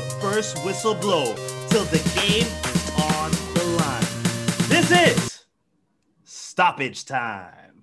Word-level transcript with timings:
the 0.00 0.10
first 0.20 0.64
whistle 0.64 0.94
blow 0.94 1.34
till 1.68 1.84
the 1.84 1.98
game 2.14 2.46
is 2.46 2.90
on 3.12 3.30
the 3.52 3.64
line. 3.78 4.68
This 4.68 4.90
is 4.90 5.44
stoppage 6.24 7.04
time. 7.04 7.82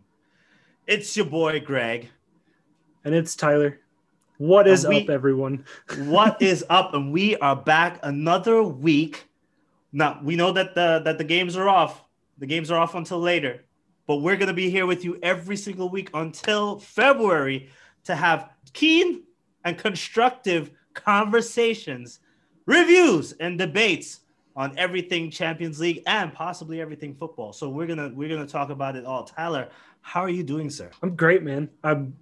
It's 0.88 1.16
your 1.16 1.28
boy 1.28 1.60
Greg. 1.60 2.10
And 3.04 3.14
it's 3.14 3.36
Tyler. 3.36 3.80
What 4.40 4.68
is 4.68 4.88
we, 4.88 5.04
up, 5.04 5.10
everyone? 5.12 5.66
what 6.06 6.42
is 6.42 6.66
up? 6.70 6.96
And 6.96 7.12
we 7.12 7.38
are 7.38 7.56
back 7.56 8.00
another 8.02 8.64
week. 8.64 9.28
Now 9.92 10.20
we 10.24 10.36
know 10.36 10.52
that 10.54 10.74
the 10.74 11.02
that 11.06 11.20
the 11.20 11.24
games 11.24 11.56
are 11.56 11.70
off. 11.70 12.04
The 12.40 12.48
games 12.48 12.72
are 12.72 12.80
off 12.80 12.96
until 12.96 13.20
later, 13.20 13.64
but 14.08 14.18
we're 14.18 14.38
gonna 14.38 14.54
be 14.54 14.72
here 14.72 14.88
with 14.88 15.06
you 15.06 15.20
every 15.22 15.56
single 15.56 15.90
week 15.90 16.10
until 16.16 16.80
February 16.80 17.70
to 18.06 18.16
have 18.16 18.50
keen 18.74 19.24
and 19.64 19.78
constructive 19.78 20.72
conversations, 20.98 22.20
reviews, 22.66 23.34
and 23.34 23.58
debates 23.58 24.22
on 24.56 24.78
everything 24.78 25.30
Champions 25.30 25.80
League 25.80 26.04
and 26.08 26.34
possibly 26.34 26.82
everything 26.82 27.14
football. 27.14 27.54
So 27.54 27.70
we're 27.70 27.88
gonna 27.88 28.12
we're 28.14 28.30
gonna 28.30 28.48
talk 28.48 28.70
about 28.70 28.96
it 28.96 29.06
all. 29.06 29.24
Tyler, 29.24 29.70
how 30.02 30.22
are 30.22 30.30
you 30.30 30.44
doing, 30.44 30.70
sir? 30.70 30.90
I'm 31.02 31.16
great, 31.16 31.44
man. 31.44 31.70
I'm 31.84 32.16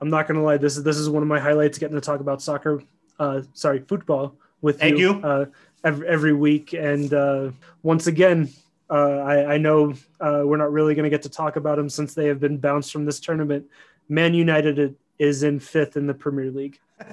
I'm 0.00 0.10
not 0.10 0.26
gonna 0.26 0.42
lie. 0.42 0.56
This 0.56 0.76
is 0.76 0.82
this 0.82 0.96
is 0.96 1.08
one 1.08 1.22
of 1.22 1.28
my 1.28 1.38
highlights. 1.38 1.78
Getting 1.78 1.96
to 1.96 2.00
talk 2.00 2.20
about 2.20 2.42
soccer, 2.42 2.82
uh, 3.18 3.42
sorry, 3.52 3.80
football 3.80 4.34
with 4.62 4.80
Thank 4.80 4.98
you, 4.98 5.14
you. 5.14 5.22
Uh, 5.22 5.44
every, 5.84 6.08
every 6.08 6.32
week. 6.32 6.72
And 6.72 7.12
uh, 7.12 7.50
once 7.82 8.06
again, 8.06 8.48
uh, 8.90 9.18
I, 9.18 9.54
I 9.54 9.58
know 9.58 9.92
uh, 10.20 10.42
we're 10.44 10.56
not 10.56 10.72
really 10.72 10.94
going 10.94 11.04
to 11.04 11.10
get 11.10 11.22
to 11.22 11.28
talk 11.28 11.56
about 11.56 11.76
them 11.76 11.88
since 11.88 12.14
they 12.14 12.26
have 12.26 12.40
been 12.40 12.58
bounced 12.58 12.90
from 12.90 13.04
this 13.04 13.20
tournament. 13.20 13.66
Man 14.08 14.34
United 14.34 14.96
is 15.18 15.42
in 15.42 15.60
fifth 15.60 15.96
in 15.96 16.06
the 16.06 16.14
Premier 16.14 16.50
League. 16.50 16.80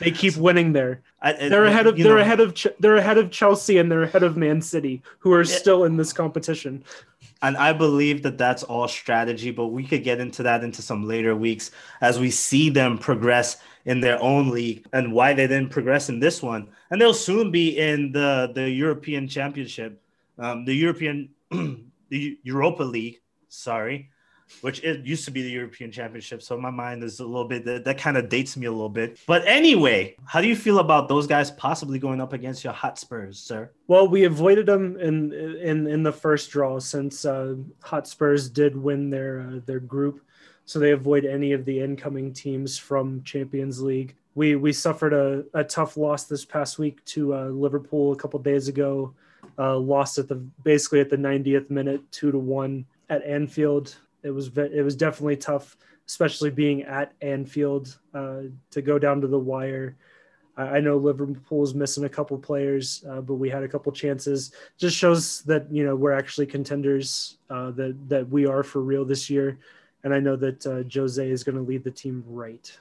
They 0.00 0.10
keep 0.10 0.36
winning 0.36 0.72
there. 0.72 1.02
I- 1.22 1.32
They're 1.48 1.64
ahead 1.64 1.86
of 1.86 1.96
they're 1.96 2.14
know, 2.16 2.18
ahead 2.18 2.40
of 2.40 2.54
Ch- 2.54 2.66
they're 2.78 2.96
ahead 2.96 3.18
of 3.18 3.30
Chelsea 3.30 3.78
and 3.78 3.90
they're 3.90 4.02
ahead 4.04 4.22
of 4.22 4.36
Man 4.36 4.60
City, 4.60 5.02
who 5.18 5.32
are 5.32 5.44
still 5.44 5.84
in 5.84 5.96
this 5.96 6.12
competition. 6.12 6.84
And 7.42 7.56
I 7.56 7.72
believe 7.72 8.22
that 8.22 8.38
that's 8.38 8.62
all 8.62 8.88
strategy, 8.88 9.50
but 9.50 9.68
we 9.68 9.84
could 9.84 10.02
get 10.04 10.20
into 10.20 10.42
that 10.44 10.64
into 10.64 10.80
some 10.82 11.06
later 11.06 11.36
weeks 11.36 11.70
as 12.00 12.18
we 12.18 12.30
see 12.30 12.70
them 12.70 12.96
progress 12.98 13.58
in 13.84 14.00
their 14.00 14.20
own 14.22 14.50
league 14.50 14.86
and 14.92 15.12
why 15.12 15.32
they 15.34 15.46
didn't 15.46 15.70
progress 15.70 16.08
in 16.08 16.18
this 16.18 16.42
one. 16.42 16.68
And 16.90 17.00
they'll 17.00 17.14
soon 17.14 17.50
be 17.50 17.78
in 17.78 18.10
the, 18.12 18.50
the 18.54 18.68
European 18.68 19.28
Championship, 19.28 20.00
um, 20.38 20.64
the 20.64 20.74
European, 20.74 21.28
the 22.08 22.38
Europa 22.42 22.82
League, 22.82 23.20
sorry, 23.48 24.10
which 24.60 24.82
it 24.82 25.04
used 25.04 25.24
to 25.24 25.30
be 25.30 25.42
the 25.42 25.50
European 25.50 25.90
Championship. 25.90 26.42
So 26.42 26.56
my 26.58 26.70
mind 26.70 27.02
is 27.02 27.20
a 27.20 27.26
little 27.26 27.46
bit, 27.46 27.64
that, 27.64 27.84
that 27.84 27.98
kind 27.98 28.16
of 28.16 28.28
dates 28.28 28.56
me 28.56 28.66
a 28.66 28.72
little 28.72 28.88
bit. 28.88 29.18
But 29.26 29.46
anyway, 29.46 30.16
how 30.24 30.40
do 30.40 30.48
you 30.48 30.56
feel 30.56 30.78
about 30.78 31.08
those 31.08 31.26
guys 31.26 31.50
possibly 31.50 31.98
going 31.98 32.20
up 32.20 32.32
against 32.32 32.64
your 32.64 32.72
Hotspurs, 32.72 33.38
sir? 33.38 33.70
Well, 33.88 34.08
we 34.08 34.24
avoided 34.24 34.66
them 34.66 34.98
in 34.98 35.32
in 35.32 35.86
in 35.86 36.02
the 36.02 36.12
first 36.12 36.50
draw 36.50 36.78
since 36.78 37.24
uh, 37.24 37.54
Hotspurs 37.82 38.48
did 38.48 38.76
win 38.76 39.10
their 39.10 39.40
uh, 39.40 39.60
their 39.66 39.80
group, 39.80 40.22
so 40.64 40.78
they 40.78 40.92
avoid 40.92 41.24
any 41.24 41.52
of 41.52 41.64
the 41.64 41.80
incoming 41.80 42.32
teams 42.32 42.78
from 42.78 43.22
Champions 43.22 43.80
League. 43.80 44.14
We 44.34 44.56
we 44.56 44.72
suffered 44.72 45.12
a, 45.12 45.44
a 45.54 45.64
tough 45.64 45.96
loss 45.96 46.24
this 46.24 46.44
past 46.44 46.78
week 46.78 47.04
to 47.06 47.34
uh, 47.34 47.44
Liverpool 47.46 48.12
a 48.12 48.16
couple 48.16 48.38
days 48.40 48.68
ago. 48.68 49.14
Uh, 49.58 49.76
lost 49.78 50.18
at 50.18 50.28
the 50.28 50.34
basically 50.64 51.00
at 51.00 51.08
the 51.08 51.16
90th 51.16 51.70
minute, 51.70 52.00
two 52.10 52.30
to 52.30 52.38
one 52.38 52.84
at 53.08 53.22
Anfield. 53.24 53.96
It 54.22 54.30
was 54.30 54.48
it 54.56 54.84
was 54.84 54.96
definitely 54.96 55.36
tough, 55.36 55.76
especially 56.06 56.50
being 56.50 56.82
at 56.82 57.12
Anfield 57.20 57.98
uh, 58.14 58.42
to 58.70 58.82
go 58.82 58.98
down 58.98 59.20
to 59.20 59.26
the 59.26 59.38
wire. 59.38 59.96
I 60.58 60.80
know 60.80 60.96
Liverpool's 60.96 61.74
missing 61.74 62.04
a 62.04 62.08
couple 62.08 62.38
players, 62.38 63.04
uh, 63.10 63.20
but 63.20 63.34
we 63.34 63.50
had 63.50 63.62
a 63.62 63.68
couple 63.68 63.92
chances. 63.92 64.52
Just 64.78 64.96
shows 64.96 65.42
that 65.42 65.70
you 65.70 65.84
know 65.84 65.94
we're 65.94 66.12
actually 66.12 66.46
contenders. 66.46 67.38
Uh, 67.50 67.70
that 67.72 67.96
that 68.08 68.28
we 68.28 68.46
are 68.46 68.62
for 68.62 68.80
real 68.80 69.04
this 69.04 69.28
year, 69.28 69.58
and 70.02 70.14
I 70.14 70.20
know 70.20 70.34
that 70.36 70.66
uh, 70.66 70.82
Jose 70.92 71.30
is 71.30 71.44
going 71.44 71.56
to 71.56 71.62
lead 71.62 71.84
the 71.84 71.90
team 71.90 72.24
right. 72.26 72.74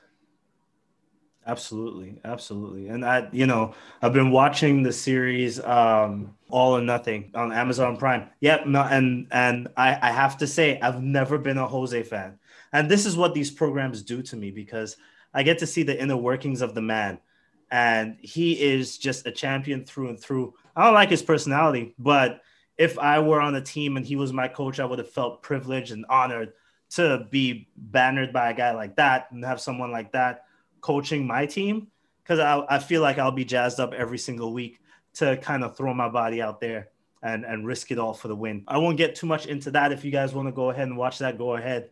Absolutely, 1.47 2.19
absolutely. 2.23 2.87
And 2.87 3.05
I, 3.05 3.29
you 3.31 3.45
know, 3.45 3.75
I've 4.01 4.13
been 4.13 4.31
watching 4.31 4.81
the 4.81 4.91
series 4.91 5.59
um 5.63 6.35
All 6.49 6.75
or 6.75 6.81
Nothing 6.81 7.31
on 7.35 7.51
Amazon 7.51 7.97
Prime. 7.97 8.29
Yep, 8.39 8.65
no, 8.65 8.81
and 8.81 9.27
and 9.31 9.67
I, 9.77 9.97
I 10.01 10.11
have 10.11 10.37
to 10.39 10.47
say 10.47 10.79
I've 10.79 11.03
never 11.03 11.37
been 11.37 11.59
a 11.59 11.67
Jose 11.67 12.01
fan. 12.03 12.39
And 12.73 12.89
this 12.89 13.05
is 13.05 13.15
what 13.15 13.35
these 13.35 13.51
programs 13.51 14.01
do 14.01 14.23
to 14.23 14.35
me 14.35 14.49
because 14.49 14.97
I 15.35 15.43
get 15.43 15.59
to 15.59 15.67
see 15.67 15.83
the 15.83 15.99
inner 16.01 16.17
workings 16.17 16.61
of 16.61 16.73
the 16.73 16.81
man. 16.81 17.19
And 17.69 18.17
he 18.21 18.53
is 18.59 18.97
just 18.97 19.27
a 19.27 19.31
champion 19.31 19.85
through 19.85 20.09
and 20.09 20.19
through. 20.19 20.53
I 20.75 20.83
don't 20.85 20.93
like 20.95 21.09
his 21.09 21.23
personality, 21.23 21.93
but 21.99 22.41
if 22.77 22.97
I 22.97 23.19
were 23.19 23.39
on 23.41 23.55
a 23.55 23.61
team 23.61 23.97
and 23.97 24.05
he 24.05 24.15
was 24.15 24.33
my 24.33 24.47
coach, 24.47 24.79
I 24.79 24.85
would 24.85 24.99
have 24.99 25.11
felt 25.11 25.41
privileged 25.43 25.91
and 25.91 26.05
honored 26.09 26.53
to 26.91 27.27
be 27.29 27.67
bannered 27.77 28.33
by 28.33 28.49
a 28.49 28.53
guy 28.53 28.71
like 28.73 28.95
that 28.97 29.27
and 29.31 29.43
have 29.45 29.61
someone 29.61 29.91
like 29.91 30.11
that 30.13 30.44
coaching 30.85 31.25
my 31.25 31.47
team 31.47 31.87
because 32.21 32.37
I, 32.37 32.63
I 32.69 32.77
feel 32.77 33.01
like 33.01 33.17
I'll 33.17 33.31
be 33.31 33.43
jazzed 33.43 33.79
up 33.79 33.91
every 33.95 34.19
single 34.19 34.53
week 34.53 34.79
to 35.15 35.35
kind 35.37 35.63
of 35.63 35.75
throw 35.75 35.95
my 35.95 36.09
body 36.09 36.43
out 36.43 36.61
there 36.61 36.89
and, 37.23 37.43
and 37.43 37.65
risk 37.65 37.89
it 37.91 37.97
all 37.97 38.13
for 38.13 38.27
the 38.27 38.35
win. 38.35 38.63
I 38.67 38.77
won't 38.77 38.95
get 38.95 39.15
too 39.15 39.25
much 39.25 39.47
into 39.47 39.71
that. 39.71 39.91
If 39.91 40.05
you 40.05 40.11
guys 40.11 40.35
want 40.35 40.47
to 40.47 40.51
go 40.51 40.69
ahead 40.69 40.87
and 40.87 40.95
watch 40.95 41.17
that, 41.19 41.39
go 41.39 41.55
ahead. 41.55 41.89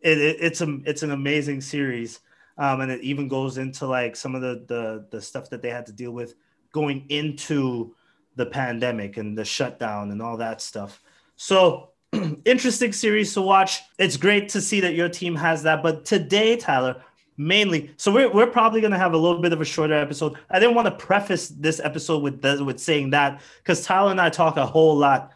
It, 0.00 0.18
it, 0.18 0.36
it's 0.38 0.60
a, 0.60 0.78
it's 0.84 1.02
an 1.02 1.10
amazing 1.10 1.60
series. 1.60 2.20
Um, 2.56 2.82
and 2.82 2.92
it 2.92 3.00
even 3.00 3.26
goes 3.26 3.58
into 3.58 3.84
like 3.84 4.14
some 4.14 4.36
of 4.36 4.42
the, 4.42 4.64
the, 4.68 5.06
the 5.10 5.20
stuff 5.20 5.50
that 5.50 5.60
they 5.60 5.70
had 5.70 5.86
to 5.86 5.92
deal 5.92 6.12
with 6.12 6.36
going 6.72 7.04
into 7.08 7.96
the 8.36 8.46
pandemic 8.46 9.16
and 9.16 9.36
the 9.36 9.44
shutdown 9.44 10.12
and 10.12 10.22
all 10.22 10.36
that 10.36 10.62
stuff. 10.62 11.02
So 11.34 11.90
interesting 12.44 12.92
series 12.92 13.34
to 13.34 13.42
watch. 13.42 13.80
It's 13.98 14.16
great 14.16 14.50
to 14.50 14.60
see 14.60 14.80
that 14.82 14.94
your 14.94 15.08
team 15.08 15.34
has 15.34 15.64
that. 15.64 15.82
But 15.82 16.04
today, 16.04 16.56
Tyler, 16.56 17.02
mainly. 17.36 17.90
So 17.96 18.12
we're, 18.12 18.30
we're 18.30 18.46
probably 18.46 18.80
going 18.80 18.92
to 18.92 18.98
have 18.98 19.12
a 19.12 19.16
little 19.16 19.40
bit 19.40 19.52
of 19.52 19.60
a 19.60 19.64
shorter 19.64 19.94
episode. 19.94 20.36
I 20.50 20.58
didn't 20.58 20.74
want 20.74 20.86
to 20.86 20.92
preface 20.92 21.48
this 21.48 21.80
episode 21.80 22.22
with 22.22 22.42
the, 22.42 22.64
with 22.64 22.78
saying 22.78 23.10
that 23.10 23.40
because 23.58 23.84
tyler 23.84 24.10
and 24.10 24.20
i 24.20 24.30
talk 24.30 24.56
a 24.56 24.66
whole 24.66 24.96
lot. 24.96 25.32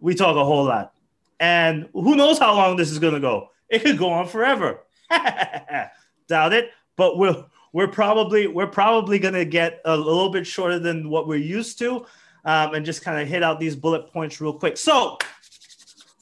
We 0.00 0.14
talk 0.14 0.36
a 0.36 0.44
whole 0.44 0.64
lot. 0.64 0.92
And 1.40 1.88
who 1.92 2.16
knows 2.16 2.38
how 2.38 2.54
long 2.54 2.76
this 2.76 2.90
is 2.90 2.98
going 2.98 3.14
to 3.14 3.20
go. 3.20 3.50
It 3.68 3.82
could 3.82 3.98
go 3.98 4.10
on 4.10 4.26
forever. 4.26 4.80
Doubt 6.28 6.52
it. 6.52 6.70
But 6.96 7.18
we'll 7.18 7.48
we're 7.72 7.88
probably 7.88 8.46
we're 8.46 8.66
probably 8.66 9.18
going 9.18 9.34
to 9.34 9.44
get 9.44 9.80
a 9.84 9.96
little 9.96 10.30
bit 10.30 10.46
shorter 10.46 10.78
than 10.78 11.10
what 11.10 11.28
we're 11.28 11.36
used 11.36 11.78
to 11.80 12.06
um, 12.44 12.74
and 12.74 12.86
just 12.86 13.02
kind 13.02 13.20
of 13.20 13.28
hit 13.28 13.42
out 13.42 13.60
these 13.60 13.76
bullet 13.76 14.10
points 14.12 14.40
real 14.40 14.52
quick. 14.52 14.76
So 14.76 15.18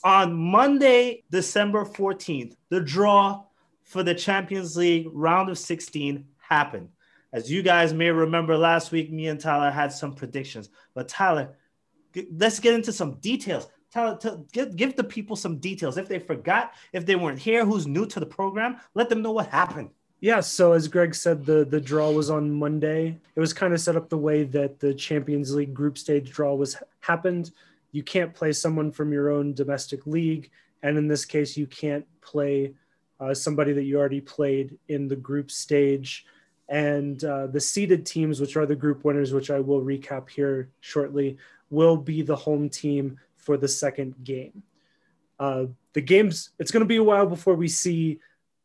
on 0.04 0.34
monday 0.34 1.24
december 1.30 1.84
14th 1.84 2.54
the 2.68 2.78
draw 2.78 3.42
for 3.94 4.02
the 4.02 4.12
Champions 4.12 4.76
League 4.76 5.06
round 5.12 5.48
of 5.48 5.56
16 5.56 6.24
happened. 6.38 6.88
As 7.32 7.48
you 7.48 7.62
guys 7.62 7.92
may 7.92 8.10
remember 8.10 8.58
last 8.58 8.90
week, 8.90 9.12
me 9.12 9.28
and 9.28 9.38
Tyler 9.38 9.70
had 9.70 9.92
some 9.92 10.16
predictions. 10.16 10.68
But 10.94 11.06
Tyler, 11.06 11.56
g- 12.12 12.26
let's 12.36 12.58
get 12.58 12.74
into 12.74 12.92
some 12.92 13.20
details. 13.20 13.68
Tyler, 13.92 14.18
t- 14.20 14.30
give, 14.50 14.74
give 14.74 14.96
the 14.96 15.04
people 15.04 15.36
some 15.36 15.58
details. 15.58 15.96
If 15.96 16.08
they 16.08 16.18
forgot, 16.18 16.72
if 16.92 17.06
they 17.06 17.14
weren't 17.14 17.38
here, 17.38 17.64
who's 17.64 17.86
new 17.86 18.04
to 18.06 18.18
the 18.18 18.26
program, 18.26 18.80
let 18.94 19.08
them 19.08 19.22
know 19.22 19.30
what 19.30 19.46
happened. 19.46 19.90
Yeah, 20.18 20.40
so 20.40 20.72
as 20.72 20.88
Greg 20.88 21.14
said, 21.14 21.46
the 21.46 21.64
the 21.64 21.80
draw 21.80 22.10
was 22.10 22.30
on 22.30 22.50
Monday. 22.50 23.20
It 23.36 23.40
was 23.40 23.52
kind 23.52 23.72
of 23.72 23.80
set 23.80 23.94
up 23.94 24.08
the 24.08 24.18
way 24.18 24.42
that 24.42 24.80
the 24.80 24.92
Champions 24.92 25.54
League 25.54 25.72
group 25.72 25.98
stage 25.98 26.32
draw 26.32 26.52
was 26.56 26.76
happened. 26.98 27.52
You 27.92 28.02
can't 28.02 28.34
play 28.34 28.50
someone 28.50 28.90
from 28.90 29.12
your 29.12 29.30
own 29.30 29.54
domestic 29.54 30.04
league, 30.04 30.50
and 30.82 30.98
in 30.98 31.06
this 31.06 31.24
case, 31.24 31.56
you 31.56 31.68
can't 31.68 32.06
play 32.22 32.74
uh, 33.20 33.34
somebody 33.34 33.72
that 33.72 33.84
you 33.84 33.98
already 33.98 34.20
played 34.20 34.78
in 34.88 35.08
the 35.08 35.16
group 35.16 35.50
stage. 35.50 36.26
And 36.68 37.22
uh, 37.24 37.48
the 37.48 37.60
seeded 37.60 38.06
teams, 38.06 38.40
which 38.40 38.56
are 38.56 38.66
the 38.66 38.74
group 38.74 39.04
winners, 39.04 39.32
which 39.32 39.50
I 39.50 39.60
will 39.60 39.82
recap 39.82 40.30
here 40.30 40.70
shortly, 40.80 41.36
will 41.70 41.96
be 41.96 42.22
the 42.22 42.36
home 42.36 42.68
team 42.68 43.18
for 43.36 43.56
the 43.56 43.68
second 43.68 44.14
game. 44.24 44.62
Uh, 45.38 45.66
the 45.92 46.00
games, 46.00 46.50
it's 46.58 46.70
going 46.70 46.82
to 46.82 46.86
be 46.86 46.96
a 46.96 47.02
while 47.02 47.26
before 47.26 47.54
we 47.54 47.68
see 47.68 48.20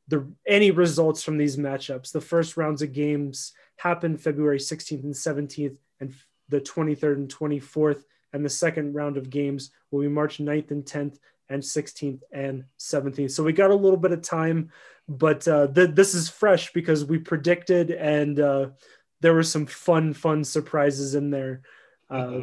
the 0.07 0.25
any 0.47 0.71
results 0.71 1.23
from 1.23 1.37
these 1.37 1.57
matchups. 1.57 2.11
The 2.11 2.21
first 2.21 2.57
rounds 2.57 2.81
of 2.81 2.93
games 2.93 3.53
happen 3.77 4.17
February 4.17 4.59
16th 4.59 5.03
and 5.03 5.13
17th, 5.13 5.77
and 5.99 6.13
the 6.49 6.61
23rd 6.61 7.15
and 7.15 7.33
24th. 7.33 8.03
And 8.33 8.45
the 8.45 8.49
second 8.49 8.93
round 8.93 9.17
of 9.17 9.29
games 9.29 9.71
will 9.89 10.01
be 10.01 10.07
March 10.07 10.37
9th 10.37 10.71
and 10.71 10.85
10th 10.85 11.17
and 11.49 11.61
16th 11.61 12.21
and 12.31 12.63
17th. 12.79 13.31
So 13.31 13.43
we 13.43 13.53
got 13.53 13.71
a 13.71 13.75
little 13.75 13.97
bit 13.97 14.11
of 14.11 14.21
time, 14.21 14.71
but 15.07 15.47
uh, 15.47 15.67
th- 15.67 15.95
this 15.95 16.13
is 16.13 16.29
fresh 16.29 16.71
because 16.73 17.05
we 17.05 17.17
predicted 17.17 17.91
and 17.91 18.39
uh, 18.39 18.67
there 19.21 19.33
were 19.33 19.43
some 19.43 19.65
fun, 19.65 20.13
fun 20.13 20.43
surprises 20.43 21.15
in 21.15 21.29
there. 21.29 21.61
Uh, 22.09 22.41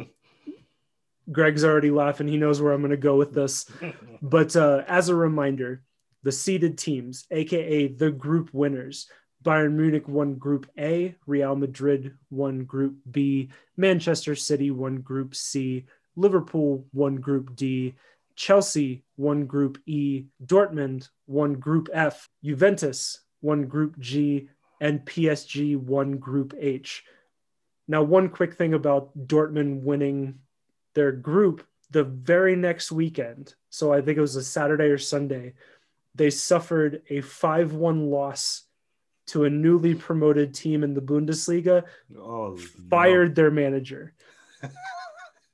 Greg's 1.31 1.65
already 1.65 1.91
laughing. 1.91 2.27
He 2.27 2.37
knows 2.37 2.61
where 2.61 2.73
I'm 2.73 2.81
going 2.81 2.91
to 2.91 2.97
go 2.97 3.15
with 3.15 3.33
this. 3.33 3.65
But 4.19 4.55
uh, 4.55 4.83
as 4.87 5.09
a 5.09 5.15
reminder, 5.15 5.83
the 6.23 6.31
seeded 6.31 6.79
teams, 6.79 7.27
aka 7.29 7.87
the 7.87 8.09
group 8.09 8.49
winners, 8.51 9.07
Bayern 9.43 9.73
Munich 9.73 10.07
won 10.07 10.35
Group 10.35 10.69
A, 10.77 11.15
Real 11.27 11.55
Madrid 11.55 12.17
won 12.31 12.65
Group 12.65 12.97
B, 13.09 13.49
Manchester 13.77 14.33
City 14.35 14.71
won 14.71 15.01
Group 15.01 15.35
C, 15.35 15.85
Liverpool 16.15 16.85
won 16.93 17.17
Group 17.17 17.55
D, 17.55 17.93
Chelsea 18.37 19.03
won 19.17 19.45
Group 19.45 19.79
E, 19.85 20.25
Dortmund 20.45 21.09
won 21.25 21.55
Group 21.55 21.89
F, 21.91 22.29
Juventus 22.43 23.21
won 23.41 23.65
Group 23.65 23.99
G, 23.99 24.47
and 24.79 25.01
PSG 25.01 25.75
won 25.75 26.17
Group 26.17 26.53
H. 26.57 27.03
Now, 27.87 28.03
one 28.03 28.29
quick 28.29 28.53
thing 28.53 28.73
about 28.73 29.17
Dortmund 29.27 29.81
winning 29.81 30.39
their 30.93 31.11
group 31.11 31.65
the 31.89 32.03
very 32.03 32.55
next 32.55 32.91
weekend, 32.91 33.55
so 33.69 33.91
I 33.91 34.01
think 34.01 34.17
it 34.17 34.21
was 34.21 34.35
a 34.35 34.43
Saturday 34.43 34.85
or 34.85 34.97
Sunday, 34.97 35.53
they 36.15 36.29
suffered 36.29 37.01
a 37.09 37.21
5 37.21 37.73
1 37.73 38.09
loss 38.09 38.63
to 39.27 39.45
a 39.45 39.49
newly 39.49 39.95
promoted 39.95 40.53
team 40.53 40.83
in 40.83 40.93
the 40.93 41.01
Bundesliga, 41.01 41.83
Oh, 42.17 42.57
fired 42.89 43.35
their 43.35 43.51
manager. 43.51 44.13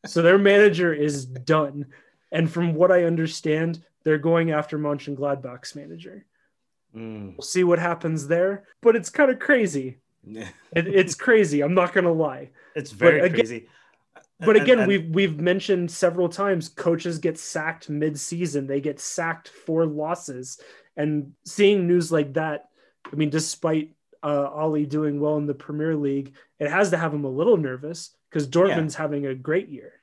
so 0.05 0.21
their 0.21 0.37
manager 0.37 0.93
is 0.93 1.25
done. 1.25 1.87
And 2.33 2.51
from 2.51 2.73
what 2.73 2.91
I 2.91 3.03
understand, 3.03 3.81
they're 4.03 4.17
going 4.17 4.51
after 4.51 4.77
Mönchengladbach's 4.77 5.75
manager. 5.75 6.25
Mm. 6.95 7.37
We'll 7.37 7.43
see 7.43 7.63
what 7.63 7.79
happens 7.79 8.27
there, 8.27 8.65
but 8.81 8.95
it's 8.95 9.09
kind 9.09 9.31
of 9.31 9.39
crazy. 9.39 9.99
It, 10.75 10.87
it's 10.87 11.15
crazy. 11.15 11.61
I'm 11.61 11.73
not 11.73 11.93
gonna 11.93 12.11
lie. 12.11 12.49
It's 12.75 12.91
very 12.91 13.19
again- 13.19 13.35
crazy. 13.35 13.67
But 14.39 14.55
again, 14.57 14.79
and- 14.79 14.87
we've 14.87 15.09
we've 15.09 15.39
mentioned 15.39 15.89
several 15.91 16.27
times 16.27 16.67
coaches 16.67 17.19
get 17.19 17.37
sacked 17.37 17.89
mid-season. 17.89 18.67
They 18.67 18.81
get 18.81 18.99
sacked 18.99 19.47
for 19.47 19.85
losses, 19.85 20.59
and 20.97 21.33
seeing 21.45 21.87
news 21.87 22.11
like 22.11 22.33
that, 22.33 22.69
I 23.11 23.15
mean, 23.15 23.29
despite 23.29 23.95
uh, 24.23 24.49
Ollie 24.49 24.85
doing 24.85 25.19
well 25.19 25.37
in 25.37 25.45
the 25.45 25.53
Premier 25.53 25.95
League, 25.95 26.33
it 26.59 26.69
has 26.69 26.89
to 26.89 26.97
have 26.97 27.13
him 27.13 27.25
a 27.25 27.29
little 27.29 27.57
nervous 27.57 28.15
because 28.29 28.47
Dortmund's 28.47 28.95
having 28.95 29.27
a 29.27 29.35
great 29.35 29.69
year. 29.69 29.93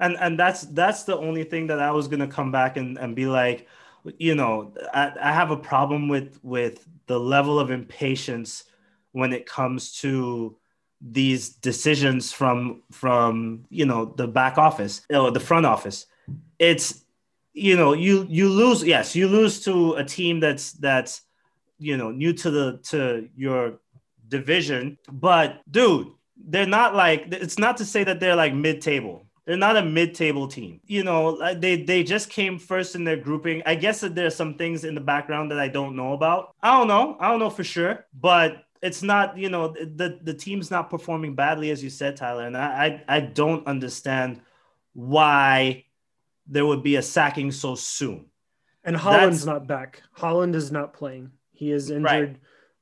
And 0.00 0.16
and 0.18 0.38
that's 0.38 0.62
that's 0.62 1.04
the 1.04 1.16
only 1.16 1.44
thing 1.44 1.66
that 1.68 1.80
I 1.80 1.90
was 1.90 2.08
gonna 2.08 2.26
come 2.26 2.50
back 2.50 2.76
and, 2.76 2.98
and 2.98 3.14
be 3.14 3.26
like, 3.26 3.68
you 4.18 4.34
know, 4.34 4.72
I, 4.92 5.12
I 5.20 5.32
have 5.32 5.50
a 5.50 5.56
problem 5.56 6.08
with 6.08 6.38
with 6.42 6.86
the 7.06 7.18
level 7.18 7.58
of 7.60 7.70
impatience 7.70 8.64
when 9.12 9.32
it 9.32 9.46
comes 9.46 9.92
to 10.00 10.56
these 11.00 11.50
decisions 11.50 12.32
from 12.32 12.82
from 12.90 13.64
you 13.70 13.86
know 13.86 14.06
the 14.16 14.26
back 14.26 14.58
office 14.58 15.02
or 15.10 15.30
the 15.30 15.40
front 15.40 15.66
office. 15.66 16.06
It's 16.58 17.04
you 17.52 17.76
know 17.76 17.92
you 17.92 18.26
you 18.28 18.48
lose 18.48 18.82
yes 18.82 19.14
you 19.14 19.28
lose 19.28 19.62
to 19.64 19.94
a 19.94 20.04
team 20.04 20.40
that's 20.40 20.72
that's 20.72 21.22
you 21.78 21.96
know 21.96 22.10
new 22.10 22.32
to 22.32 22.50
the 22.50 22.78
to 22.84 23.28
your 23.36 23.78
division, 24.28 24.98
but 25.10 25.60
dude, 25.70 26.08
they're 26.36 26.66
not 26.66 26.94
like 26.94 27.26
it's 27.30 27.58
not 27.58 27.76
to 27.78 27.84
say 27.84 28.04
that 28.04 28.20
they're 28.20 28.36
like 28.36 28.54
mid-table. 28.54 29.23
They're 29.46 29.56
not 29.58 29.76
a 29.76 29.84
mid-table 29.84 30.48
team. 30.48 30.80
You 30.86 31.04
know, 31.04 31.54
they 31.54 31.82
they 31.82 32.02
just 32.02 32.30
came 32.30 32.58
first 32.58 32.94
in 32.94 33.04
their 33.04 33.18
grouping. 33.18 33.62
I 33.66 33.74
guess 33.74 34.00
that 34.00 34.14
there's 34.14 34.34
some 34.34 34.54
things 34.54 34.84
in 34.84 34.94
the 34.94 35.00
background 35.02 35.50
that 35.50 35.58
I 35.58 35.68
don't 35.68 35.96
know 35.96 36.14
about. 36.14 36.54
I 36.62 36.78
don't 36.78 36.88
know. 36.88 37.16
I 37.20 37.30
don't 37.30 37.40
know 37.40 37.50
for 37.50 37.64
sure, 37.64 38.06
but 38.18 38.64
it's 38.82 39.02
not, 39.02 39.36
you 39.36 39.50
know, 39.50 39.68
the 39.68 40.18
the 40.22 40.34
team's 40.34 40.70
not 40.70 40.88
performing 40.88 41.34
badly 41.34 41.70
as 41.70 41.82
you 41.84 41.90
said, 41.90 42.16
Tyler, 42.16 42.46
and 42.46 42.56
I 42.56 43.02
I, 43.08 43.16
I 43.16 43.20
don't 43.20 43.66
understand 43.66 44.40
why 44.94 45.84
there 46.46 46.64
would 46.64 46.82
be 46.82 46.96
a 46.96 47.02
sacking 47.02 47.50
so 47.50 47.74
soon. 47.74 48.26
And 48.84 48.96
Haaland's 48.96 49.44
That's- 49.44 49.46
not 49.46 49.66
back. 49.66 50.02
Haaland 50.16 50.54
is 50.54 50.70
not 50.70 50.92
playing. 50.94 51.32
He 51.52 51.70
is 51.70 51.90
injured. 51.90 52.04
Right. 52.04 52.36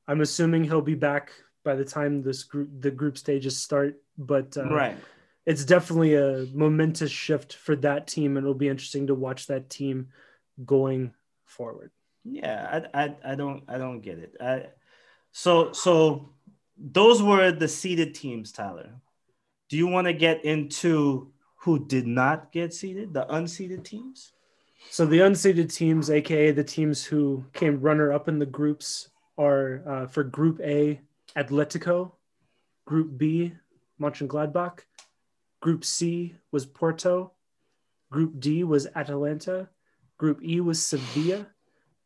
I'm 0.07 0.21
assuming 0.21 0.63
he'll 0.63 0.81
be 0.81 0.95
back 0.95 1.31
by 1.63 1.75
the 1.75 1.85
time 1.85 2.21
this 2.21 2.43
group 2.43 2.69
the 2.79 2.91
group 2.91 3.17
stages 3.17 3.57
start. 3.57 4.01
But 4.17 4.55
uh, 4.57 4.65
right. 4.69 4.97
It's 5.45 5.65
definitely 5.65 6.15
a 6.15 6.47
momentous 6.53 7.11
shift 7.11 7.55
for 7.55 7.75
that 7.77 8.07
team, 8.07 8.37
and 8.37 8.45
it'll 8.45 8.53
be 8.53 8.69
interesting 8.69 9.07
to 9.07 9.15
watch 9.15 9.47
that 9.47 9.69
team 9.69 10.09
going 10.65 11.13
forward. 11.45 11.91
Yeah, 12.23 12.85
I, 12.93 13.03
I, 13.03 13.15
I 13.31 13.35
don't 13.35 13.63
I 13.67 13.77
don't 13.77 13.99
get 13.99 14.19
it. 14.19 14.35
I, 14.39 14.67
so 15.31 15.71
so 15.73 16.29
those 16.77 17.21
were 17.21 17.51
the 17.51 17.67
seeded 17.67 18.15
teams, 18.15 18.51
Tyler. 18.51 18.91
Do 19.69 19.77
you 19.77 19.87
want 19.87 20.07
to 20.07 20.13
get 20.13 20.45
into 20.45 21.31
who 21.55 21.85
did 21.85 22.07
not 22.07 22.51
get 22.51 22.73
seeded, 22.73 23.13
the 23.13 23.25
unseeded 23.25 23.83
teams? 23.83 24.33
So 24.89 25.05
the 25.05 25.19
unseeded 25.19 25.73
teams, 25.73 26.09
aka 26.09 26.51
the 26.51 26.63
teams 26.63 27.03
who 27.03 27.45
came 27.53 27.81
runner 27.81 28.11
up 28.13 28.27
in 28.27 28.39
the 28.39 28.45
groups, 28.45 29.09
are 29.37 29.83
uh, 29.87 30.07
for 30.07 30.23
Group 30.23 30.59
A, 30.61 31.01
Atletico. 31.35 32.11
Group 32.85 33.17
B, 33.17 33.53
Mönchengladbach. 33.99 34.79
Group 35.63 35.85
C 35.85 36.35
was 36.51 36.65
Porto. 36.65 37.31
Group 38.11 38.37
D 38.37 38.65
was 38.65 38.85
Atalanta. 38.97 39.69
Group 40.17 40.43
E 40.43 40.59
was 40.59 40.85
Sevilla. 40.85 41.47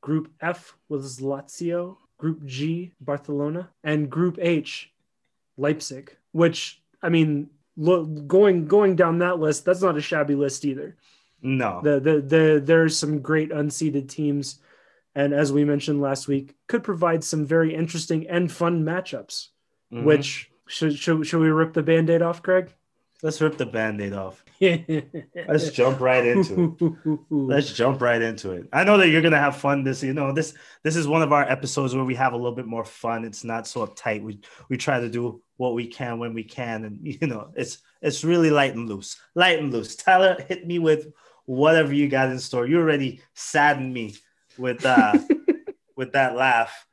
Group 0.01 0.31
F 0.41 0.77
was 0.89 1.19
Lazio. 1.21 1.97
Group 2.19 2.45
G, 2.45 2.91
Barcelona. 3.01 3.69
And 3.83 4.11
Group 4.11 4.37
H, 4.39 4.91
Leipzig. 5.57 6.15
Which 6.33 6.83
I 7.01 7.09
mean, 7.09 7.49
lo- 7.75 8.05
going 8.05 8.67
going 8.67 8.95
down 8.95 9.17
that 9.19 9.39
list, 9.39 9.65
that's 9.65 9.81
not 9.81 9.97
a 9.97 10.01
shabby 10.01 10.35
list 10.35 10.63
either 10.63 10.95
No. 11.41 11.81
the, 11.83 11.99
the, 11.99 12.21
the, 12.21 12.61
there's 12.63 12.95
some 12.95 13.21
great 13.21 13.49
unseeded 13.49 14.07
teams. 14.07 14.59
And 15.15 15.33
as 15.33 15.51
we 15.51 15.65
mentioned 15.65 15.99
last 15.99 16.27
week, 16.27 16.53
could 16.67 16.83
provide 16.83 17.23
some 17.23 17.43
very 17.43 17.73
interesting 17.73 18.27
and 18.29 18.51
fun 18.51 18.83
matchups. 18.83 19.47
Mhm. 19.91 20.03
Which 20.03 20.51
should, 20.67 20.95
should, 20.95 21.25
should 21.25 21.41
we 21.41 21.49
rip 21.49 21.73
the 21.73 21.81
band 21.81 22.11
aid 22.11 22.21
off, 22.21 22.43
Greg? 22.43 22.71
Let's 23.23 23.41
rip 23.41 23.57
the 23.57 23.65
band-aid 23.65 24.13
off. 24.13 24.43
Let's 24.59 25.69
jump 25.71 25.99
right 25.99 26.25
into 26.25 26.75
it. 26.79 27.19
Let's 27.29 27.71
jump 27.73 28.01
right 28.01 28.21
into 28.21 28.51
it. 28.51 28.67
I 28.73 28.83
know 28.83 28.97
that 28.97 29.09
you're 29.09 29.21
gonna 29.21 29.37
have 29.37 29.57
fun. 29.57 29.83
This, 29.83 30.01
you 30.01 30.13
know, 30.13 30.33
this 30.33 30.55
this 30.83 30.95
is 30.95 31.07
one 31.07 31.21
of 31.21 31.31
our 31.31 31.43
episodes 31.43 31.93
where 31.93 32.03
we 32.03 32.15
have 32.15 32.33
a 32.33 32.35
little 32.35 32.55
bit 32.55 32.65
more 32.65 32.83
fun. 32.83 33.23
It's 33.23 33.43
not 33.43 33.67
so 33.67 33.85
uptight. 33.85 34.23
We 34.23 34.39
we 34.69 34.77
try 34.77 34.99
to 34.99 35.09
do 35.09 35.41
what 35.57 35.75
we 35.75 35.87
can 35.87 36.17
when 36.17 36.33
we 36.33 36.43
can, 36.43 36.85
and 36.85 36.99
you 37.03 37.27
know, 37.27 37.51
it's 37.55 37.79
it's 38.01 38.23
really 38.23 38.49
light 38.49 38.73
and 38.73 38.89
loose, 38.89 39.17
light 39.35 39.59
and 39.59 39.71
loose. 39.71 39.95
Tyler, 39.95 40.37
hit 40.47 40.65
me 40.65 40.79
with 40.79 41.07
whatever 41.45 41.93
you 41.93 42.07
got 42.09 42.29
in 42.29 42.39
store. 42.39 42.65
You 42.65 42.79
already 42.79 43.21
saddened 43.35 43.93
me 43.93 44.15
with 44.57 44.83
uh 44.85 45.19
with 45.95 46.13
that 46.13 46.35
laugh, 46.35 46.87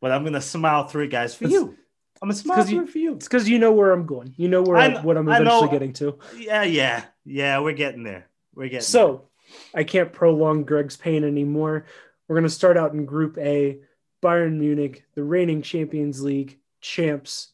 but 0.00 0.12
I'm 0.12 0.22
gonna 0.22 0.40
smile 0.40 0.86
through 0.86 1.04
it, 1.04 1.10
guys, 1.10 1.34
for 1.34 1.48
you. 1.48 1.76
I'm 2.22 2.28
'cause 2.28 2.42
through 2.42 2.64
you- 2.76 2.82
it 2.84 2.88
for 2.88 2.98
you. 2.98 3.12
It's 3.14 3.26
because 3.26 3.48
you 3.48 3.58
know 3.58 3.72
where 3.72 3.90
I'm 3.90 4.06
going. 4.06 4.32
You 4.36 4.48
know 4.48 4.62
where 4.62 4.76
I 4.76 5.00
what 5.02 5.16
I'm 5.16 5.28
eventually 5.28 5.68
getting 5.70 5.92
to. 5.94 6.18
Yeah, 6.38 6.62
yeah, 6.62 7.04
yeah. 7.24 7.58
We're 7.60 7.72
getting 7.72 8.04
there. 8.04 8.26
We're 8.54 8.64
getting 8.64 8.76
there. 8.76 8.82
So 8.82 9.28
I 9.74 9.82
can't 9.84 10.12
prolong 10.12 10.62
Greg's 10.64 10.96
pain 10.96 11.24
anymore. 11.24 11.84
We're 12.28 12.36
going 12.36 12.44
to 12.44 12.50
start 12.50 12.76
out 12.76 12.92
in 12.94 13.04
Group 13.04 13.36
A. 13.38 13.80
Bayern 14.22 14.58
Munich, 14.58 15.04
the 15.16 15.24
reigning 15.24 15.62
Champions 15.62 16.22
League 16.22 16.60
champs, 16.80 17.48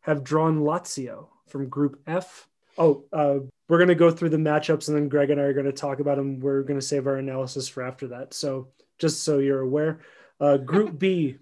have 0.00 0.24
drawn 0.24 0.60
Lazio 0.60 1.28
from 1.46 1.68
Group 1.68 2.00
F. 2.06 2.48
Oh, 2.76 3.04
uh, 3.12 3.38
we're 3.68 3.78
going 3.78 3.88
to 3.88 3.94
go 3.94 4.10
through 4.10 4.30
the 4.30 4.36
matchups 4.36 4.88
and 4.88 4.96
then 4.96 5.08
Greg 5.08 5.30
and 5.30 5.40
I 5.40 5.44
are 5.44 5.52
going 5.52 5.66
to 5.66 5.72
talk 5.72 6.00
about 6.00 6.16
them. 6.16 6.40
We're 6.40 6.62
going 6.64 6.80
to 6.80 6.84
save 6.84 7.06
our 7.06 7.14
analysis 7.16 7.68
for 7.68 7.84
after 7.84 8.08
that. 8.08 8.34
So 8.34 8.68
just 8.98 9.22
so 9.22 9.38
you're 9.38 9.60
aware, 9.60 10.00
uh, 10.40 10.56
Group 10.56 10.98
B 10.98 11.36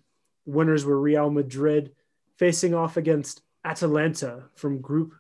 winners 0.44 0.84
were 0.84 1.00
Real 1.00 1.30
Madrid 1.30 1.92
facing 2.42 2.74
off 2.74 2.96
against 2.96 3.40
Atalanta 3.64 4.42
from 4.56 4.80
Group 4.80 5.14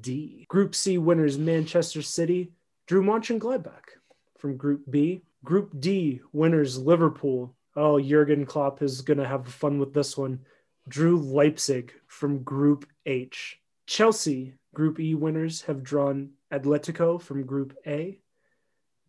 D. 0.00 0.46
Group 0.48 0.76
C 0.76 0.96
winners 0.96 1.36
Manchester 1.36 2.02
City 2.02 2.52
drew 2.86 3.02
Mönchengladbach 3.02 3.98
from 4.38 4.56
Group 4.56 4.82
B. 4.88 5.22
Group 5.42 5.72
D 5.80 6.20
winners 6.32 6.78
Liverpool. 6.78 7.52
Oh, 7.74 7.98
Jurgen 8.00 8.46
Klopp 8.46 8.80
is 8.80 9.00
going 9.00 9.18
to 9.18 9.26
have 9.26 9.48
fun 9.48 9.80
with 9.80 9.92
this 9.92 10.16
one. 10.16 10.38
Drew 10.86 11.18
Leipzig 11.18 11.92
from 12.06 12.44
Group 12.44 12.86
H. 13.06 13.58
Chelsea, 13.88 14.54
Group 14.72 15.00
E 15.00 15.16
winners, 15.16 15.62
have 15.62 15.82
drawn 15.82 16.30
Atletico 16.52 17.20
from 17.20 17.44
Group 17.44 17.76
A. 17.88 18.20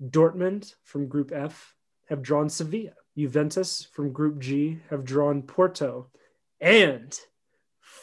Dortmund 0.04 0.74
from 0.82 1.08
Group 1.08 1.32
F 1.32 1.76
have 2.08 2.24
drawn 2.24 2.50
Sevilla. 2.50 2.94
Juventus 3.16 3.88
from 3.92 4.12
Group 4.12 4.40
G 4.40 4.80
have 4.90 5.06
drawn 5.06 5.44
Porto. 5.44 6.08
And 6.60 7.16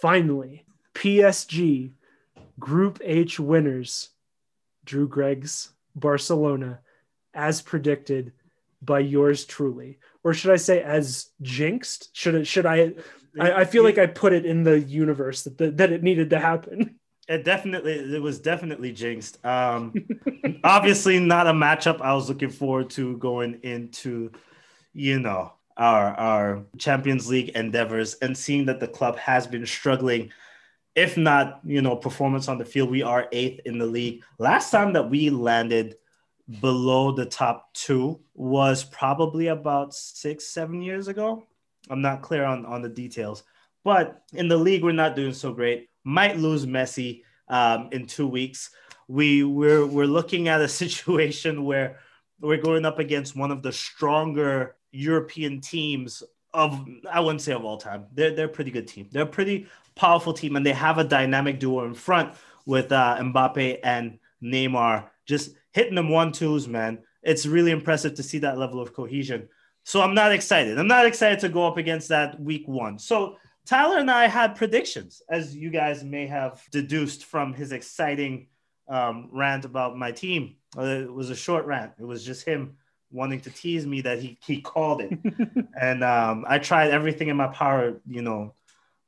finally, 0.01 0.65
PSG, 0.95 1.93
Group 2.59 3.01
H 3.05 3.39
winners, 3.39 4.11
Drew 4.85 5.09
Greg's 5.09 5.71
Barcelona, 5.95 6.81
as 7.35 7.61
predicted 7.61 8.33
by 8.83 9.01
yours 9.01 9.45
truly. 9.45 9.99
Or 10.25 10.33
should 10.33 10.53
I 10.53 10.57
say 10.57 10.83
as 10.83 11.31
jinxed? 11.43 12.17
Should 12.17 12.35
it 12.35 12.47
should 12.47 12.67
I 12.67 12.95
I, 13.39 13.53
I 13.53 13.65
feel 13.65 13.83
like 13.83 13.99
I 13.99 14.07
put 14.07 14.33
it 14.33 14.47
in 14.47 14.65
the 14.65 14.81
universe 14.81 15.43
that 15.45 15.59
the, 15.59 15.71
that 15.73 15.93
it 15.93 16.03
needed 16.03 16.31
to 16.31 16.39
happen. 16.39 16.97
It 17.29 17.45
definitely, 17.45 17.95
it 17.95 18.23
was 18.23 18.39
definitely 18.39 18.93
jinxed. 18.93 19.45
Um, 19.45 19.93
obviously, 20.65 21.19
not 21.19 21.49
a 21.49 21.53
matchup 21.53 22.01
I 22.01 22.15
was 22.15 22.29
looking 22.29 22.51
forward 22.51 22.91
to 22.91 23.17
going 23.17 23.61
into. 23.63 24.31
You 24.93 25.19
know, 25.19 25.53
our 25.77 26.15
our 26.15 26.63
Champions 26.79 27.29
League 27.29 27.51
endeavors 27.51 28.15
and 28.15 28.37
seeing 28.37 28.67
that 28.67 28.81
the 28.81 28.89
club 28.89 29.17
has 29.19 29.47
been 29.47 29.67
struggling 29.67 30.31
if 30.97 31.19
not, 31.19 31.61
you 31.63 31.83
know, 31.83 31.95
performance 31.95 32.49
on 32.49 32.57
the 32.57 32.65
field, 32.65 32.91
we 32.91 33.03
are 33.03 33.29
eighth 33.31 33.61
in 33.67 33.79
the 33.79 33.87
league. 33.87 34.25
Last 34.39 34.71
time 34.71 34.95
that 34.95 35.11
we 35.11 35.29
landed 35.29 35.97
below 36.61 37.13
the 37.13 37.27
top 37.27 37.73
two 37.75 38.21
was 38.35 38.83
probably 38.83 39.49
about 39.49 39.95
six, 39.95 40.47
seven 40.47 40.81
years 40.81 41.07
ago. 41.07 41.45
I'm 41.91 42.01
not 42.01 42.23
clear 42.23 42.45
on, 42.45 42.65
on 42.65 42.81
the 42.81 42.89
details, 42.89 43.43
but 43.85 44.23
in 44.33 44.49
the 44.49 44.57
league, 44.57 44.83
we're 44.83 44.93
not 44.93 45.15
doing 45.15 45.35
so 45.35 45.53
great. 45.53 45.91
Might 46.03 46.39
lose 46.39 46.65
Messi 46.65 47.23
um, 47.49 47.91
in 47.93 48.07
two 48.07 48.27
weeks. 48.27 48.71
We 49.07 49.45
we're 49.45 49.87
we're 49.87 50.07
looking 50.07 50.49
at 50.49 50.63
a 50.63 50.69
situation 50.83 51.65
where 51.65 51.99
we're 52.41 52.57
going 52.57 52.87
up 52.87 52.99
against 52.99 53.37
one 53.37 53.51
of 53.51 53.63
the 53.63 53.73
stronger 53.73 54.76
European 54.93 55.61
teams 55.61 56.23
of 56.55 56.87
I 57.11 57.21
wouldn't 57.21 57.43
say 57.43 57.53
of 57.53 57.65
all 57.65 57.77
time. 57.77 58.07
They're 58.13 58.35
they're 58.35 58.47
a 58.47 58.49
pretty 58.49 58.71
good 58.71 58.89
team. 58.89 59.09
They're 59.13 59.25
a 59.25 59.27
pretty 59.27 59.67
powerful 59.95 60.33
team, 60.33 60.57
and 60.57 60.65
they 60.65 60.73
have 60.73 60.99
a 60.99 61.05
dynamic 61.05 61.61
duo 61.61 61.85
in 61.85 61.95
front 61.95 62.35
with 62.65 62.91
uh, 62.93 63.17
Mbappe 63.21 63.79
and 63.85 64.19
Neymar, 64.43 65.09
just 65.27 65.51
hitting 65.73 65.95
them 65.95 66.09
one 66.09 66.33
twos, 66.33 66.67
man. 66.67 66.99
It's 67.23 67.47
really 67.47 67.71
impressive 67.71 68.15
to 68.15 68.23
see 68.23 68.39
that 68.39 68.59
level 68.59 68.81
of 68.81 68.93
cohesion. 68.93 69.49
So 69.85 70.01
I'm 70.01 70.15
not 70.15 70.33
excited. 70.33 70.79
I'm 70.79 70.89
not 70.89 71.07
excited 71.07 71.41
to 71.41 71.49
go 71.49 71.67
up 71.67 71.77
against 71.77 72.09
that 72.09 72.41
week 72.41 72.67
one. 72.67 72.99
So 72.99 73.37
Tyler 73.67 73.99
and 73.99 74.11
I 74.11 74.27
had 74.27 74.57
predictions, 74.57 75.23
as 75.29 75.55
you 75.55 75.71
guys 75.71 76.03
may 76.05 76.27
have 76.27 76.63
deduced 76.71 77.25
from 77.25 77.53
his 77.53 77.73
exciting 77.73 78.49
um, 78.89 79.29
rant 79.33 79.65
about 79.65 79.97
my 79.97 80.13
team. 80.13 80.57
Uh, 80.77 80.83
it 80.83 81.13
was 81.13 81.31
a 81.31 81.37
short 81.37 81.67
rant. 81.67 81.93
It 81.99 82.05
was 82.05 82.25
just 82.25 82.45
him 82.45 82.77
wanting 83.11 83.41
to 83.41 83.51
tease 83.51 83.87
me 83.87 84.01
that 84.03 84.19
he 84.19 84.39
he 84.45 84.61
called 84.61 85.01
it, 85.01 85.19
and 85.81 86.05
um, 86.05 86.45
I 86.49 86.59
tried 86.59 86.91
everything 86.91 87.29
in 87.29 87.37
my 87.37 87.49
power. 87.49 88.01
You 88.07 88.23
know, 88.23 88.55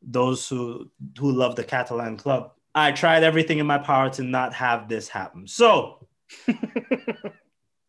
those 0.03 0.49
who 0.49 0.91
who 1.19 1.33
love 1.33 1.57
the 1.57 1.65
Catalan 1.65 2.17
club, 2.17 2.53
I 2.75 2.93
tried 2.93 3.25
everything 3.25 3.59
in 3.59 3.67
my 3.67 3.79
power 3.79 4.11
to 4.11 4.23
not 4.23 4.55
have 4.55 4.89
this 4.89 5.09
happen. 5.09 5.47
So, 5.47 6.07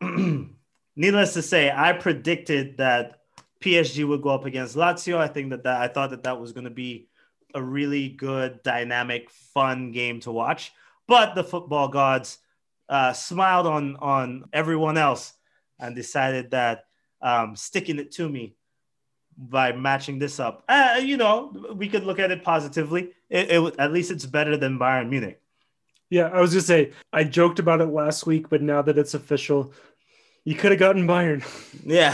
needless 0.96 1.34
to 1.34 1.42
say, 1.42 1.72
I 1.74 1.92
predicted 1.92 2.78
that 2.78 3.20
PSG 3.62 4.06
would 4.06 4.22
go 4.22 4.30
up 4.30 4.46
against 4.46 4.76
Lazio. 4.76 5.18
I 5.18 5.28
think 5.28 5.50
that, 5.50 5.64
that 5.64 5.80
I 5.80 5.88
thought 5.88 6.10
that 6.10 6.24
that 6.24 6.40
was 6.40 6.52
going 6.52 6.64
to 6.64 6.70
be 6.70 7.08
a 7.54 7.62
really 7.62 8.08
good, 8.08 8.62
dynamic, 8.62 9.30
fun 9.30 9.92
game 9.92 10.20
to 10.20 10.32
watch. 10.32 10.72
But 11.06 11.34
the 11.34 11.44
football 11.44 11.88
gods 11.88 12.38
uh, 12.88 13.12
smiled 13.12 13.66
on 13.66 13.96
on 13.96 14.44
everyone 14.52 14.96
else 14.98 15.32
and 15.80 15.94
decided 15.94 16.50
that 16.50 16.84
um, 17.22 17.56
sticking 17.56 17.98
it 17.98 18.12
to 18.12 18.28
me 18.28 18.54
by 19.36 19.72
matching 19.72 20.18
this 20.18 20.38
up, 20.38 20.64
uh, 20.68 21.00
you 21.02 21.16
know, 21.16 21.52
we 21.74 21.88
could 21.88 22.04
look 22.04 22.18
at 22.18 22.30
it 22.30 22.44
positively. 22.44 23.10
It, 23.28 23.50
it, 23.50 23.74
at 23.78 23.92
least 23.92 24.10
it's 24.10 24.26
better 24.26 24.56
than 24.56 24.78
Bayern 24.78 25.08
Munich. 25.08 25.40
Yeah, 26.10 26.26
I 26.26 26.40
was 26.40 26.52
just 26.52 26.66
say 26.66 26.92
I 27.12 27.24
joked 27.24 27.60
about 27.60 27.80
it 27.80 27.86
last 27.86 28.26
week, 28.26 28.48
but 28.48 28.62
now 28.62 28.82
that 28.82 28.98
it's 28.98 29.14
official, 29.14 29.72
you 30.44 30.56
could 30.56 30.72
have 30.72 30.80
gotten 30.80 31.06
Bayern. 31.06 31.44
Yeah, 31.86 32.12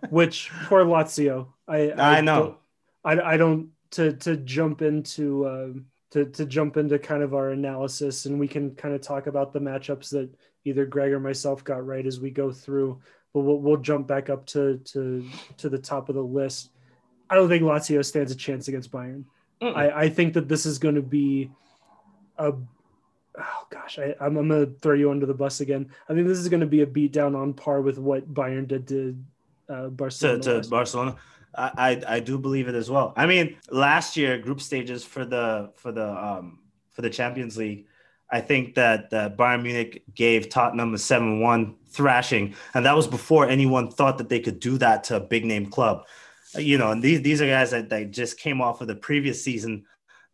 which 0.10 0.50
poor 0.64 0.84
Lazio. 0.84 1.48
I 1.68 1.90
I, 1.90 2.18
I 2.18 2.20
know. 2.22 2.56
I, 3.04 3.20
I 3.20 3.36
don't 3.36 3.70
to 3.92 4.14
to 4.14 4.36
jump 4.36 4.82
into 4.82 5.44
uh, 5.44 5.68
to 6.12 6.24
to 6.24 6.46
jump 6.46 6.76
into 6.76 6.98
kind 6.98 7.22
of 7.22 7.34
our 7.34 7.50
analysis, 7.50 8.26
and 8.26 8.40
we 8.40 8.48
can 8.48 8.74
kind 8.74 8.94
of 8.94 9.02
talk 9.02 9.26
about 9.26 9.52
the 9.52 9.60
matchups 9.60 10.10
that 10.10 10.30
either 10.68 10.86
Greg 10.86 11.12
or 11.12 11.20
myself 11.20 11.64
got 11.64 11.86
right 11.86 12.06
as 12.06 12.20
we 12.20 12.30
go 12.30 12.52
through. 12.52 13.00
But 13.34 13.40
we'll, 13.40 13.58
we'll 13.58 13.76
jump 13.76 14.06
back 14.06 14.30
up 14.30 14.46
to 14.46 14.78
to 14.78 15.24
to 15.58 15.68
the 15.68 15.78
top 15.78 16.08
of 16.08 16.14
the 16.14 16.22
list. 16.22 16.70
I 17.30 17.34
don't 17.34 17.48
think 17.48 17.62
Lazio 17.62 18.04
stands 18.04 18.32
a 18.32 18.36
chance 18.36 18.68
against 18.68 18.90
Bayern. 18.90 19.24
I, 19.60 19.90
I 19.90 20.08
think 20.08 20.34
that 20.34 20.48
this 20.48 20.64
is 20.64 20.78
going 20.78 20.94
to 20.94 21.02
be 21.02 21.50
a 22.38 22.52
oh 23.38 23.66
gosh, 23.70 23.98
I, 23.98 24.14
am 24.20 24.34
going 24.34 24.48
to 24.48 24.66
throw 24.80 24.94
you 24.94 25.10
under 25.10 25.26
the 25.26 25.34
bus 25.34 25.60
again. 25.60 25.90
I 26.08 26.14
think 26.14 26.26
this 26.26 26.38
is 26.38 26.48
going 26.48 26.60
to 26.60 26.66
be 26.66 26.82
a 26.82 26.86
beatdown 26.86 27.36
on 27.36 27.54
par 27.54 27.80
with 27.80 27.98
what 27.98 28.32
Bayern 28.32 28.66
did 28.66 28.88
to 28.88 29.16
uh, 29.68 29.88
Barcelona. 29.88 30.42
To, 30.42 30.62
to 30.62 30.68
Barcelona. 30.68 31.16
I, 31.54 31.70
I, 31.76 32.16
I 32.16 32.20
do 32.20 32.38
believe 32.38 32.68
it 32.68 32.74
as 32.74 32.90
well. 32.90 33.12
I 33.16 33.26
mean, 33.26 33.56
last 33.70 34.16
year 34.16 34.38
group 34.38 34.60
stages 34.60 35.04
for 35.04 35.24
the 35.24 35.70
for 35.76 35.92
the 35.92 36.06
um 36.06 36.60
for 36.92 37.02
the 37.02 37.10
Champions 37.10 37.56
League, 37.56 37.86
I 38.30 38.40
think 38.40 38.74
that 38.74 39.12
uh, 39.12 39.30
Bayern 39.30 39.62
Munich 39.62 40.02
gave 40.14 40.48
Tottenham 40.48 40.94
a 40.94 40.98
7 40.98 41.40
1 41.40 41.74
thrashing. 41.88 42.54
And 42.74 42.84
that 42.84 42.96
was 42.96 43.06
before 43.06 43.48
anyone 43.48 43.90
thought 43.90 44.18
that 44.18 44.28
they 44.28 44.40
could 44.40 44.60
do 44.60 44.78
that 44.78 45.04
to 45.04 45.16
a 45.16 45.20
big 45.20 45.44
name 45.44 45.66
club. 45.66 46.04
Uh, 46.54 46.60
you 46.60 46.78
know, 46.78 46.90
and 46.90 47.02
these, 47.02 47.22
these 47.22 47.40
are 47.40 47.46
guys 47.46 47.70
that, 47.70 47.88
that 47.88 48.10
just 48.10 48.38
came 48.38 48.60
off 48.60 48.80
of 48.80 48.88
the 48.88 48.94
previous 48.94 49.42
season, 49.42 49.84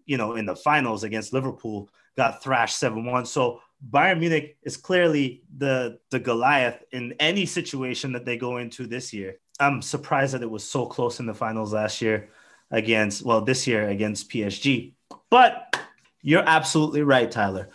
you 0.07 0.17
know, 0.17 0.35
in 0.35 0.47
the 0.47 0.57
finals 0.57 1.05
against 1.05 1.33
Liverpool, 1.33 1.89
got 2.17 2.43
thrashed 2.43 2.79
7 2.79 3.05
1. 3.05 3.27
So 3.27 3.61
Bayern 3.91 4.21
Munich 4.21 4.57
is 4.63 4.77
clearly 4.77 5.43
the, 5.57 5.99
the 6.11 6.19
Goliath 6.19 6.83
in 6.93 7.15
any 7.21 7.47
situation 7.47 8.13
that 8.13 8.25
they 8.25 8.37
go 8.37 8.57
into 8.57 8.87
this 8.87 9.13
year. 9.13 9.37
I'm 9.61 9.83
surprised 9.83 10.35
that 10.35 10.43
it 10.43 10.51
was 10.51 10.65
so 10.65 10.87
close 10.87 11.21
in 11.21 11.27
the 11.27 11.35
finals 11.35 11.73
last 11.73 12.03
year 12.03 12.31
against, 12.73 13.25
well, 13.25 13.41
this 13.41 13.69
year 13.69 13.89
against 13.89 14.31
PSG. 14.31 14.95
But 15.31 15.79
you're 16.25 16.43
absolutely 16.45 17.03
right, 17.03 17.31
Tyler. 17.31 17.69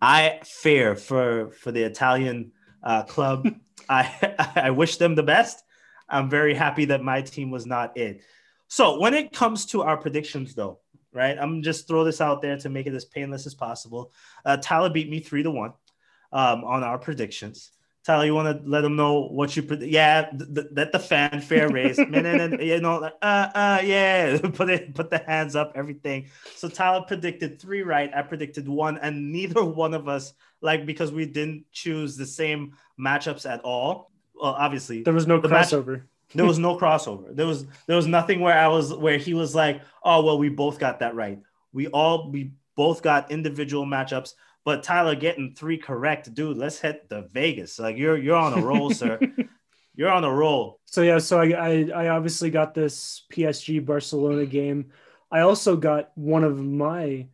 I 0.00 0.38
fear 0.44 0.94
for 0.94 1.50
for 1.50 1.72
the 1.72 1.82
Italian 1.82 2.52
uh, 2.82 3.02
club. 3.02 3.48
I 3.88 4.52
I 4.54 4.70
wish 4.70 4.96
them 4.96 5.16
the 5.16 5.22
best. 5.24 5.64
I'm 6.08 6.30
very 6.30 6.54
happy 6.54 6.86
that 6.86 7.02
my 7.02 7.20
team 7.22 7.50
was 7.50 7.66
not 7.66 7.96
it. 7.96 8.22
So 8.68 9.00
when 9.00 9.12
it 9.12 9.32
comes 9.32 9.66
to 9.66 9.82
our 9.82 9.96
predictions, 9.96 10.54
though, 10.54 10.78
right? 11.12 11.36
I'm 11.36 11.62
just 11.62 11.88
throw 11.88 12.04
this 12.04 12.20
out 12.20 12.42
there 12.42 12.56
to 12.58 12.68
make 12.68 12.86
it 12.86 12.94
as 12.94 13.04
painless 13.04 13.44
as 13.44 13.54
possible. 13.54 14.12
Uh, 14.44 14.56
Tyler 14.56 14.90
beat 14.90 15.10
me 15.10 15.18
three 15.18 15.42
to 15.42 15.50
one 15.50 15.72
um, 16.32 16.62
on 16.62 16.84
our 16.84 16.98
predictions. 16.98 17.72
Tyler, 18.06 18.24
you 18.24 18.34
want 18.36 18.62
to 18.62 18.70
let 18.70 18.82
them 18.82 18.94
know 18.94 19.22
what 19.22 19.56
you 19.56 19.64
put? 19.64 19.80
Yeah, 19.82 20.30
th- 20.30 20.54
th- 20.54 20.66
let 20.70 20.92
the 20.92 20.98
fanfare 21.00 21.68
raise, 21.68 21.98
and, 21.98 22.62
you 22.62 22.80
know, 22.80 22.98
like, 22.98 23.14
uh, 23.20 23.48
uh, 23.52 23.80
yeah, 23.82 24.38
put 24.54 24.70
it, 24.70 24.94
put 24.94 25.10
the 25.10 25.18
hands 25.18 25.56
up, 25.56 25.72
everything. 25.74 26.28
So 26.54 26.68
Tyler 26.68 27.04
predicted 27.04 27.60
three 27.60 27.82
right, 27.82 28.08
I 28.14 28.22
predicted 28.22 28.68
one, 28.68 28.96
and 28.98 29.32
neither 29.32 29.64
one 29.64 29.92
of 29.92 30.06
us, 30.06 30.34
like, 30.60 30.86
because 30.86 31.10
we 31.10 31.26
didn't 31.26 31.64
choose 31.72 32.16
the 32.16 32.26
same 32.26 32.74
matchups 32.96 33.44
at 33.44 33.60
all. 33.62 34.12
Well, 34.40 34.54
obviously, 34.56 35.02
there 35.02 35.12
was 35.12 35.26
no 35.26 35.40
the 35.40 35.48
crossover. 35.48 35.86
Match, 35.98 36.02
there 36.32 36.46
was 36.46 36.60
no 36.60 36.78
crossover. 36.78 37.34
There 37.34 37.46
was 37.46 37.66
there 37.86 37.96
was 37.96 38.06
nothing 38.06 38.38
where 38.38 38.56
I 38.56 38.68
was 38.68 38.94
where 38.94 39.18
he 39.18 39.34
was 39.34 39.52
like, 39.52 39.82
oh 40.04 40.24
well, 40.24 40.38
we 40.38 40.48
both 40.48 40.78
got 40.78 41.00
that 41.00 41.16
right. 41.16 41.40
We 41.72 41.88
all 41.88 42.30
we 42.30 42.52
both 42.76 43.02
got 43.02 43.32
individual 43.32 43.84
matchups 43.84 44.34
but 44.66 44.82
Tyler 44.82 45.14
getting 45.14 45.54
three 45.54 45.78
correct, 45.78 46.34
dude. 46.34 46.58
Let's 46.58 46.80
hit 46.80 47.08
the 47.08 47.28
Vegas. 47.32 47.78
Like 47.78 47.96
you're 47.96 48.18
you're 48.18 48.36
on 48.36 48.58
a 48.58 48.60
roll, 48.60 48.90
sir. 48.90 49.18
You're 49.98 50.12
on 50.12 50.24
a 50.24 50.30
roll. 50.30 50.78
So 50.84 51.00
yeah, 51.00 51.16
so 51.16 51.40
I, 51.40 51.52
I 51.52 51.88
I 51.94 52.08
obviously 52.08 52.50
got 52.50 52.74
this 52.74 53.24
PSG 53.32 53.82
Barcelona 53.86 54.44
game. 54.44 54.90
I 55.32 55.40
also 55.40 55.74
got 55.74 56.10
one 56.16 56.44
of 56.44 56.62
my 56.62 57.28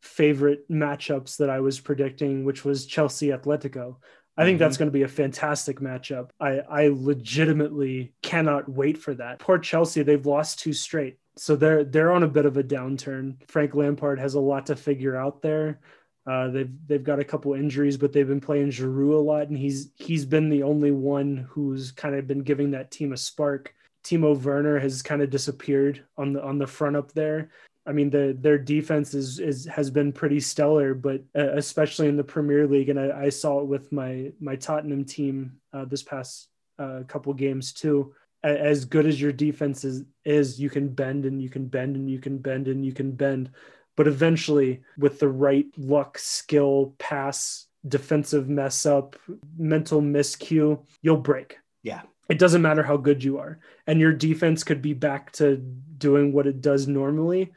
favorite 0.00 0.68
matchups 0.68 1.36
that 1.36 1.50
I 1.50 1.60
was 1.60 1.78
predicting, 1.78 2.44
which 2.44 2.64
was 2.64 2.86
Chelsea 2.86 3.28
Atletico. 3.28 3.98
I 4.36 4.42
think 4.42 4.56
mm-hmm. 4.56 4.64
that's 4.64 4.76
going 4.76 4.88
to 4.88 4.92
be 4.92 5.02
a 5.02 5.08
fantastic 5.08 5.78
matchup. 5.78 6.30
I, 6.40 6.58
I 6.68 6.88
legitimately 6.88 8.12
cannot 8.22 8.68
wait 8.68 8.98
for 8.98 9.14
that. 9.14 9.38
Poor 9.38 9.58
Chelsea, 9.58 10.02
they've 10.02 10.26
lost 10.26 10.58
two 10.58 10.72
straight. 10.72 11.18
So 11.36 11.54
they're 11.54 11.84
they're 11.84 12.10
on 12.10 12.24
a 12.24 12.28
bit 12.28 12.44
of 12.44 12.56
a 12.56 12.64
downturn. 12.64 13.36
Frank 13.48 13.76
Lampard 13.76 14.18
has 14.18 14.34
a 14.34 14.40
lot 14.40 14.66
to 14.66 14.74
figure 14.74 15.16
out 15.16 15.42
there. 15.42 15.78
Uh, 16.26 16.48
they've 16.48 16.70
they've 16.86 17.04
got 17.04 17.18
a 17.18 17.24
couple 17.24 17.54
injuries, 17.54 17.96
but 17.96 18.12
they've 18.12 18.28
been 18.28 18.40
playing 18.40 18.70
Giroud 18.70 19.14
a 19.14 19.16
lot, 19.16 19.48
and 19.48 19.56
he's 19.56 19.90
he's 19.96 20.24
been 20.24 20.48
the 20.48 20.62
only 20.62 20.90
one 20.90 21.48
who's 21.48 21.92
kind 21.92 22.14
of 22.14 22.26
been 22.26 22.42
giving 22.42 22.72
that 22.72 22.90
team 22.90 23.12
a 23.12 23.16
spark. 23.16 23.74
Timo 24.04 24.40
Werner 24.40 24.78
has 24.78 25.02
kind 25.02 25.22
of 25.22 25.30
disappeared 25.30 26.04
on 26.16 26.32
the 26.32 26.42
on 26.42 26.58
the 26.58 26.66
front 26.66 26.96
up 26.96 27.12
there. 27.12 27.50
I 27.86 27.92
mean, 27.92 28.10
the 28.10 28.36
their 28.38 28.58
defense 28.58 29.14
is 29.14 29.38
is 29.38 29.64
has 29.66 29.90
been 29.90 30.12
pretty 30.12 30.40
stellar, 30.40 30.94
but 30.94 31.22
uh, 31.36 31.52
especially 31.52 32.08
in 32.08 32.16
the 32.16 32.24
Premier 32.24 32.66
League, 32.66 32.90
and 32.90 33.00
I, 33.00 33.22
I, 33.24 33.28
saw 33.30 33.60
it 33.60 33.66
with 33.66 33.90
my 33.90 34.32
my 34.38 34.56
Tottenham 34.56 35.04
team 35.04 35.56
uh, 35.72 35.86
this 35.86 36.02
past 36.02 36.48
uh, 36.78 37.02
couple 37.08 37.32
games 37.34 37.72
too. 37.72 38.14
As 38.42 38.86
good 38.86 39.06
as 39.06 39.20
your 39.20 39.32
defense 39.32 39.84
is, 39.84 40.04
is 40.24 40.58
you 40.58 40.70
can 40.70 40.88
bend 40.88 41.26
and 41.26 41.42
you 41.42 41.50
can 41.50 41.66
bend 41.66 41.94
and 41.94 42.10
you 42.10 42.18
can 42.18 42.38
bend 42.38 42.68
and 42.68 42.86
you 42.86 42.92
can 42.92 43.12
bend 43.12 43.50
but 43.96 44.06
eventually, 44.06 44.82
with 44.98 45.18
the 45.18 45.28
right 45.28 45.66
luck, 45.76 46.18
skill, 46.18 46.94
pass, 46.98 47.66
defensive 47.86 48.48
mess 48.48 48.86
up, 48.86 49.16
mental 49.58 50.00
miscue, 50.00 50.82
you'll 51.02 51.16
break. 51.16 51.58
Yeah. 51.82 52.02
It 52.28 52.38
doesn't 52.38 52.62
matter 52.62 52.82
how 52.82 52.96
good 52.96 53.24
you 53.24 53.38
are. 53.38 53.58
And 53.86 54.00
your 54.00 54.12
defense 54.12 54.62
could 54.62 54.80
be 54.80 54.94
back 54.94 55.32
to 55.32 55.56
doing 55.56 56.32
what 56.32 56.46
it 56.46 56.60
does 56.60 56.86
normally 56.86 57.52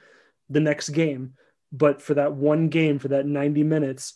the 0.49 0.59
next 0.59 0.89
game. 0.89 1.33
But 1.71 2.01
for 2.01 2.15
that 2.15 2.33
one 2.33 2.69
game, 2.69 2.99
for 2.99 3.09
that 3.09 3.25
90 3.25 3.63
minutes, 3.63 4.15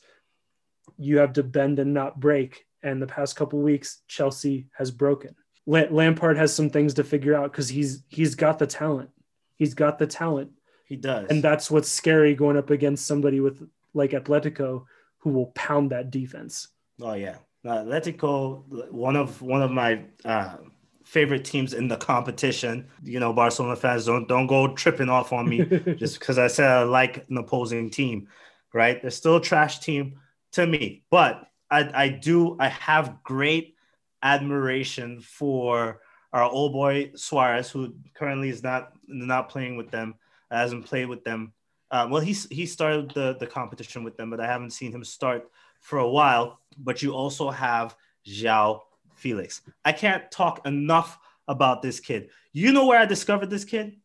you 0.98 1.20
have 1.20 1.34
to 1.34 1.44
bend 1.44 1.80
and 1.80 1.94
not 1.94 2.20
break. 2.20 2.66
And 2.84 3.02
the 3.02 3.08
past 3.08 3.36
couple 3.36 3.60
weeks, 3.60 4.02
Chelsea 4.08 4.68
has 4.78 4.92
broken. 4.92 5.36
Lampard 5.66 6.38
has 6.38 6.54
some 6.54 6.70
things 6.70 6.94
to 6.96 7.04
figure 7.04 7.36
out 7.36 7.52
because 7.52 7.68
he's 7.68 8.04
he's 8.08 8.36
got 8.36 8.58
the 8.58 8.68
talent. 8.68 9.10
He's 9.58 9.74
got 9.74 10.00
the 10.00 10.08
talent. 10.08 10.52
He 10.88 10.96
does, 10.96 11.30
and 11.30 11.44
that's 11.44 11.70
what's 11.70 11.90
scary 11.90 12.34
going 12.34 12.58
up 12.58 12.70
against 12.70 13.06
somebody 13.06 13.40
with 13.40 13.68
like 13.94 14.12
Atletico 14.12 14.86
who 15.18 15.32
will 15.32 15.48
pound 15.48 15.92
that 15.92 16.12
defense. 16.12 16.70
Oh 17.02 17.14
yeah, 17.14 17.38
uh, 17.66 17.84
Atletico, 17.84 18.92
one 18.92 19.16
of 19.16 19.42
one 19.42 19.62
of 19.62 19.72
my 19.72 20.04
uh, 20.24 20.56
favorite 21.04 21.46
teams 21.46 21.74
in 21.74 21.88
the 21.88 21.98
competition. 21.98 22.88
You 23.04 23.20
know, 23.20 23.34
Barcelona 23.34 23.76
fans 23.76 24.06
don't 24.06 24.28
don't 24.28 24.48
go 24.48 24.74
tripping 24.74 25.10
off 25.10 25.34
on 25.34 25.50
me 25.50 25.66
just 25.98 26.20
because 26.20 26.38
I 26.38 26.48
said 26.48 26.70
I 26.70 26.84
like 26.84 27.26
an 27.30 27.38
opposing 27.38 27.90
team. 27.90 28.28
Right? 28.74 29.02
They're 29.02 29.12
still 29.12 29.38
a 29.38 29.42
trash 29.42 29.80
team 29.80 30.20
to 30.54 30.66
me, 30.66 31.04
but 31.10 31.50
I 31.70 31.90
I 31.94 32.10
do 32.10 32.58
I 32.60 32.70
have 32.70 33.24
great 33.24 33.76
admiration 34.22 35.22
for 35.22 36.02
our 36.34 36.44
old 36.44 36.74
boy 36.74 37.12
Suarez, 37.16 37.70
who 37.70 37.96
currently 38.14 38.50
is 38.50 38.64
not 38.64 38.94
not 39.08 39.50
playing 39.50 39.78
with 39.78 39.90
them, 39.90 40.16
hasn't 40.56 40.86
played 40.86 41.08
with 41.08 41.24
them. 41.24 41.54
Uh, 41.90 42.08
well, 42.10 42.22
he's 42.22 42.48
he 42.50 42.66
started 42.66 43.12
the 43.12 43.38
the 43.40 43.48
competition 43.48 44.04
with 44.04 44.18
them, 44.18 44.30
but 44.30 44.40
I 44.40 44.48
haven't 44.48 44.72
seen 44.72 44.92
him 44.92 45.04
start 45.04 45.50
for 45.80 46.00
a 46.00 46.10
while. 46.10 46.60
But 46.78 47.02
you 47.02 47.14
also 47.14 47.50
have 47.50 47.96
João 48.26 48.82
Felix. 49.16 49.62
I 49.86 49.94
can't 49.94 50.30
talk 50.32 50.66
enough 50.66 51.18
about 51.48 51.82
this 51.82 52.00
kid. 52.00 52.30
You 52.54 52.72
know 52.72 52.86
where 52.86 53.00
I 53.00 53.06
discovered 53.06 53.50
this 53.50 53.66
kid? 53.66 53.98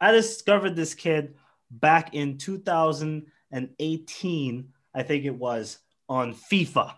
I 0.00 0.12
discovered 0.12 0.76
this 0.76 0.94
kid 0.94 1.34
back 1.70 2.14
in 2.14 2.38
2018, 2.38 4.68
I 4.94 5.02
think 5.02 5.24
it 5.24 5.34
was 5.34 5.78
on 6.08 6.34
FIFA. 6.34 6.94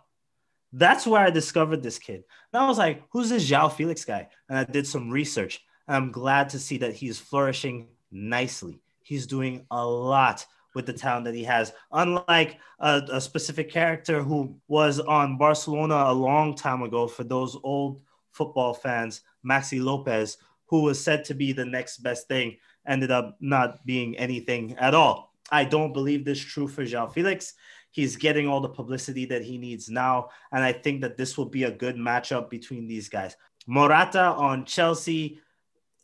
That's 0.72 1.06
where 1.06 1.20
I 1.20 1.30
discovered 1.30 1.82
this 1.82 1.98
kid. 1.98 2.24
And 2.52 2.62
I 2.62 2.66
was 2.66 2.78
like, 2.78 3.02
who's 3.10 3.28
this 3.28 3.48
João 3.48 3.72
Felix 3.72 4.04
guy? 4.04 4.28
And 4.48 4.58
I 4.58 4.64
did 4.64 4.86
some 4.86 5.10
research. 5.10 5.60
I'm 5.86 6.10
glad 6.10 6.48
to 6.50 6.58
see 6.58 6.78
that 6.78 6.94
he's 6.94 7.18
flourishing 7.18 7.88
nicely. 8.12 8.80
He's 9.02 9.26
doing 9.26 9.66
a 9.70 9.84
lot 9.84 10.46
with 10.74 10.86
the 10.86 10.92
talent 10.92 11.24
that 11.24 11.34
he 11.34 11.44
has. 11.44 11.72
Unlike 11.92 12.58
a, 12.78 13.02
a, 13.12 13.20
specific 13.20 13.70
character 13.70 14.22
who 14.22 14.56
was 14.68 15.00
on 15.00 15.36
Barcelona 15.36 16.04
a 16.06 16.12
long 16.12 16.54
time 16.54 16.82
ago, 16.82 17.06
for 17.06 17.24
those 17.24 17.56
old 17.62 18.00
football 18.30 18.72
fans, 18.72 19.20
Maxi 19.44 19.82
Lopez, 19.82 20.38
who 20.66 20.82
was 20.82 21.02
said 21.02 21.24
to 21.26 21.34
be 21.34 21.52
the 21.52 21.64
next 21.64 21.98
best 21.98 22.28
thing, 22.28 22.56
ended 22.86 23.10
up 23.10 23.36
not 23.40 23.84
being 23.84 24.16
anything 24.16 24.74
at 24.78 24.94
all. 24.94 25.34
I 25.50 25.64
don't 25.64 25.92
believe 25.92 26.24
this 26.24 26.40
true 26.40 26.66
for 26.66 26.84
João 26.84 27.12
Felix. 27.12 27.54
He's 27.90 28.16
getting 28.16 28.48
all 28.48 28.60
the 28.60 28.70
publicity 28.70 29.26
that 29.26 29.42
he 29.42 29.58
needs 29.58 29.90
now. 29.90 30.30
And 30.50 30.64
I 30.64 30.72
think 30.72 31.02
that 31.02 31.18
this 31.18 31.36
will 31.36 31.46
be 31.46 31.64
a 31.64 31.70
good 31.70 31.96
matchup 31.96 32.48
between 32.48 32.86
these 32.86 33.10
guys. 33.10 33.36
Morata 33.66 34.22
on 34.22 34.64
Chelsea. 34.64 35.40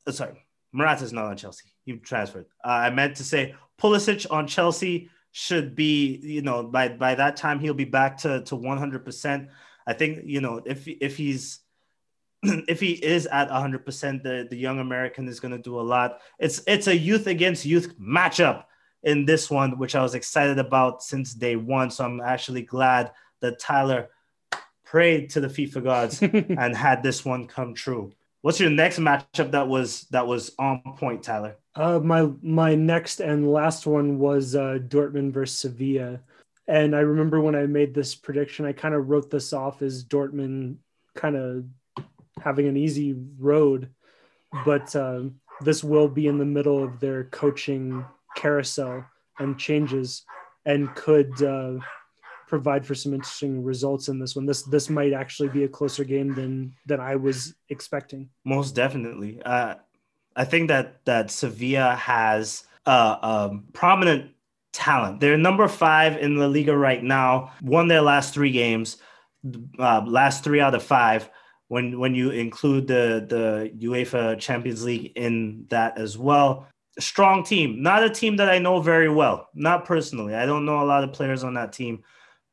Oh, 0.07 0.11
sorry, 0.11 0.45
Morata's 0.73 1.15
not 1.15 1.25
on 1.25 1.37
Chelsea. 1.37 1.73
He 1.89 1.97
transferred. 1.97 2.45
Uh, 2.63 2.69
I 2.69 2.91
meant 2.91 3.17
to 3.17 3.25
say 3.25 3.55
Pulisic 3.81 4.27
on 4.31 4.47
Chelsea 4.47 5.09
should 5.33 5.75
be, 5.75 6.21
you 6.23 6.43
know, 6.43 6.63
by 6.63 6.89
by 6.89 7.15
that 7.15 7.37
time 7.37 7.61
he'll 7.61 7.73
be 7.73 7.87
back 7.87 8.19
to 8.19 8.43
to 8.43 8.55
100%. 8.55 9.49
I 9.87 9.93
think, 9.95 10.21
you 10.25 10.43
know, 10.43 10.61
if 10.67 10.87
if 10.87 11.17
he's 11.17 11.61
if 12.43 12.79
he 12.79 12.93
is 12.93 13.25
at 13.27 13.49
100%, 13.49 14.23
the 14.23 14.47
the 14.51 14.57
young 14.57 14.81
American 14.81 15.29
is 15.29 15.41
going 15.41 15.53
to 15.53 15.63
do 15.63 15.81
a 15.81 15.83
lot. 15.83 16.21
It's 16.39 16.61
it's 16.67 16.89
a 16.89 16.97
youth 16.97 17.27
against 17.27 17.65
youth 17.65 17.99
matchup 17.99 18.65
in 19.03 19.25
this 19.25 19.51
one, 19.51 19.79
which 19.79 19.95
I 19.95 20.03
was 20.03 20.15
excited 20.15 20.59
about 20.59 21.03
since 21.03 21.33
day 21.33 21.57
one. 21.57 21.91
So 21.91 22.05
I'm 22.05 22.21
actually 22.21 22.63
glad 22.63 23.13
that 23.41 23.59
Tyler 23.59 24.11
prayed 24.85 25.31
to 25.31 25.41
the 25.41 25.49
FIFA 25.49 25.85
gods 25.85 26.23
and 26.23 26.77
had 26.77 27.03
this 27.03 27.25
one 27.25 27.47
come 27.47 27.73
true. 27.73 28.13
What's 28.49 28.61
your 28.61 28.71
next 28.71 28.99
matchup 28.99 29.51
that 29.51 29.69
was 29.69 30.07
that 30.11 30.27
was 30.27 30.53
on 30.59 30.81
point, 30.97 31.23
Tyler? 31.23 31.59
Uh, 31.75 31.99
my 31.99 32.31
my 32.41 32.75
next 32.75 33.21
and 33.21 33.53
last 33.53 33.87
one 33.87 34.19
was 34.19 34.57
uh, 34.57 34.79
Dortmund 34.89 35.33
versus 35.33 35.59
Sevilla, 35.59 36.21
and 36.67 36.97
I 36.97 37.01
remember 37.01 37.43
when 37.43 37.55
I 37.55 37.67
made 37.67 37.93
this 37.93 38.15
prediction, 38.15 38.65
I 38.65 38.73
kind 38.73 38.95
of 38.95 39.11
wrote 39.11 39.31
this 39.31 39.53
off 39.53 39.83
as 39.83 40.03
Dortmund 40.03 40.77
kind 41.15 41.37
of 41.37 41.67
having 42.43 42.67
an 42.67 42.79
easy 42.79 43.15
road, 43.39 43.91
but 44.65 44.97
uh, 44.97 45.25
this 45.61 45.85
will 45.85 46.09
be 46.09 46.27
in 46.27 46.39
the 46.39 46.47
middle 46.47 46.83
of 46.83 47.01
their 47.01 47.25
coaching 47.25 48.03
carousel 48.35 49.05
and 49.39 49.59
changes 49.59 50.25
and 50.65 50.95
could 50.95 51.43
uh, 51.43 51.75
provide 52.49 52.87
for 52.87 52.95
some 52.95 53.15
interesting 53.15 53.63
results 53.63 54.09
in 54.09 54.19
this 54.19 54.35
one. 54.35 54.47
This 54.47 54.63
this 54.63 54.91
might 54.91 55.13
actually 55.13 55.49
be 55.51 55.65
a 55.65 55.69
closer 55.69 56.05
game 56.05 56.35
than 56.35 56.75
than 56.87 57.01
I 57.01 57.17
was 57.17 57.55
expecting. 57.69 58.29
Most 58.45 58.75
definitely. 58.75 59.41
Uh, 59.45 59.75
I 60.35 60.45
think 60.45 60.69
that 60.69 61.05
that 61.05 61.31
Sevilla 61.31 61.95
has 61.95 62.65
um, 62.87 63.65
prominent 63.73 64.33
talent. 64.73 65.21
They're 65.21 65.37
number 65.37 65.69
five 65.69 66.17
in 66.17 66.37
the 66.37 66.49
Liga 66.49 66.77
right 66.77 67.03
now. 67.03 67.53
Won 67.63 67.89
their 67.89 68.03
last 68.03 68.35
three 68.35 68.53
games, 68.53 68.97
uh, 69.79 70.03
last 70.07 70.45
three 70.45 70.61
out 70.61 70.75
of 70.75 70.83
five. 70.83 71.29
When 71.69 71.99
when 71.99 72.15
you 72.15 72.31
include 72.31 72.87
the 72.87 73.27
the 73.29 73.87
UEFA 73.87 74.39
Champions 74.39 74.85
League 74.85 75.13
in 75.17 75.67
that 75.69 75.99
as 75.99 76.17
well, 76.17 76.67
strong 76.99 77.45
team. 77.45 77.83
Not 77.83 78.05
a 78.05 78.11
team 78.11 78.37
that 78.37 78.49
I 78.49 78.59
know 78.59 78.81
very 78.81 79.11
well, 79.11 79.49
not 79.55 79.85
personally. 79.85 80.35
I 80.35 80.47
don't 80.47 80.65
know 80.65 80.83
a 80.83 80.87
lot 80.87 81.05
of 81.05 81.13
players 81.13 81.45
on 81.45 81.55
that 81.55 81.73
team, 81.73 82.03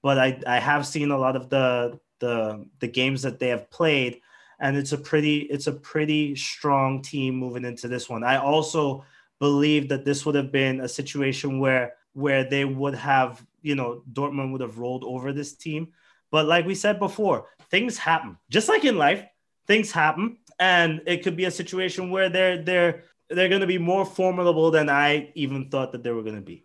but 0.06 0.20
I, 0.20 0.40
I 0.46 0.60
have 0.60 0.86
seen 0.86 1.10
a 1.10 1.18
lot 1.18 1.36
of 1.36 1.50
the 1.50 2.00
the 2.20 2.64
the 2.78 2.88
games 2.88 3.24
that 3.24 3.40
they 3.40 3.48
have 3.48 3.72
played, 3.72 4.22
and 4.60 4.78
it's 4.78 4.92
a 4.92 5.00
pretty 5.00 5.40
it's 5.40 5.66
a 5.66 5.72
pretty 5.72 6.36
strong 6.36 7.02
team 7.02 7.36
moving 7.36 7.66
into 7.66 7.88
this 7.88 8.08
one. 8.08 8.24
I 8.24 8.38
also 8.38 9.04
believe 9.40 9.90
that 9.90 10.06
this 10.06 10.24
would 10.24 10.36
have 10.36 10.52
been 10.52 10.82
a 10.82 10.88
situation 10.88 11.60
where 11.60 11.96
where 12.14 12.48
they 12.48 12.66
would 12.66 12.94
have 12.94 13.44
you 13.64 13.74
know 13.74 14.04
Dortmund 14.14 14.52
would 14.52 14.62
have 14.62 14.78
rolled 14.78 15.04
over 15.04 15.34
this 15.34 15.56
team. 15.56 15.88
But 16.30 16.46
like 16.46 16.68
we 16.68 16.76
said 16.76 17.00
before, 17.00 17.48
things 17.72 17.98
happen. 17.98 18.38
Just 18.52 18.70
like 18.70 18.86
in 18.86 19.00
life, 19.00 19.26
things 19.66 19.92
happen, 19.92 20.38
and 20.60 21.02
it 21.08 21.24
could 21.24 21.36
be 21.36 21.46
a 21.46 21.52
situation 21.52 22.12
where 22.12 22.30
they're 22.30 22.62
they're 22.62 23.06
they're 23.32 23.50
going 23.50 23.62
to 23.62 23.74
be 23.76 23.80
more 23.80 24.06
formidable 24.06 24.70
than 24.70 24.88
I 24.88 25.32
even 25.34 25.72
thought 25.72 25.94
that 25.94 26.04
they 26.04 26.12
were 26.12 26.22
going 26.22 26.36
to 26.36 26.42
be. 26.42 26.65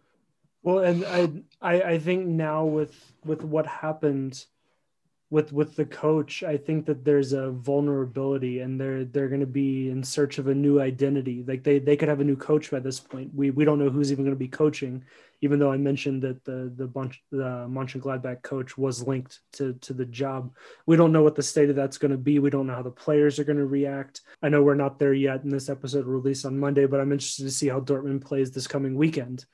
Well, 0.63 0.81
and 0.81 1.05
I, 1.05 1.29
I, 1.61 1.83
I 1.93 1.99
think 1.99 2.27
now 2.27 2.65
with 2.65 3.13
with 3.25 3.43
what 3.43 3.67
happened 3.67 4.45
with 5.31 5.53
with 5.53 5.77
the 5.77 5.87
coach, 5.87 6.43
I 6.43 6.57
think 6.57 6.87
that 6.87 7.05
there's 7.05 7.33
a 7.33 7.51
vulnerability, 7.51 8.61
and 8.61 8.81
they're 8.81 9.05
they're 9.05 9.29
going 9.29 9.41
to 9.41 9.47
be 9.47 9.89
in 9.89 10.03
search 10.03 10.39
of 10.39 10.49
a 10.49 10.55
new 10.55 10.81
identity. 10.81 11.45
Like 11.47 11.65
they 11.65 11.79
they 11.79 11.97
could 11.97 12.09
have 12.09 12.21
a 12.21 12.25
new 12.25 12.37
coach 12.37 12.71
by 12.71 12.81
this 12.81 13.01
point. 13.01 13.35
We 13.35 13.51
we 13.51 13.65
don't 13.65 13.79
know 13.79 13.91
who's 13.91 14.13
even 14.13 14.25
going 14.25 14.37
to 14.37 14.39
be 14.39 14.49
coaching 14.49 15.05
even 15.43 15.59
though 15.59 15.73
I 15.73 15.77
mentioned 15.77 16.23
that 16.23 16.45
the 16.45 16.73
the 16.77 16.87
bunch 16.87 17.23
the 17.31 17.67
Mönchengladbach 17.69 18.43
coach 18.43 18.77
was 18.77 19.07
linked 19.07 19.41
to 19.53 19.75
to 19.75 19.93
the 19.93 20.05
job. 20.05 20.55
We 20.87 20.97
don't 20.97 21.13
know 21.13 21.23
what 21.23 21.35
the 21.35 21.43
state 21.43 21.71
of 21.71 21.77
that's 21.77 21.99
going 21.99 22.11
to 22.11 22.19
be. 22.19 22.39
We 22.39 22.51
don't 22.51 22.67
know 22.67 22.75
how 22.75 22.83
the 22.83 22.91
players 22.91 23.39
are 23.39 23.45
going 23.45 23.59
to 23.59 23.67
react. 23.67 24.23
I 24.43 24.49
know 24.49 24.63
we're 24.63 24.75
not 24.75 24.99
there 24.99 25.15
yet, 25.15 25.43
and 25.43 25.53
this 25.53 25.69
episode 25.69 26.07
released 26.07 26.45
on 26.45 26.59
Monday, 26.59 26.87
but 26.87 27.01
I'm 27.01 27.13
interested 27.13 27.45
to 27.45 27.51
see 27.51 27.69
how 27.69 27.81
Dortmund 27.81 28.23
plays 28.23 28.51
this 28.51 28.67
coming 28.67 28.95
weekend. 28.95 29.47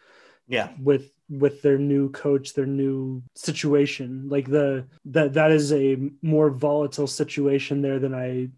Yeah, 0.49 0.71
with 0.81 1.11
with 1.29 1.63
their 1.63 1.79
new 1.79 2.11
coach, 2.11 2.55
their 2.55 2.67
new 2.67 3.23
situation, 3.35 4.29
like 4.29 4.49
the 4.49 4.87
that 5.07 5.35
that 5.35 5.51
is 5.51 5.73
a 5.73 5.99
more 6.23 6.51
volatile 6.51 7.07
situation 7.09 7.83
there 7.83 7.99
than 7.99 8.15
I 8.15 8.51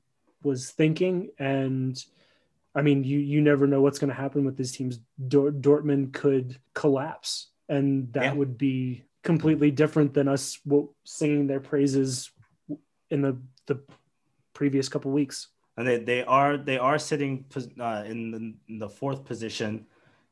was 0.42 0.70
thinking, 0.70 1.30
and 1.38 2.02
I 2.74 2.82
mean, 2.82 3.04
you 3.04 3.18
you 3.18 3.40
never 3.40 3.66
know 3.66 3.80
what's 3.80 3.98
going 3.98 4.10
to 4.10 4.14
happen 4.14 4.44
with 4.44 4.56
these 4.56 4.72
teams. 4.72 5.00
Dort- 5.28 5.60
Dortmund 5.60 6.12
could 6.12 6.58
collapse, 6.74 7.48
and 7.68 8.12
that 8.12 8.22
yeah. 8.22 8.32
would 8.34 8.58
be 8.58 9.04
completely 9.22 9.70
different 9.70 10.14
than 10.14 10.28
us 10.28 10.58
singing 11.04 11.46
their 11.46 11.60
praises 11.60 12.30
in 13.10 13.22
the 13.22 13.38
the 13.66 13.80
previous 14.52 14.88
couple 14.88 15.10
weeks. 15.10 15.48
And 15.76 15.86
they, 15.86 15.98
they 15.98 16.24
are 16.24 16.56
they 16.56 16.78
are 16.78 16.98
sitting 16.98 17.44
uh, 17.80 18.02
in, 18.06 18.30
the, 18.30 18.54
in 18.68 18.78
the 18.78 18.88
fourth 18.88 19.24
position 19.24 19.86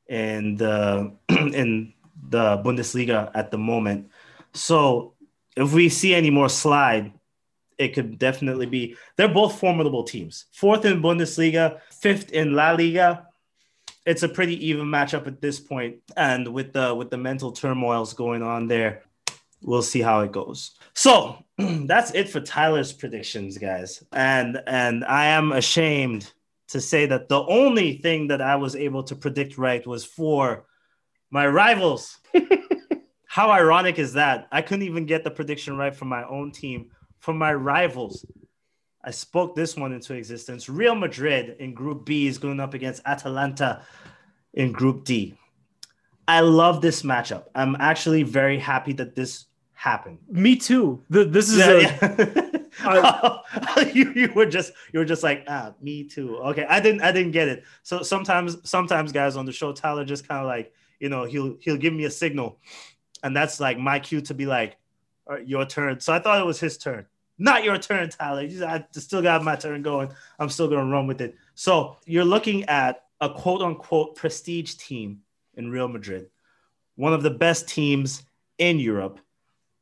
in 0.08 0.56
the 0.56 1.12
in 1.54 1.92
the 2.28 2.58
Bundesliga 2.58 3.30
at 3.34 3.50
the 3.50 3.58
moment. 3.58 4.10
So 4.52 5.14
if 5.56 5.72
we 5.72 5.88
see 5.88 6.14
any 6.14 6.30
more 6.30 6.48
slide, 6.48 7.12
it 7.78 7.94
could 7.94 8.18
definitely 8.18 8.66
be. 8.66 8.96
They're 9.16 9.28
both 9.28 9.58
formidable 9.58 10.04
teams. 10.04 10.46
Fourth 10.52 10.84
in 10.84 11.02
Bundesliga, 11.02 11.80
fifth 11.90 12.32
in 12.32 12.54
La 12.54 12.72
Liga. 12.72 13.26
It's 14.04 14.22
a 14.22 14.28
pretty 14.28 14.68
even 14.68 14.86
matchup 14.86 15.26
at 15.26 15.40
this 15.40 15.58
point, 15.58 15.96
and 16.16 16.48
with 16.48 16.72
the 16.72 16.94
with 16.94 17.10
the 17.10 17.18
mental 17.18 17.52
turmoils 17.52 18.14
going 18.14 18.42
on 18.42 18.68
there, 18.68 19.02
we'll 19.62 19.82
see 19.82 20.00
how 20.00 20.20
it 20.20 20.32
goes. 20.32 20.76
So 20.94 21.44
that's 21.58 22.12
it 22.12 22.28
for 22.28 22.40
Tyler's 22.40 22.92
predictions, 22.92 23.58
guys. 23.58 24.02
And 24.12 24.62
and 24.66 25.04
I 25.04 25.26
am 25.26 25.52
ashamed 25.52 26.32
to 26.68 26.80
say 26.80 27.06
that 27.06 27.28
the 27.28 27.42
only 27.42 27.98
thing 27.98 28.28
that 28.28 28.40
I 28.40 28.56
was 28.56 28.74
able 28.76 29.02
to 29.04 29.16
predict 29.16 29.58
right 29.58 29.86
was 29.86 30.04
for 30.04 30.66
my 31.30 31.46
rivals. 31.46 32.18
How 33.26 33.50
ironic 33.50 33.98
is 33.98 34.14
that? 34.14 34.48
I 34.50 34.62
couldn't 34.62 34.86
even 34.86 35.06
get 35.06 35.24
the 35.24 35.30
prediction 35.30 35.76
right 35.76 35.94
for 35.94 36.06
my 36.06 36.24
own 36.24 36.52
team 36.52 36.90
from 37.18 37.38
my 37.38 37.52
rivals. 37.52 38.24
I 39.04 39.10
spoke 39.10 39.54
this 39.54 39.76
one 39.76 39.92
into 39.92 40.14
existence. 40.14 40.68
Real 40.68 40.94
Madrid 40.94 41.56
in 41.60 41.74
Group 41.74 42.04
B 42.04 42.26
is 42.26 42.38
going 42.38 42.60
up 42.60 42.74
against 42.74 43.02
Atalanta 43.04 43.82
in 44.54 44.72
Group 44.72 45.04
D. 45.04 45.36
I 46.26 46.40
love 46.40 46.80
this 46.80 47.02
matchup. 47.02 47.44
I'm 47.54 47.76
actually 47.78 48.24
very 48.24 48.58
happy 48.58 48.92
that 48.94 49.14
this 49.14 49.46
happened. 49.74 50.18
Me 50.28 50.56
too. 50.56 51.02
The, 51.10 51.24
this 51.24 51.50
is 51.50 51.58
yeah, 51.58 51.70
a, 51.70 51.80
yeah. 51.80 52.56
I, 52.80 53.90
you, 53.94 54.12
you 54.14 54.32
were 54.34 54.46
just 54.46 54.72
you 54.92 54.98
were 54.98 55.04
just 55.04 55.22
like 55.22 55.44
ah 55.46 55.74
me 55.80 56.04
too. 56.04 56.38
Okay, 56.38 56.66
I 56.68 56.80
didn't 56.80 57.02
I 57.02 57.12
didn't 57.12 57.32
get 57.32 57.48
it. 57.48 57.64
So 57.82 58.02
sometimes 58.02 58.56
sometimes 58.68 59.12
guys 59.12 59.36
on 59.36 59.46
the 59.46 59.52
show, 59.52 59.72
Tyler 59.72 60.04
just 60.04 60.26
kind 60.26 60.40
of 60.40 60.46
like 60.46 60.72
you 61.00 61.08
know 61.08 61.24
he'll 61.24 61.56
he'll 61.60 61.76
give 61.76 61.92
me 61.92 62.04
a 62.04 62.10
signal, 62.10 62.58
and 63.22 63.36
that's 63.36 63.60
like 63.60 63.78
my 63.78 63.98
cue 63.98 64.20
to 64.22 64.34
be 64.34 64.46
like, 64.46 64.76
your 65.44 65.66
turn. 65.66 66.00
So 66.00 66.12
I 66.12 66.18
thought 66.18 66.40
it 66.40 66.46
was 66.46 66.60
his 66.60 66.78
turn. 66.78 67.06
Not 67.38 67.64
your 67.64 67.78
turn, 67.78 68.08
Tyler. 68.08 68.48
I 68.66 68.84
still 68.92 69.22
got 69.22 69.44
my 69.44 69.56
turn 69.56 69.82
going. 69.82 70.10
I'm 70.38 70.48
still 70.48 70.68
gonna 70.68 70.90
run 70.90 71.06
with 71.06 71.20
it. 71.20 71.36
So 71.54 71.96
you're 72.06 72.24
looking 72.24 72.64
at 72.64 73.04
a 73.20 73.30
quote 73.30 73.62
unquote 73.62 74.16
prestige 74.16 74.74
team 74.74 75.20
in 75.54 75.70
Real 75.70 75.88
Madrid, 75.88 76.30
one 76.96 77.12
of 77.12 77.22
the 77.22 77.30
best 77.30 77.68
teams 77.68 78.22
in 78.58 78.78
Europe. 78.78 79.20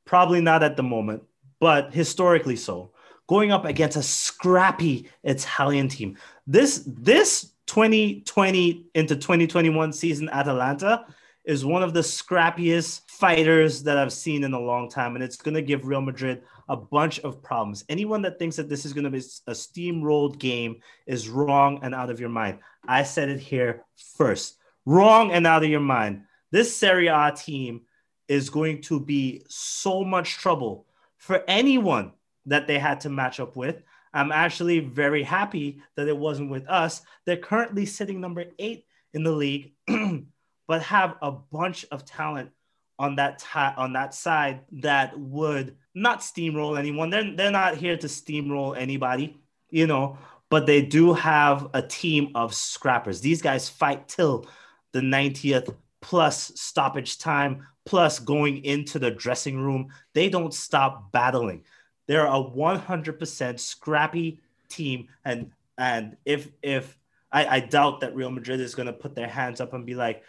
Probably 0.05 0.41
not 0.41 0.63
at 0.63 0.77
the 0.77 0.83
moment, 0.83 1.23
but 1.61 1.93
historically 1.95 2.57
so. 2.57 2.91
Going 3.27 3.53
up 3.53 3.65
against 3.65 3.97
a 3.97 4.03
scrappy 4.03 5.09
Italian 5.23 5.89
team. 5.89 6.19
This 6.47 6.85
this 6.87 7.53
2020 7.67 8.87
into 8.95 9.17
2021 9.17 9.93
season 9.93 10.29
Atalanta 10.29 11.07
is 11.45 11.65
one 11.65 11.83
of 11.83 11.95
the 11.95 12.01
scrappiest 12.01 13.03
fighters 13.09 13.83
that 13.83 13.99
I've 13.99 14.13
seen 14.13 14.45
in 14.45 14.55
a 14.55 14.61
long 14.61 14.89
time, 14.89 15.15
and 15.15 15.23
it's 15.23 15.37
going 15.37 15.55
to 15.55 15.63
give 15.63 15.87
Real 15.87 16.01
Madrid 16.01 16.43
a 16.69 16.77
bunch 16.77 17.21
of 17.21 17.43
problems. 17.43 17.85
Anyone 17.89 18.23
that 18.23 18.39
thinks 18.39 18.57
that 18.57 18.69
this 18.69 18.85
is 18.85 18.93
going 18.93 19.05
to 19.05 19.11
be 19.11 19.19
a 19.47 19.53
steamrolled 19.53 20.39
game 20.39 20.77
is 21.07 21.29
wrong 21.29 21.81
and 21.83 21.95
out 21.95 22.11
of 22.11 22.21
your 22.21 22.31
mind. 22.31 22.59
I 22.87 23.03
said 23.03 23.29
it 23.29 23.41
here 23.41 23.85
first. 24.17 24.57
Wrong 24.87 25.33
and 25.33 25.47
out 25.47 25.65
of 25.65 25.71
your 25.71 25.81
mind. 25.81 26.23
This 26.51 26.75
Serie 26.75 27.09
A 27.09 27.33
team 27.37 27.83
is 28.29 28.49
going 28.49 28.83
to 28.83 29.01
be 29.01 29.45
so 29.49 30.05
much 30.05 30.39
trouble 30.39 30.87
for 31.19 31.43
anyone 31.49 32.13
that 32.47 32.67
they 32.67 32.79
had 32.79 33.01
to 33.01 33.11
match 33.11 33.41
up 33.41 33.57
with. 33.57 33.83
I'm 34.15 34.33
actually 34.33 34.79
very 34.79 35.25
happy 35.25 35.83
that 35.97 36.09
it 36.09 36.17
wasn't 36.17 36.51
with 36.51 36.69
us. 36.69 37.03
They're 37.27 37.37
currently 37.37 37.85
sitting 37.85 38.21
number 38.21 38.45
eight 38.59 38.87
in 39.13 39.25
the 39.25 39.33
league, 39.33 39.73
but 40.69 40.83
have 40.83 41.17
a 41.21 41.33
bunch 41.33 41.85
of 41.91 42.05
talent 42.05 42.51
on 42.99 43.17
that 43.17 43.41
t- 43.41 43.77
on 43.77 43.93
that 43.95 44.15
side 44.15 44.61
that 44.71 45.19
would 45.19 45.77
not 45.95 46.21
steamroll 46.21 46.79
anyone. 46.79 47.11
They're 47.11 47.35
they're 47.35 47.51
not 47.51 47.77
here 47.77 47.97
to 47.97 48.07
steamroll 48.07 48.77
anybody, 48.79 49.37
you 49.71 49.87
know. 49.87 50.17
But 50.49 50.67
they 50.67 50.83
do 50.83 51.13
have 51.15 51.69
a 51.75 51.83
team 51.83 52.31
of 52.37 52.55
scrappers. 52.55 53.21
These 53.21 53.43
guys 53.43 53.69
fight 53.69 54.07
till 54.07 54.47
the 54.93 55.01
90th 55.01 55.75
plus 56.01 56.53
stoppage 56.55 57.19
time 57.19 57.67
plus 57.87 58.19
going 58.21 58.65
into 58.65 58.99
the 58.99 59.11
dressing 59.11 59.59
room. 59.59 59.89
They 60.13 60.29
don't 60.29 60.55
stop 60.55 61.11
battling. 61.11 61.65
They're 62.07 62.27
a 62.27 62.43
100% 62.43 63.61
scrappy 63.61 64.41
team, 64.69 65.09
and 65.25 65.51
and 65.77 66.17
if 66.25 66.51
if 66.63 66.99
I, 67.33 67.57
I 67.57 67.61
doubt 67.61 68.01
that 68.01 68.15
Real 68.15 68.31
Madrid 68.31 68.61
is 68.61 68.75
going 68.75 68.87
to 68.87 68.93
put 68.93 69.15
their 69.15 69.29
hands 69.29 69.61
up 69.61 69.73
and 69.73 69.85
be 69.85 69.95
like, 69.95 70.23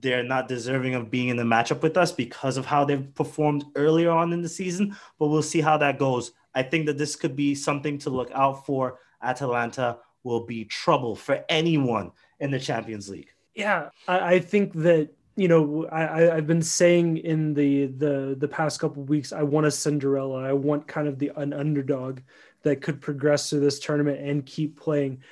they're 0.00 0.22
not 0.22 0.46
deserving 0.46 0.94
of 0.94 1.10
being 1.10 1.28
in 1.28 1.36
the 1.36 1.42
matchup 1.42 1.82
with 1.82 1.96
us 1.96 2.12
because 2.12 2.56
of 2.56 2.66
how 2.66 2.84
they've 2.84 3.14
performed 3.14 3.64
earlier 3.74 4.10
on 4.10 4.32
in 4.32 4.42
the 4.42 4.48
season. 4.48 4.96
But 5.18 5.28
we'll 5.28 5.42
see 5.42 5.60
how 5.60 5.78
that 5.78 5.98
goes. 5.98 6.32
I 6.54 6.62
think 6.62 6.86
that 6.86 6.98
this 6.98 7.16
could 7.16 7.34
be 7.34 7.54
something 7.54 7.98
to 7.98 8.10
look 8.10 8.30
out 8.32 8.66
for. 8.66 8.98
Atalanta 9.22 9.98
will 10.22 10.46
be 10.46 10.64
trouble 10.64 11.16
for 11.16 11.44
anyone 11.48 12.12
in 12.40 12.50
the 12.50 12.60
Champions 12.60 13.08
League. 13.08 13.32
Yeah, 13.54 13.88
I, 14.06 14.34
I 14.34 14.38
think 14.38 14.72
that 14.74 15.10
you 15.36 15.48
know 15.48 15.86
I, 15.86 16.36
I've 16.36 16.46
been 16.46 16.62
saying 16.62 17.18
in 17.18 17.54
the 17.54 17.86
the 17.86 18.36
the 18.38 18.48
past 18.48 18.80
couple 18.80 19.02
weeks 19.04 19.32
I 19.32 19.42
want 19.42 19.66
a 19.66 19.70
Cinderella. 19.70 20.42
I 20.42 20.52
want 20.52 20.86
kind 20.86 21.08
of 21.08 21.18
the 21.18 21.32
an 21.36 21.52
underdog 21.52 22.20
that 22.62 22.82
could 22.82 23.00
progress 23.00 23.48
through 23.48 23.60
this 23.60 23.80
tournament 23.80 24.20
and 24.20 24.44
keep 24.44 24.78
playing. 24.78 25.22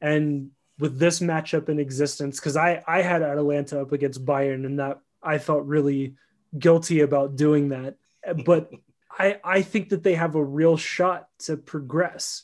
And 0.00 0.50
with 0.78 0.98
this 0.98 1.20
matchup 1.20 1.68
in 1.68 1.78
existence 1.78 2.38
because 2.38 2.56
I 2.56 2.82
I 2.86 3.02
had 3.02 3.22
Atalanta 3.22 3.80
up 3.80 3.92
against 3.92 4.24
Bayern 4.24 4.66
and 4.66 4.78
that 4.78 5.00
I 5.22 5.38
felt 5.38 5.64
really 5.64 6.14
guilty 6.58 7.00
about 7.00 7.36
doing 7.36 7.70
that, 7.70 7.96
but 8.44 8.70
I 9.18 9.38
I 9.44 9.62
think 9.62 9.90
that 9.90 10.02
they 10.02 10.14
have 10.14 10.34
a 10.34 10.44
real 10.44 10.76
shot 10.76 11.28
to 11.40 11.56
progress. 11.56 12.42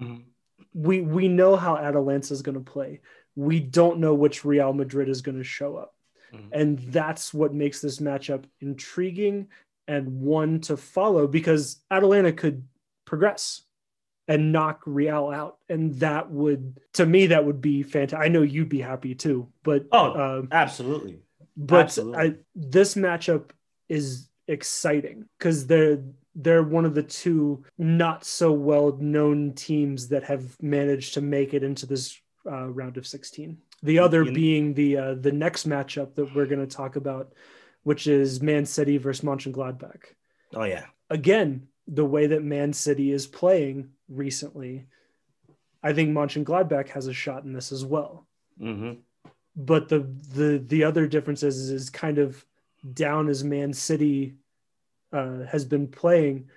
Mm-hmm. 0.00 0.22
We 0.74 1.00
we 1.00 1.28
know 1.28 1.56
how 1.56 1.76
Atalanta 1.76 2.32
is 2.32 2.42
going 2.42 2.54
to 2.54 2.72
play. 2.72 3.00
We 3.34 3.60
don't 3.60 3.98
know 3.98 4.14
which 4.14 4.44
Real 4.44 4.72
Madrid 4.72 5.08
is 5.08 5.22
going 5.22 5.38
to 5.38 5.44
show 5.44 5.76
up. 5.76 5.94
Mm-hmm. 6.34 6.48
And 6.52 6.78
that's 6.78 7.32
what 7.34 7.54
makes 7.54 7.80
this 7.80 7.98
matchup 7.98 8.44
intriguing 8.60 9.48
and 9.88 10.20
one 10.20 10.60
to 10.62 10.76
follow 10.76 11.26
because 11.26 11.80
Atalanta 11.90 12.32
could 12.32 12.64
progress 13.04 13.62
and 14.28 14.52
knock 14.52 14.82
Real 14.86 15.30
out. 15.30 15.58
And 15.68 15.94
that 15.96 16.30
would, 16.30 16.80
to 16.94 17.06
me, 17.06 17.28
that 17.28 17.44
would 17.44 17.60
be 17.60 17.82
fantastic. 17.82 18.24
I 18.24 18.28
know 18.28 18.42
you'd 18.42 18.68
be 18.68 18.80
happy 18.80 19.14
too, 19.14 19.48
but 19.62 19.86
oh, 19.92 20.38
um, 20.38 20.48
absolutely. 20.52 21.18
But 21.56 21.80
absolutely. 21.80 22.18
I, 22.18 22.34
this 22.54 22.94
matchup 22.94 23.50
is 23.88 24.28
exciting 24.48 25.26
because 25.38 25.66
they're 25.66 26.02
they're 26.34 26.62
one 26.62 26.86
of 26.86 26.94
the 26.94 27.02
two 27.02 27.62
not 27.76 28.24
so 28.24 28.52
well 28.52 28.96
known 28.98 29.52
teams 29.52 30.08
that 30.08 30.24
have 30.24 30.60
managed 30.62 31.14
to 31.14 31.20
make 31.20 31.52
it 31.52 31.62
into 31.62 31.84
this 31.84 32.18
uh, 32.50 32.68
round 32.68 32.96
of 32.96 33.06
16. 33.06 33.58
The 33.82 33.98
other 33.98 34.24
being 34.24 34.74
the 34.74 34.96
uh, 34.96 35.14
the 35.14 35.32
next 35.32 35.68
matchup 35.68 36.14
that 36.14 36.34
we're 36.34 36.46
going 36.46 36.66
to 36.66 36.76
talk 36.76 36.96
about, 36.96 37.32
which 37.82 38.06
is 38.06 38.40
Man 38.40 38.64
City 38.64 38.96
versus 38.96 39.24
Mönchengladbach. 39.24 40.02
Oh 40.54 40.64
yeah. 40.64 40.86
Again, 41.10 41.66
the 41.88 42.04
way 42.04 42.28
that 42.28 42.44
Man 42.44 42.72
City 42.72 43.10
is 43.10 43.26
playing 43.26 43.90
recently, 44.08 44.86
I 45.82 45.92
think 45.92 46.10
Mönchengladbach 46.10 46.90
has 46.90 47.08
a 47.08 47.12
shot 47.12 47.44
in 47.44 47.52
this 47.52 47.72
as 47.72 47.84
well. 47.84 48.26
Mm-hmm. 48.60 49.00
But 49.56 49.88
the 49.88 50.00
the 50.34 50.64
the 50.66 50.84
other 50.84 51.06
difference 51.06 51.42
is, 51.42 51.70
is 51.70 51.90
kind 51.90 52.18
of 52.18 52.44
down 52.92 53.28
as 53.28 53.42
Man 53.42 53.72
City 53.72 54.34
uh, 55.12 55.44
has 55.50 55.64
been 55.64 55.88
playing. 55.88 56.48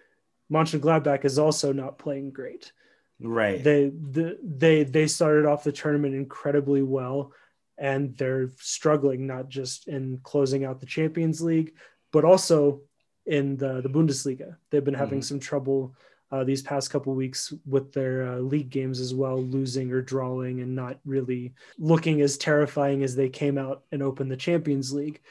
Mönchengladbach 0.51 1.25
is 1.25 1.39
also 1.39 1.73
not 1.73 1.97
playing 1.97 2.31
great. 2.31 2.71
Right. 3.19 3.63
They 3.63 3.89
the, 3.89 4.38
they 4.43 4.84
they 4.84 5.08
started 5.08 5.45
off 5.45 5.63
the 5.63 5.71
tournament 5.71 6.15
incredibly 6.15 6.82
well, 6.82 7.32
and 7.78 8.15
they're 8.17 8.49
struggling 8.60 9.25
not 9.25 9.49
just 9.49 9.88
in 9.88 10.19
closing 10.23 10.65
out 10.65 10.80
the 10.80 10.86
Champions 10.86 11.41
League, 11.41 11.73
but 12.12 12.25
also 12.25 12.82
in 13.25 13.58
the 13.58 13.82
the 13.82 13.89
Bundesliga. 13.89 14.58
They've 14.69 14.84
been 14.84 14.93
having 14.93 15.19
mm-hmm. 15.19 15.25
some 15.25 15.39
trouble 15.39 15.95
uh, 16.32 16.43
these 16.43 16.62
past 16.62 16.89
couple 16.89 17.13
weeks 17.13 17.54
with 17.65 17.93
their 17.93 18.28
uh, 18.28 18.38
league 18.39 18.69
games 18.69 18.99
as 18.99 19.13
well, 19.13 19.41
losing 19.41 19.91
or 19.91 20.01
drawing 20.01 20.60
and 20.62 20.75
not 20.75 20.99
really 21.06 21.54
looking 21.78 22.21
as 22.21 22.38
terrifying 22.38 23.04
as 23.04 23.15
they 23.15 23.30
came 23.30 23.58
out 23.58 23.84
and 23.91 24.04
opened 24.04 24.30
the 24.30 24.38
Champions 24.38 24.91
League. 24.91 25.21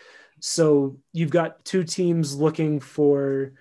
So 0.40 0.98
you've 1.12 1.30
got 1.30 1.64
two 1.64 1.84
teams 1.84 2.34
looking 2.36 2.80
for 2.80 3.52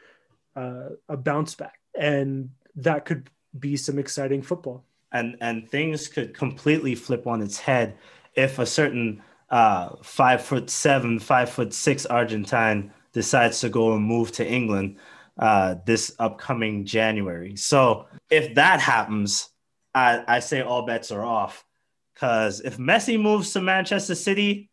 uh, 0.56 0.90
a 1.10 1.18
bounce 1.18 1.56
back, 1.56 1.80
and 1.98 2.52
that 2.76 3.06
could 3.06 3.30
be 3.60 3.78
some 3.78 4.00
exciting 4.00 4.42
football. 4.42 4.84
And 5.12 5.38
and 5.42 5.70
things 5.70 6.08
could 6.08 6.34
completely 6.34 6.96
flip 6.96 7.28
on 7.28 7.42
its 7.42 7.60
head 7.60 7.98
if 8.36 8.60
a 8.60 8.66
certain 8.66 9.22
uh, 9.50 9.96
five 10.02 10.44
foot 10.44 10.70
seven, 10.70 11.20
five 11.20 11.50
foot 11.50 11.74
six 11.74 12.06
Argentine 12.06 12.92
decides 13.12 13.60
to 13.60 13.70
go 13.70 13.94
and 13.94 14.04
move 14.04 14.32
to 14.34 14.48
England 14.48 14.98
uh, 15.38 15.76
this 15.86 16.16
upcoming 16.20 16.86
January. 16.86 17.56
So 17.56 18.08
if 18.30 18.56
that 18.56 18.80
happens, 18.80 19.50
I, 19.94 20.24
I 20.28 20.39
say 20.39 20.62
all 20.62 20.86
bets 20.86 21.12
are 21.12 21.24
off. 21.24 21.66
Because 22.13 22.62
if 22.62 22.78
Messi 22.78 23.20
moves 23.20 23.54
to 23.54 23.62
Manchester 23.62 24.16
City, 24.16 24.70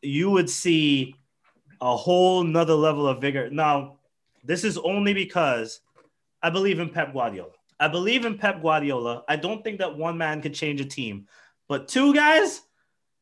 you 0.00 0.30
would 0.30 0.48
see 0.48 1.14
a 1.80 1.96
whole 1.96 2.44
nother 2.44 2.74
level 2.74 3.06
of 3.06 3.20
vigor. 3.20 3.50
Now, 3.50 3.98
this 4.44 4.64
is 4.64 4.78
only 4.78 5.12
because 5.12 5.80
I 6.42 6.50
believe 6.50 6.78
in 6.78 6.88
Pep 6.88 7.12
Guardiola. 7.12 7.50
I 7.80 7.88
believe 7.88 8.24
in 8.24 8.38
Pep 8.38 8.62
Guardiola. 8.62 9.24
I 9.28 9.36
don't 9.36 9.62
think 9.62 9.78
that 9.78 9.96
one 9.96 10.18
man 10.18 10.42
could 10.42 10.54
change 10.54 10.80
a 10.80 10.84
team, 10.84 11.26
but 11.68 11.88
two 11.88 12.14
guys 12.14 12.60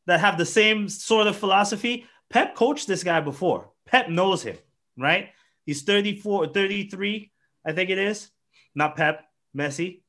that 0.07 0.21
have 0.21 0.39
the 0.39 0.47
same 0.47 0.89
sort 0.89 1.27
of 1.27 1.37
philosophy. 1.37 2.07
Pep 2.31 2.55
coached 2.55 2.87
this 2.87 3.05
guy 3.05 3.21
before. 3.21 3.71
Pep 3.87 4.09
knows 4.09 4.43
him, 4.43 4.57
right? 4.97 5.31
He's 5.65 5.83
34, 5.83 6.49
33, 6.49 7.31
I 7.65 7.73
think 7.73 7.91
it 7.91 7.99
is. 7.99 8.31
Not 8.75 8.97
Pep, 8.97 9.25
Messi, 9.57 10.03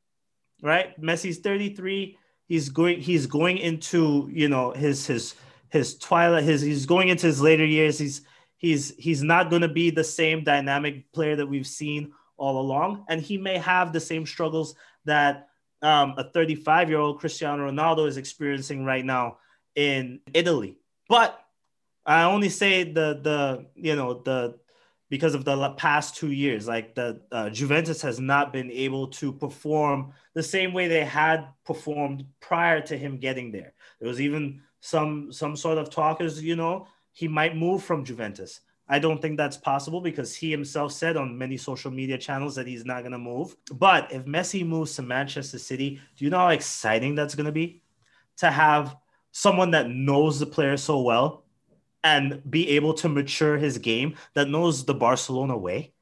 right? 0.62 1.00
Messi's 1.02 1.40
33. 1.40 2.18
He's 2.48 2.70
going 2.70 3.02
he's 3.02 3.26
going 3.26 3.58
into, 3.58 4.30
you 4.32 4.48
know, 4.48 4.72
his 4.72 5.06
his 5.06 5.36
his 5.70 5.98
twilight 5.98 6.44
his 6.44 6.62
he's 6.62 6.86
going 6.86 7.10
into 7.10 7.28
his 7.28 7.42
later 7.42 7.66
years. 7.66 7.98
He's 7.98 8.22
he's 8.56 8.96
he's 8.98 9.22
not 9.22 9.50
going 9.50 9.64
to 9.64 9.68
be 9.68 9.90
the 9.90 10.04
same 10.04 10.44
dynamic 10.44 11.12
player 11.12 11.36
that 11.36 11.48
we've 11.48 11.68
seen 11.68 12.14
all 12.38 12.62
along 12.62 13.06
and 13.10 13.22
he 13.22 13.38
may 13.38 13.58
have 13.58 13.92
the 13.92 14.00
same 14.00 14.26
struggles 14.26 14.76
that 15.06 15.50
um, 15.82 16.16
a 16.18 16.24
35 16.24 16.90
year 16.90 17.00
old 17.00 17.20
Cristiano 17.20 17.70
Ronaldo 17.70 18.08
is 18.08 18.18
experiencing 18.18 18.86
right 18.86 19.06
now 19.06 19.38
in 19.76 20.20
Italy. 20.34 20.78
But 21.08 21.40
I 22.06 22.24
only 22.24 22.50
say 22.50 22.84
the 22.84 23.20
the 23.22 23.66
you 23.76 23.96
know 23.96 24.16
the 24.16 24.60
because 25.10 25.36
of 25.36 25.46
the 25.46 25.70
past 25.72 26.16
two 26.16 26.32
years, 26.32 26.68
like 26.68 26.96
the 26.96 27.22
uh, 27.32 27.50
Juventus 27.50 28.02
has 28.02 28.20
not 28.20 28.52
been 28.52 28.70
able 28.72 29.08
to 29.08 29.32
perform 29.32 30.12
the 30.34 30.44
same 30.44 30.74
way 30.74 30.88
they 30.88 31.06
had 31.06 31.48
performed 31.66 32.26
prior 32.42 32.82
to 32.82 32.98
him 32.98 33.18
getting 33.18 33.52
there. 33.52 33.74
There 34.00 34.10
was 34.10 34.20
even 34.20 34.62
some 34.82 35.32
some 35.32 35.56
sort 35.56 35.78
of 35.78 35.90
talkers, 35.90 36.44
you 36.44 36.56
know, 36.56 36.88
he 37.14 37.28
might 37.28 37.56
move 37.56 37.84
from 37.84 38.06
Juventus. 38.06 38.60
I 38.90 39.00
don't 39.00 39.22
think 39.22 39.38
that's 39.38 39.58
possible 39.58 40.00
because 40.00 40.36
he 40.36 40.50
himself 40.50 40.94
said 40.94 41.18
on 41.18 41.38
many 41.38 41.58
social 41.58 41.92
media 41.92 42.18
channels 42.18 42.56
that 42.56 42.68
he's 42.68 42.86
not 42.86 43.02
going 43.02 43.12
to 43.12 43.18
move. 43.18 43.56
But 43.72 44.12
if 44.12 44.26
Messi 44.26 44.66
moves 44.66 44.96
to 44.96 45.02
Manchester 45.02 45.60
City, 45.60 46.00
do 46.16 46.24
you 46.24 46.32
know 46.32 46.38
how 46.38 46.50
exciting 46.50 47.16
that's 47.16 47.36
going 47.36 47.48
to 47.48 47.52
be? 47.52 47.82
To 48.38 48.50
have 48.50 48.96
someone 49.32 49.72
that 49.72 49.90
knows 49.90 50.40
the 50.40 50.46
player 50.46 50.78
so 50.78 51.02
well 51.02 51.44
and 52.04 52.42
be 52.50 52.70
able 52.70 52.94
to 52.94 53.10
mature 53.10 53.58
his 53.58 53.78
game 53.78 54.16
that 54.34 54.50
knows 54.50 54.86
the 54.86 54.94
Barcelona 54.94 55.58
way. 55.58 55.94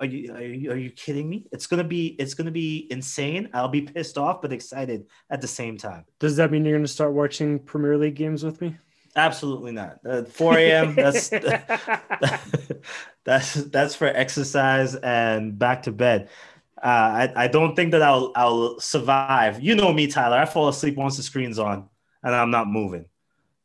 Are 0.00 0.06
you, 0.06 0.32
are 0.32 0.42
you 0.42 0.70
are 0.70 0.76
you 0.76 0.90
kidding 0.90 1.28
me? 1.28 1.48
It's 1.50 1.66
gonna 1.66 1.82
be 1.82 2.06
it's 2.20 2.34
gonna 2.34 2.52
be 2.52 2.86
insane. 2.88 3.48
I'll 3.52 3.68
be 3.68 3.82
pissed 3.82 4.16
off 4.16 4.40
but 4.40 4.52
excited 4.52 5.06
at 5.28 5.40
the 5.40 5.48
same 5.48 5.76
time. 5.76 6.04
Does 6.20 6.36
that 6.36 6.52
mean 6.52 6.64
you're 6.64 6.78
gonna 6.78 6.86
start 6.86 7.12
watching 7.12 7.58
Premier 7.58 7.98
League 7.98 8.14
games 8.14 8.44
with 8.44 8.60
me? 8.60 8.76
Absolutely 9.18 9.72
not. 9.72 9.98
Uh, 10.08 10.22
4 10.22 10.58
a.m. 10.58 10.94
That's 10.94 11.28
that's 13.24 13.54
that's 13.54 13.96
for 13.96 14.06
exercise 14.06 14.94
and 14.94 15.58
back 15.58 15.82
to 15.82 15.92
bed. 15.92 16.28
Uh, 16.80 16.86
I, 16.86 17.32
I 17.44 17.48
don't 17.48 17.74
think 17.74 17.90
that 17.90 18.02
I'll 18.02 18.30
I'll 18.36 18.78
survive. 18.78 19.60
You 19.60 19.74
know 19.74 19.92
me, 19.92 20.06
Tyler. 20.06 20.36
I 20.36 20.44
fall 20.44 20.68
asleep 20.68 20.94
once 20.94 21.16
the 21.16 21.24
screen's 21.24 21.58
on 21.58 21.88
and 22.22 22.32
I'm 22.32 22.52
not 22.52 22.68
moving. 22.68 23.06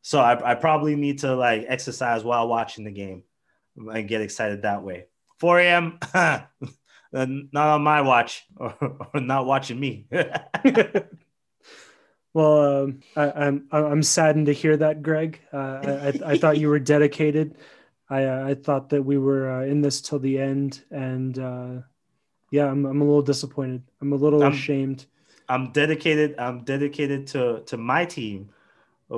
So 0.02 0.20
I, 0.20 0.54
I 0.54 0.56
probably 0.56 0.96
need 0.96 1.20
to 1.20 1.36
like 1.36 1.66
exercise 1.68 2.24
while 2.24 2.48
watching 2.48 2.84
the 2.84 2.92
game 2.92 3.22
and 3.76 4.08
get 4.08 4.22
excited 4.22 4.64
that 4.64 4.82
way. 4.82 5.06
4 5.40 5.60
a.m. 5.60 6.00
not 7.14 7.68
on 7.68 7.84
my 7.84 8.02
watch 8.02 8.44
or, 8.58 8.76
or 9.14 9.22
not 9.22 9.46
watching 9.46 9.80
me. 9.80 10.08
Well, 12.34 12.84
um, 12.84 13.00
I, 13.16 13.46
am 13.46 13.68
I'm, 13.72 13.86
I'm 13.86 14.04
saddened 14.04 14.48
to 14.48 14.54
hear 14.54 14.78
that, 14.78 15.04
Greg. 15.04 15.40
Uh, 15.52 15.58
I, 15.58 15.92
I, 15.92 16.32
I, 16.32 16.38
thought 16.38 16.58
you 16.58 16.70
were 16.70 16.80
dedicated. 16.96 17.58
I 18.10 18.26
uh, 18.26 18.46
I 18.48 18.54
thought 18.56 18.90
that 18.90 19.04
we 19.04 19.18
were 19.18 19.52
uh, 19.52 19.66
in 19.66 19.82
this 19.82 20.02
till 20.02 20.20
the 20.20 20.40
end, 20.40 20.84
and 20.92 21.40
uh, 21.40 21.82
yeah, 22.52 22.66
I'm 22.66 22.86
I'm 22.86 23.02
a 23.02 23.06
little 23.06 23.22
disappointed. 23.22 23.84
I'm 24.02 24.14
a 24.14 24.18
little 24.18 24.44
I'm, 24.44 24.54
ashamed. 24.54 25.06
I'm 25.50 25.72
dedicated. 25.72 26.36
I'm 26.38 26.64
dedicated 26.64 27.28
to 27.28 27.62
to 27.66 27.78
my 27.78 28.06
team 28.06 28.50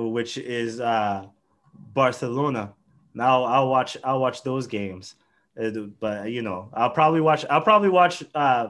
which 0.04 0.38
is 0.38 0.80
uh, 0.80 1.26
Barcelona. 1.74 2.74
Now 3.14 3.44
I'll 3.44 3.68
watch 3.68 3.96
I'll 4.04 4.20
watch 4.20 4.42
those 4.42 4.66
games, 4.66 5.14
uh, 5.60 5.70
but 6.00 6.30
you 6.30 6.42
know 6.42 6.68
I'll 6.72 6.90
probably 6.90 7.20
watch 7.20 7.44
I'll 7.48 7.62
probably 7.62 7.88
watch 7.88 8.22
uh, 8.34 8.68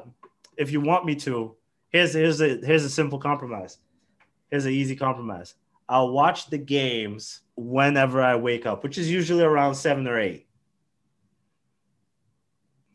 if 0.57 0.71
you 0.71 0.81
want 0.81 1.05
me 1.05 1.15
to. 1.17 1.55
Here's 1.91 2.15
here's 2.15 2.41
a 2.41 2.59
here's 2.59 2.85
a 2.85 2.91
simple 2.91 3.19
compromise. 3.19 3.79
Here's 4.51 4.65
an 4.65 4.73
easy 4.73 4.97
compromise. 4.97 5.55
I'll 5.89 6.11
watch 6.11 6.51
the 6.51 6.59
games 6.59 7.41
whenever 7.57 8.21
I 8.21 8.37
wake 8.37 8.67
up, 8.67 8.83
which 8.83 8.99
is 8.99 9.11
usually 9.11 9.45
around 9.45 9.75
seven 9.75 10.07
or 10.07 10.19
eight. 10.19 10.47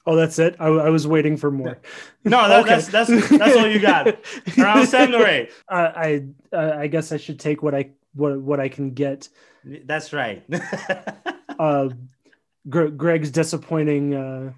Oh, 0.05 0.15
that's 0.15 0.39
it. 0.39 0.55
I, 0.59 0.67
I, 0.67 0.89
was 0.89 1.05
waiting 1.05 1.37
for 1.37 1.51
more. 1.51 1.79
No, 2.23 2.47
that, 2.47 2.61
okay. 2.61 2.69
that's 2.69 2.87
that's 2.87 3.29
that's 3.29 3.57
all 3.57 3.67
you 3.67 3.79
got. 3.79 4.07
Around 4.57 4.85
seven 4.85 5.15
or 5.15 5.25
eight. 5.25 5.51
Uh, 5.67 5.91
I 5.95 6.25
uh, 6.53 6.73
I 6.77 6.85
guess 6.85 7.11
I 7.11 7.17
should 7.17 7.39
take 7.39 7.63
what 7.63 7.73
I 7.73 7.91
what 8.13 8.39
what 8.39 8.59
I 8.59 8.69
can 8.69 8.91
get. 8.91 9.27
That's 9.63 10.13
right. 10.13 10.43
uh, 11.59 11.89
Greg's 12.69 13.31
disappointing 13.31 14.13
uh, 14.13 14.53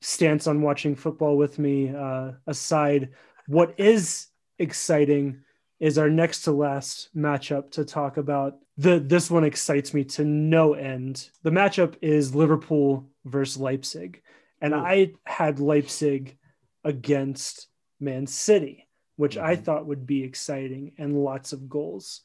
stance 0.00 0.46
on 0.46 0.62
watching 0.62 0.94
football 0.94 1.36
with 1.36 1.58
me 1.58 1.94
uh, 1.94 2.32
aside, 2.46 3.10
what 3.46 3.74
is 3.78 4.28
exciting 4.58 5.42
is 5.80 5.98
our 5.98 6.10
next 6.10 6.42
to 6.42 6.52
last 6.52 7.08
matchup 7.16 7.70
to 7.72 7.84
talk 7.84 8.16
about. 8.16 8.56
The 8.76 8.98
this 8.98 9.30
one 9.30 9.44
excites 9.44 9.94
me 9.94 10.04
to 10.04 10.24
no 10.24 10.74
end. 10.74 11.28
The 11.42 11.50
matchup 11.50 11.94
is 12.00 12.34
Liverpool 12.34 13.08
versus 13.24 13.60
Leipzig, 13.60 14.22
and 14.60 14.74
Ooh. 14.74 14.78
I 14.78 15.12
had 15.24 15.60
Leipzig 15.60 16.36
against 16.84 17.68
Man 18.00 18.26
City, 18.26 18.88
which 19.16 19.36
mm-hmm. 19.36 19.46
I 19.46 19.56
thought 19.56 19.86
would 19.86 20.06
be 20.06 20.24
exciting 20.24 20.92
and 20.98 21.22
lots 21.22 21.52
of 21.52 21.68
goals. 21.68 22.22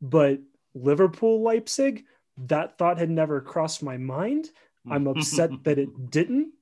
But 0.00 0.38
Liverpool 0.74 1.42
Leipzig, 1.42 2.04
that 2.38 2.78
thought 2.78 2.98
had 2.98 3.10
never 3.10 3.40
crossed 3.40 3.82
my 3.82 3.96
mind. 3.96 4.50
I'm 4.88 5.06
upset 5.06 5.50
that 5.64 5.78
it 5.78 6.10
didn't. 6.10 6.52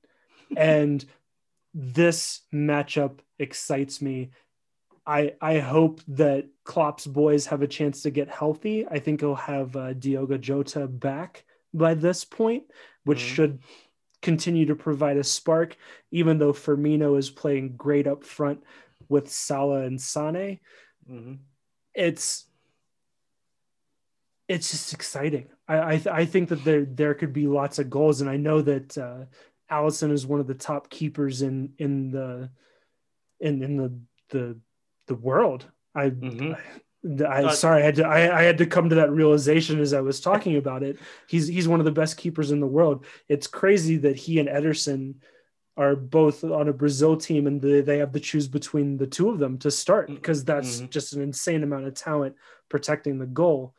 And 0.57 1.03
this 1.73 2.41
matchup 2.53 3.19
excites 3.37 4.01
me. 4.01 4.31
I 5.09 5.33
I 5.41 5.57
hope 5.57 6.01
that 6.09 6.45
Klopp's 6.63 7.07
boys 7.07 7.47
have 7.47 7.63
a 7.63 7.67
chance 7.67 8.03
to 8.03 8.11
get 8.11 8.29
healthy. 8.29 8.85
I 8.85 8.99
think 8.99 9.21
he'll 9.21 9.33
have 9.33 9.75
uh, 9.75 9.93
Diogo 9.93 10.37
Jota 10.37 10.87
back 10.87 11.45
by 11.73 11.95
this 11.95 12.23
point, 12.23 12.65
which 13.05 13.17
mm-hmm. 13.17 13.33
should 13.33 13.59
continue 14.21 14.67
to 14.67 14.75
provide 14.75 15.17
a 15.17 15.23
spark. 15.23 15.75
Even 16.11 16.37
though 16.37 16.53
Firmino 16.53 17.17
is 17.17 17.31
playing 17.31 17.75
great 17.75 18.05
up 18.05 18.23
front 18.23 18.63
with 19.09 19.31
Salah 19.31 19.81
and 19.81 19.99
Sane, 19.99 20.59
mm-hmm. 21.09 21.33
it's 21.95 22.45
it's 24.47 24.69
just 24.69 24.93
exciting. 24.93 25.47
I 25.67 25.79
I, 25.79 25.95
th- 25.95 26.07
I, 26.07 26.25
think 26.25 26.49
that 26.49 26.63
there 26.63 26.85
there 26.85 27.15
could 27.15 27.33
be 27.33 27.47
lots 27.47 27.79
of 27.79 27.89
goals, 27.89 28.21
and 28.21 28.29
I 28.29 28.37
know 28.37 28.61
that 28.61 28.95
uh, 28.95 29.25
Alisson 29.71 30.11
is 30.11 30.27
one 30.27 30.39
of 30.39 30.45
the 30.45 30.53
top 30.53 30.91
keepers 30.91 31.41
in 31.41 31.73
in 31.79 32.11
the 32.11 32.51
in 33.39 33.63
in 33.63 33.75
the 33.75 33.99
the 34.29 34.59
the 35.09 35.15
world. 35.15 35.65
I. 35.93 36.11
Mm-hmm. 36.11 36.53
I, 37.23 37.45
I 37.45 37.53
sorry, 37.53 37.81
I 37.81 37.85
had 37.85 37.95
to 37.95 38.05
I, 38.05 38.39
I, 38.39 38.43
had 38.43 38.57
to 38.57 38.65
come 38.65 38.89
to 38.89 38.95
that 38.95 39.09
realization 39.09 39.79
as 39.79 39.93
I 39.93 40.01
was 40.01 40.19
talking 40.19 40.57
about 40.57 40.83
it. 40.83 40.99
He's 41.29 41.47
he's 41.47 41.65
one 41.65 41.79
of 41.79 41.85
the 41.85 41.93
best 41.93 42.17
keepers 42.17 42.51
in 42.51 42.59
the 42.59 42.67
world. 42.67 43.05
It's 43.29 43.47
crazy 43.47 43.95
that 43.99 44.17
he 44.17 44.37
and 44.37 44.49
Ederson 44.49 45.13
are 45.77 45.95
both 45.95 46.43
on 46.43 46.67
a 46.67 46.73
Brazil 46.73 47.15
team 47.15 47.47
and 47.47 47.61
they, 47.61 47.79
they 47.79 47.99
have 47.99 48.11
to 48.11 48.19
choose 48.19 48.49
between 48.49 48.97
the 48.97 49.07
two 49.07 49.29
of 49.29 49.39
them 49.39 49.57
to 49.59 49.71
start 49.71 50.09
because 50.09 50.43
that's 50.43 50.79
mm-hmm. 50.79 50.89
just 50.89 51.13
an 51.13 51.21
insane 51.21 51.63
amount 51.63 51.85
of 51.85 51.93
talent 51.93 52.35
protecting 52.67 53.17
the 53.17 53.25
goal 53.25 53.73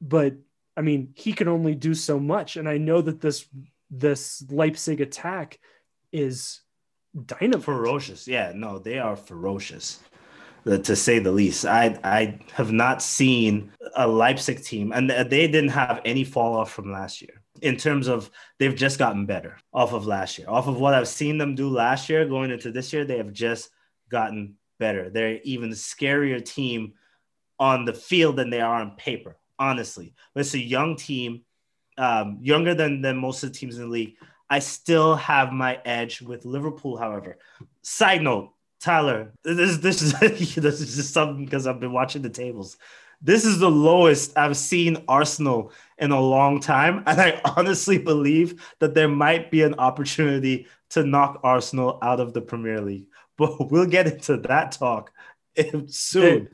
but 0.00 0.34
I 0.76 0.82
mean, 0.82 1.12
he 1.14 1.32
can 1.32 1.48
only 1.48 1.74
do 1.74 1.94
so 1.94 2.18
much. 2.18 2.56
And 2.56 2.68
I 2.68 2.78
know 2.78 3.00
that 3.00 3.20
this 3.20 3.46
this 3.90 4.44
Leipzig 4.50 5.00
attack 5.00 5.58
is 6.12 6.60
dynamite. 7.26 7.64
Ferocious. 7.64 8.26
Yeah, 8.26 8.52
no, 8.54 8.78
they 8.78 8.98
are 8.98 9.16
ferocious. 9.16 10.00
To 10.64 10.96
say 10.96 11.18
the 11.18 11.32
least, 11.32 11.66
I 11.66 11.98
I 12.02 12.38
have 12.52 12.72
not 12.72 13.02
seen 13.02 13.72
a 13.96 14.08
Leipzig 14.08 14.64
team, 14.64 14.92
and 14.92 15.10
they 15.10 15.46
didn't 15.46 15.68
have 15.68 16.00
any 16.04 16.24
fall 16.24 16.56
off 16.56 16.72
from 16.72 16.90
last 16.90 17.20
year. 17.20 17.42
In 17.60 17.76
terms 17.76 18.08
of 18.08 18.30
they've 18.58 18.74
just 18.74 18.98
gotten 18.98 19.26
better 19.26 19.58
off 19.72 19.92
of 19.92 20.06
last 20.06 20.38
year, 20.38 20.48
off 20.48 20.66
of 20.66 20.80
what 20.80 20.94
I've 20.94 21.08
seen 21.08 21.38
them 21.38 21.54
do 21.54 21.68
last 21.68 22.08
year, 22.08 22.26
going 22.26 22.50
into 22.50 22.72
this 22.72 22.92
year, 22.92 23.04
they 23.04 23.18
have 23.18 23.32
just 23.32 23.70
gotten 24.08 24.54
better. 24.78 25.10
They're 25.10 25.38
even 25.44 25.70
scarier 25.70 26.44
team 26.44 26.94
on 27.58 27.84
the 27.84 27.94
field 27.94 28.36
than 28.36 28.50
they 28.50 28.60
are 28.60 28.80
on 28.80 28.96
paper 28.96 29.36
honestly. 29.58 30.14
But 30.32 30.40
it's 30.40 30.54
a 30.54 30.58
young 30.58 30.96
team, 30.96 31.42
um, 31.98 32.38
younger 32.40 32.74
than, 32.74 33.00
than 33.00 33.16
most 33.16 33.42
of 33.42 33.52
the 33.52 33.58
teams 33.58 33.76
in 33.76 33.84
the 33.84 33.90
league. 33.90 34.14
I 34.50 34.58
still 34.58 35.16
have 35.16 35.52
my 35.52 35.80
edge 35.84 36.20
with 36.20 36.44
Liverpool, 36.44 36.96
however. 36.96 37.38
Side 37.82 38.22
note, 38.22 38.52
Tyler, 38.84 39.32
this, 39.42 39.78
this, 39.78 40.02
is, 40.02 40.12
this 40.20 40.80
is 40.82 40.96
just 40.96 41.14
something 41.14 41.46
because 41.46 41.66
I've 41.66 41.80
been 41.80 41.94
watching 41.94 42.20
the 42.20 42.28
tables. 42.28 42.76
This 43.22 43.46
is 43.46 43.58
the 43.58 43.70
lowest 43.70 44.36
I've 44.36 44.58
seen 44.58 45.02
Arsenal 45.08 45.72
in 45.96 46.10
a 46.10 46.20
long 46.20 46.60
time. 46.60 47.02
And 47.06 47.18
I 47.18 47.40
honestly 47.56 47.96
believe 47.96 48.62
that 48.80 48.92
there 48.92 49.08
might 49.08 49.50
be 49.50 49.62
an 49.62 49.76
opportunity 49.76 50.66
to 50.90 51.02
knock 51.02 51.40
Arsenal 51.42 51.98
out 52.02 52.20
of 52.20 52.34
the 52.34 52.42
Premier 52.42 52.80
League. 52.80 53.06
But 53.36 53.72
we'll 53.72 53.86
get 53.86 54.06
into 54.06 54.36
that 54.36 54.72
talk 54.72 55.10
soon. 55.88 56.44
Hey, 56.44 56.48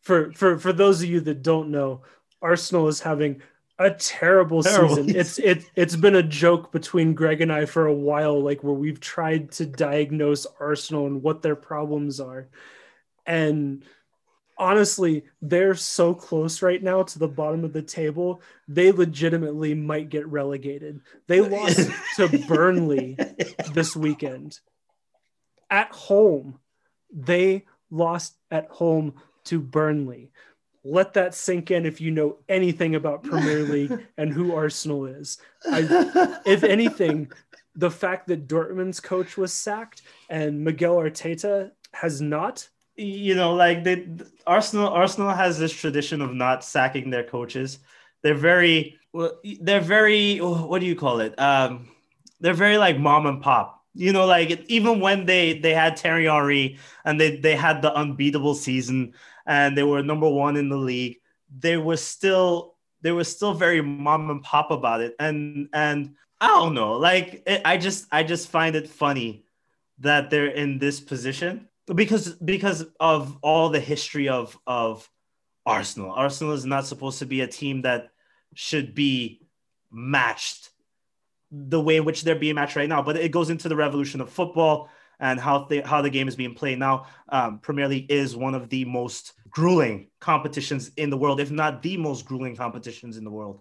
for, 0.00 0.32
for, 0.32 0.58
for 0.58 0.72
those 0.72 1.00
of 1.02 1.08
you 1.08 1.20
that 1.20 1.42
don't 1.42 1.70
know, 1.70 2.02
Arsenal 2.42 2.88
is 2.88 3.00
having 3.00 3.42
a 3.78 3.90
terrible, 3.90 4.62
terrible, 4.62 4.96
season. 4.96 5.16
It's 5.16 5.38
it 5.38 5.70
it's 5.74 5.96
been 5.96 6.16
a 6.16 6.22
joke 6.22 6.72
between 6.72 7.14
Greg 7.14 7.40
and 7.40 7.52
I 7.52 7.66
for 7.66 7.86
a 7.86 7.94
while, 7.94 8.42
like 8.42 8.64
where 8.64 8.74
we've 8.74 9.00
tried 9.00 9.52
to 9.52 9.66
diagnose 9.66 10.46
Arsenal 10.58 11.06
and 11.06 11.22
what 11.22 11.42
their 11.42 11.56
problems 11.56 12.20
are. 12.20 12.48
And 13.26 13.84
honestly, 14.58 15.24
they're 15.42 15.74
so 15.74 16.14
close 16.14 16.62
right 16.62 16.82
now 16.82 17.02
to 17.02 17.18
the 17.18 17.28
bottom 17.28 17.64
of 17.64 17.72
the 17.72 17.82
table. 17.82 18.40
They 18.68 18.92
legitimately 18.92 19.74
might 19.74 20.08
get 20.08 20.26
relegated. 20.26 21.00
They 21.26 21.40
lost 21.42 21.90
to 22.16 22.28
Burnley 22.46 23.16
this 23.72 23.94
weekend 23.94 24.58
at 25.70 25.90
home. 25.90 26.58
They 27.12 27.64
lost 27.90 28.36
at 28.50 28.68
home 28.68 29.14
to 29.44 29.60
Burnley. 29.60 30.30
Let 30.88 31.14
that 31.14 31.34
sink 31.34 31.72
in 31.72 31.84
if 31.84 32.00
you 32.00 32.12
know 32.12 32.36
anything 32.48 32.94
about 32.94 33.24
Premier 33.24 33.64
League 33.64 34.06
and 34.18 34.32
who 34.32 34.54
Arsenal 34.54 35.06
is. 35.06 35.38
I, 35.68 36.38
if 36.46 36.62
anything, 36.62 37.32
the 37.74 37.90
fact 37.90 38.28
that 38.28 38.46
Dortmund's 38.46 39.00
coach 39.00 39.36
was 39.36 39.52
sacked 39.52 40.02
and 40.30 40.62
Mikel 40.62 40.96
Arteta 40.96 41.72
has 41.92 42.20
not. 42.20 42.68
You 42.94 43.34
know, 43.34 43.54
like 43.54 43.82
they 43.82 44.08
Arsenal 44.46 44.88
Arsenal 44.88 45.30
has 45.30 45.58
this 45.58 45.72
tradition 45.72 46.22
of 46.22 46.32
not 46.32 46.64
sacking 46.64 47.10
their 47.10 47.24
coaches. 47.24 47.80
They're 48.22 48.34
very 48.34 48.96
well, 49.12 49.32
they're 49.60 49.80
very 49.80 50.38
what 50.38 50.80
do 50.80 50.86
you 50.86 50.96
call 50.96 51.20
it? 51.20 51.38
Um, 51.38 51.88
they're 52.40 52.54
very 52.54 52.78
like 52.78 52.98
mom 52.98 53.26
and 53.26 53.42
pop. 53.42 53.84
You 53.92 54.12
know, 54.12 54.24
like 54.24 54.64
even 54.68 55.00
when 55.00 55.26
they 55.26 55.58
they 55.58 55.74
had 55.74 55.98
Thierry 55.98 56.26
Henry 56.26 56.78
and 57.04 57.20
they 57.20 57.36
they 57.36 57.56
had 57.56 57.82
the 57.82 57.92
unbeatable 57.94 58.54
season 58.54 59.14
and 59.46 59.76
they 59.76 59.82
were 59.82 60.02
number 60.02 60.28
one 60.28 60.56
in 60.56 60.68
the 60.68 60.76
league, 60.76 61.16
they 61.56 61.76
were 61.76 61.96
still 61.96 62.76
they 63.02 63.12
were 63.12 63.24
still 63.24 63.54
very 63.54 63.80
mom 63.80 64.30
and 64.30 64.42
pop 64.42 64.70
about 64.70 65.00
it. 65.00 65.14
And 65.18 65.68
and 65.72 66.14
I 66.40 66.48
don't 66.48 66.74
know. 66.74 66.94
Like 66.94 67.42
it, 67.46 67.62
I 67.64 67.76
just 67.76 68.06
I 68.10 68.22
just 68.22 68.48
find 68.48 68.76
it 68.76 68.88
funny 68.88 69.44
that 70.00 70.30
they're 70.30 70.48
in 70.48 70.78
this 70.78 71.00
position 71.00 71.68
because 71.94 72.34
because 72.34 72.84
of 73.00 73.38
all 73.42 73.68
the 73.68 73.80
history 73.80 74.28
of 74.28 74.58
of 74.66 75.08
Arsenal. 75.64 76.12
Arsenal 76.12 76.52
is 76.52 76.64
not 76.64 76.86
supposed 76.86 77.18
to 77.18 77.26
be 77.26 77.40
a 77.40 77.46
team 77.46 77.82
that 77.82 78.10
should 78.54 78.94
be 78.94 79.42
matched 79.90 80.70
the 81.50 81.80
way 81.80 81.96
in 81.96 82.04
which 82.04 82.22
they're 82.22 82.34
being 82.34 82.54
matched 82.54 82.76
right 82.76 82.88
now. 82.88 83.02
But 83.02 83.16
it 83.16 83.30
goes 83.30 83.50
into 83.50 83.68
the 83.68 83.76
revolution 83.76 84.20
of 84.20 84.30
football 84.30 84.88
and 85.20 85.40
how 85.40 85.64
the 85.64 85.80
how 85.80 86.02
the 86.02 86.10
game 86.10 86.28
is 86.28 86.36
being 86.36 86.54
played 86.54 86.78
now. 86.78 87.06
Um, 87.28 87.58
Premier 87.58 87.88
League 87.88 88.10
is 88.10 88.36
one 88.36 88.54
of 88.54 88.68
the 88.68 88.84
most 88.84 89.32
grueling 89.50 90.08
competitions 90.20 90.90
in 90.96 91.10
the 91.10 91.16
world, 91.16 91.40
if 91.40 91.50
not 91.50 91.82
the 91.82 91.96
most 91.96 92.24
grueling 92.26 92.56
competitions 92.56 93.16
in 93.16 93.24
the 93.24 93.30
world 93.30 93.60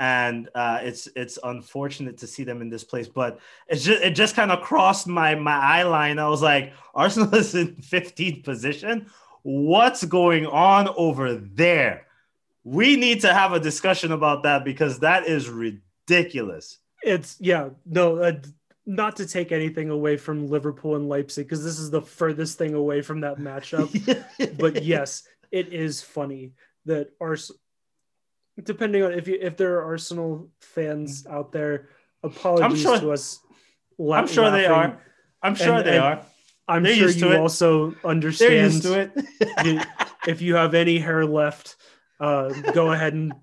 and 0.00 0.48
uh, 0.54 0.78
it's 0.82 1.08
it's 1.14 1.38
unfortunate 1.44 2.16
to 2.16 2.26
see 2.26 2.42
them 2.42 2.62
in 2.62 2.70
this 2.70 2.82
place. 2.82 3.06
But 3.06 3.38
it's 3.68 3.84
just 3.84 4.02
it 4.02 4.12
just 4.12 4.34
kind 4.34 4.50
of 4.50 4.62
crossed 4.62 5.06
my 5.06 5.34
my 5.34 5.52
eye 5.52 5.82
line. 5.82 6.18
I 6.18 6.26
was 6.26 6.42
like, 6.42 6.72
Arsenal 6.94 7.32
is 7.34 7.54
in 7.54 7.76
15th 7.76 8.42
position. 8.42 9.10
What's 9.42 10.04
going 10.04 10.46
on 10.46 10.88
over 10.96 11.34
there? 11.34 12.06
We 12.64 12.96
need 12.96 13.20
to 13.20 13.32
have 13.32 13.52
a 13.52 13.60
discussion 13.60 14.12
about 14.12 14.42
that 14.44 14.64
because 14.64 15.00
that 15.00 15.26
is 15.26 15.50
ridiculous. 15.50 16.78
It's 17.02 17.36
yeah, 17.38 17.68
no, 17.84 18.16
uh, 18.16 18.40
not 18.90 19.16
to 19.16 19.26
take 19.26 19.52
anything 19.52 19.88
away 19.88 20.16
from 20.16 20.48
Liverpool 20.48 20.96
and 20.96 21.08
Leipzig 21.08 21.46
because 21.46 21.62
this 21.62 21.78
is 21.78 21.90
the 21.90 22.02
furthest 22.02 22.58
thing 22.58 22.74
away 22.74 23.02
from 23.02 23.20
that 23.20 23.38
matchup. 23.38 23.88
but 24.58 24.82
yes, 24.82 25.22
it 25.52 25.72
is 25.72 26.02
funny 26.02 26.52
that 26.86 27.10
Arsenal 27.20 27.60
depending 28.64 29.02
on 29.04 29.12
if 29.12 29.28
you 29.28 29.38
if 29.40 29.56
there 29.56 29.78
are 29.78 29.84
Arsenal 29.84 30.50
fans 30.60 31.24
out 31.30 31.52
there, 31.52 31.88
apologies 32.24 32.82
sure, 32.82 32.98
to 32.98 33.12
us. 33.12 33.38
La- 33.96 34.18
I'm 34.18 34.26
sure 34.26 34.44
laughing. 34.44 34.60
they 34.60 34.66
are. 34.66 35.00
I'm 35.40 35.54
sure 35.54 35.76
and, 35.76 35.86
they 35.86 35.96
and 35.96 36.04
are. 36.04 36.26
I'm 36.66 36.82
They're 36.82 36.94
sure 36.94 37.10
you 37.10 37.36
also 37.36 37.94
understand. 38.04 38.50
They're 38.52 38.64
used 38.64 38.82
to 38.82 39.00
it. 39.00 39.86
if 40.26 40.42
you 40.42 40.56
have 40.56 40.74
any 40.74 40.98
hair 40.98 41.24
left, 41.24 41.76
uh, 42.18 42.48
go 42.72 42.92
ahead 42.92 43.14
and 43.14 43.34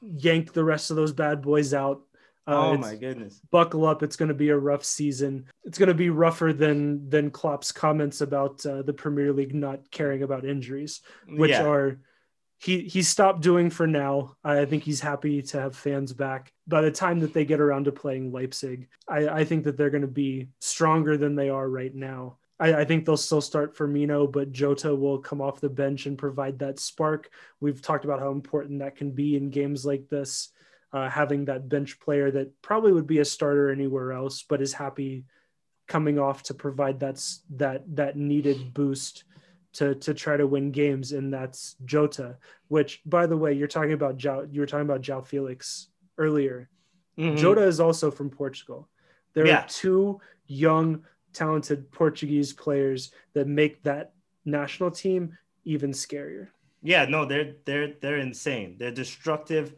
yank 0.00 0.52
the 0.54 0.64
rest 0.64 0.90
of 0.90 0.96
those 0.96 1.12
bad 1.12 1.42
boys 1.42 1.74
out. 1.74 2.02
Uh, 2.46 2.68
oh 2.68 2.76
my 2.76 2.94
goodness! 2.94 3.40
Buckle 3.50 3.86
up! 3.86 4.02
It's 4.02 4.16
going 4.16 4.28
to 4.28 4.34
be 4.34 4.50
a 4.50 4.56
rough 4.56 4.84
season. 4.84 5.46
It's 5.64 5.78
going 5.78 5.88
to 5.88 5.94
be 5.94 6.10
rougher 6.10 6.52
than 6.52 7.08
than 7.08 7.30
Klopp's 7.30 7.72
comments 7.72 8.20
about 8.20 8.64
uh, 8.66 8.82
the 8.82 8.92
Premier 8.92 9.32
League 9.32 9.54
not 9.54 9.90
caring 9.90 10.22
about 10.22 10.44
injuries, 10.44 11.00
which 11.26 11.52
yeah. 11.52 11.66
are 11.66 12.00
he 12.58 12.80
he 12.80 13.02
stopped 13.02 13.40
doing 13.40 13.70
for 13.70 13.86
now. 13.86 14.36
I 14.42 14.64
think 14.64 14.82
he's 14.82 15.00
happy 15.00 15.42
to 15.42 15.60
have 15.60 15.76
fans 15.76 16.12
back. 16.12 16.52
By 16.66 16.82
the 16.82 16.90
time 16.90 17.20
that 17.20 17.34
they 17.34 17.44
get 17.44 17.60
around 17.60 17.84
to 17.84 17.92
playing 17.92 18.32
Leipzig, 18.32 18.88
I, 19.08 19.28
I 19.28 19.44
think 19.44 19.64
that 19.64 19.76
they're 19.76 19.90
going 19.90 20.02
to 20.02 20.08
be 20.08 20.48
stronger 20.60 21.16
than 21.16 21.34
they 21.34 21.48
are 21.48 21.68
right 21.68 21.94
now. 21.94 22.38
I, 22.58 22.74
I, 22.74 22.84
think 22.84 23.04
they'll 23.04 23.16
still 23.16 23.40
start 23.40 23.76
Firmino, 23.76 24.30
but 24.30 24.52
Jota 24.52 24.94
will 24.94 25.18
come 25.18 25.40
off 25.40 25.60
the 25.60 25.68
bench 25.68 26.06
and 26.06 26.16
provide 26.16 26.60
that 26.60 26.78
spark. 26.78 27.30
We've 27.60 27.82
talked 27.82 28.04
about 28.04 28.20
how 28.20 28.30
important 28.30 28.78
that 28.78 28.96
can 28.96 29.10
be 29.10 29.36
in 29.36 29.50
games 29.50 29.84
like 29.84 30.08
this, 30.08 30.50
uh, 30.94 31.10
having 31.10 31.44
that 31.46 31.68
bench 31.68 31.98
player 31.98 32.30
that 32.30 32.62
probably 32.62 32.92
would 32.92 33.06
be 33.06 33.18
a 33.18 33.24
starter 33.24 33.68
anywhere 33.70 34.12
else, 34.12 34.44
but 34.48 34.62
is 34.62 34.72
happy 34.72 35.24
coming 35.88 36.18
off 36.18 36.44
to 36.44 36.54
provide 36.54 37.00
that 37.00 37.22
that 37.50 37.82
that 37.96 38.16
needed 38.16 38.72
boost 38.72 39.24
to 39.72 39.96
to 39.96 40.14
try 40.14 40.36
to 40.36 40.46
win 40.46 40.70
games, 40.70 41.10
and 41.10 41.34
that's 41.34 41.74
Jota. 41.84 42.38
Which, 42.68 43.02
by 43.04 43.26
the 43.26 43.36
way, 43.36 43.52
you're 43.52 43.66
talking 43.66 43.92
about 43.92 44.16
João, 44.16 44.46
you 44.52 44.60
were 44.60 44.66
talking 44.66 44.86
about 44.86 45.02
João 45.02 45.26
Felix 45.26 45.88
earlier. 46.16 46.70
Mm-hmm. 47.18 47.36
Jota 47.36 47.62
is 47.62 47.80
also 47.80 48.12
from 48.12 48.30
Portugal. 48.30 48.88
There 49.34 49.48
yeah. 49.48 49.64
are 49.64 49.68
two 49.68 50.20
young, 50.46 51.04
talented 51.32 51.90
Portuguese 51.90 52.52
players 52.52 53.10
that 53.32 53.48
make 53.48 53.82
that 53.82 54.12
national 54.44 54.92
team 54.92 55.36
even 55.64 55.90
scarier. 55.90 56.48
Yeah, 56.84 57.06
no, 57.06 57.24
they're 57.24 57.54
they're 57.64 57.94
they're 58.00 58.18
insane. 58.18 58.76
They're 58.78 58.92
destructive 58.92 59.74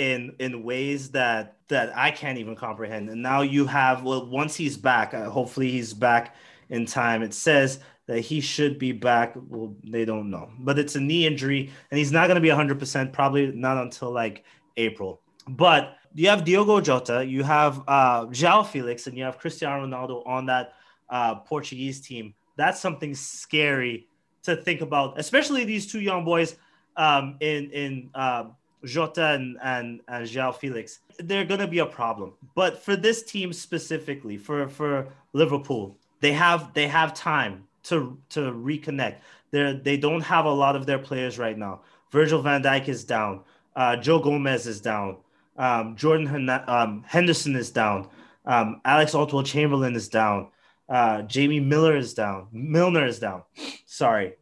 in 0.00 0.34
in 0.38 0.62
ways 0.64 1.10
that 1.10 1.58
that 1.68 1.96
I 1.96 2.10
can't 2.10 2.38
even 2.38 2.56
comprehend. 2.56 3.10
And 3.10 3.22
now 3.22 3.42
you 3.42 3.66
have 3.66 4.02
well, 4.02 4.26
once 4.26 4.56
he's 4.56 4.78
back, 4.78 5.12
uh, 5.12 5.28
hopefully 5.28 5.70
he's 5.70 5.92
back 5.92 6.34
in 6.70 6.86
time. 6.86 7.22
It 7.22 7.34
says 7.34 7.80
that 8.06 8.20
he 8.20 8.40
should 8.40 8.78
be 8.78 8.92
back. 8.92 9.34
Well, 9.36 9.76
they 9.84 10.06
don't 10.06 10.30
know, 10.30 10.50
but 10.58 10.78
it's 10.78 10.96
a 10.96 11.00
knee 11.00 11.26
injury, 11.26 11.70
and 11.90 11.98
he's 11.98 12.12
not 12.12 12.28
going 12.28 12.36
to 12.36 12.40
be 12.40 12.48
100%, 12.48 13.12
probably 13.12 13.52
not 13.52 13.76
until 13.76 14.10
like 14.10 14.44
April. 14.78 15.20
But 15.46 15.96
you 16.14 16.28
have 16.30 16.44
Diogo 16.44 16.80
Jota, 16.80 17.24
you 17.24 17.42
have 17.44 17.82
uh, 17.86 18.24
João 18.26 18.66
Felix, 18.66 19.06
and 19.06 19.18
you 19.18 19.24
have 19.24 19.38
Cristiano 19.38 19.86
Ronaldo 19.86 20.26
on 20.26 20.46
that 20.46 20.72
uh, 21.10 21.34
Portuguese 21.36 22.00
team. 22.00 22.34
That's 22.56 22.80
something 22.80 23.14
scary 23.14 24.08
to 24.44 24.56
think 24.56 24.80
about, 24.80 25.20
especially 25.20 25.64
these 25.64 25.92
two 25.92 26.00
young 26.00 26.24
boys 26.24 26.56
um, 26.96 27.36
in 27.40 27.70
in 27.70 28.10
uh, 28.14 28.44
Jota 28.84 29.28
and, 29.28 29.58
and, 29.62 30.00
and 30.08 30.54
Felix. 30.56 31.00
They're 31.18 31.44
going 31.44 31.60
to 31.60 31.66
be 31.66 31.80
a 31.80 31.86
problem. 31.86 32.32
But 32.54 32.82
for 32.82 32.96
this 32.96 33.22
team 33.22 33.52
specifically, 33.52 34.36
for 34.38 34.68
for 34.68 35.08
Liverpool, 35.32 35.96
they 36.20 36.32
have 36.32 36.72
they 36.74 36.86
have 36.86 37.14
time 37.14 37.64
to 37.84 38.18
to 38.30 38.40
reconnect. 38.52 39.16
They're, 39.50 39.74
they 39.74 39.96
don't 39.96 40.20
have 40.22 40.44
a 40.44 40.50
lot 40.50 40.76
of 40.76 40.86
their 40.86 40.98
players 40.98 41.38
right 41.38 41.58
now. 41.58 41.80
Virgil 42.10 42.42
van 42.42 42.62
Dijk 42.62 42.88
is 42.88 43.04
down. 43.04 43.40
Uh, 43.74 43.96
Joe 43.96 44.18
Gomez 44.18 44.66
is 44.66 44.80
down. 44.80 45.16
Um, 45.56 45.96
Jordan 45.96 46.48
um, 46.66 47.04
Henderson 47.06 47.56
is 47.56 47.70
down. 47.70 48.08
Um, 48.46 48.80
Alex 48.84 49.12
Oxlade 49.12 49.46
Chamberlain 49.46 49.94
is 49.94 50.08
down. 50.08 50.48
Uh, 50.88 51.22
Jamie 51.22 51.60
Miller 51.60 51.96
is 51.96 52.14
down. 52.14 52.48
Milner 52.52 53.06
is 53.06 53.18
down. 53.18 53.42
Sorry. 53.86 54.34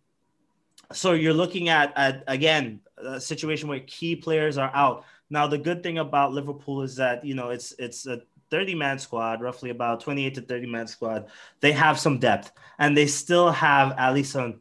So 0.93 1.13
you're 1.13 1.35
looking 1.35 1.69
at, 1.69 1.93
at 1.97 2.25
again 2.27 2.81
a 3.01 3.21
situation 3.21 3.69
where 3.69 3.81
key 3.81 4.17
players 4.17 4.59
are 4.59 4.71
out. 4.75 5.05
Now 5.31 5.47
the 5.47 5.59
good 5.59 5.83
thing 5.83 5.99
about 5.99 6.33
Liverpool 6.33 6.83
is 6.83 6.97
that 6.97 7.25
you 7.25 7.35
know 7.35 7.51
it's 7.51 7.73
it's 7.79 8.07
a 8.07 8.23
30 8.51 8.75
man 8.75 8.99
squad, 8.99 9.41
roughly 9.41 9.71
about 9.71 10.01
28 10.01 10.35
to 10.37 10.41
30 10.41 10.67
man 10.67 10.87
squad, 10.87 11.27
they 11.61 11.73
have 11.73 11.99
some 11.99 12.19
depth 12.19 12.53
and 12.79 12.97
they 12.97 13.07
still 13.07 13.51
have 13.51 13.97
Alisson 13.97 14.59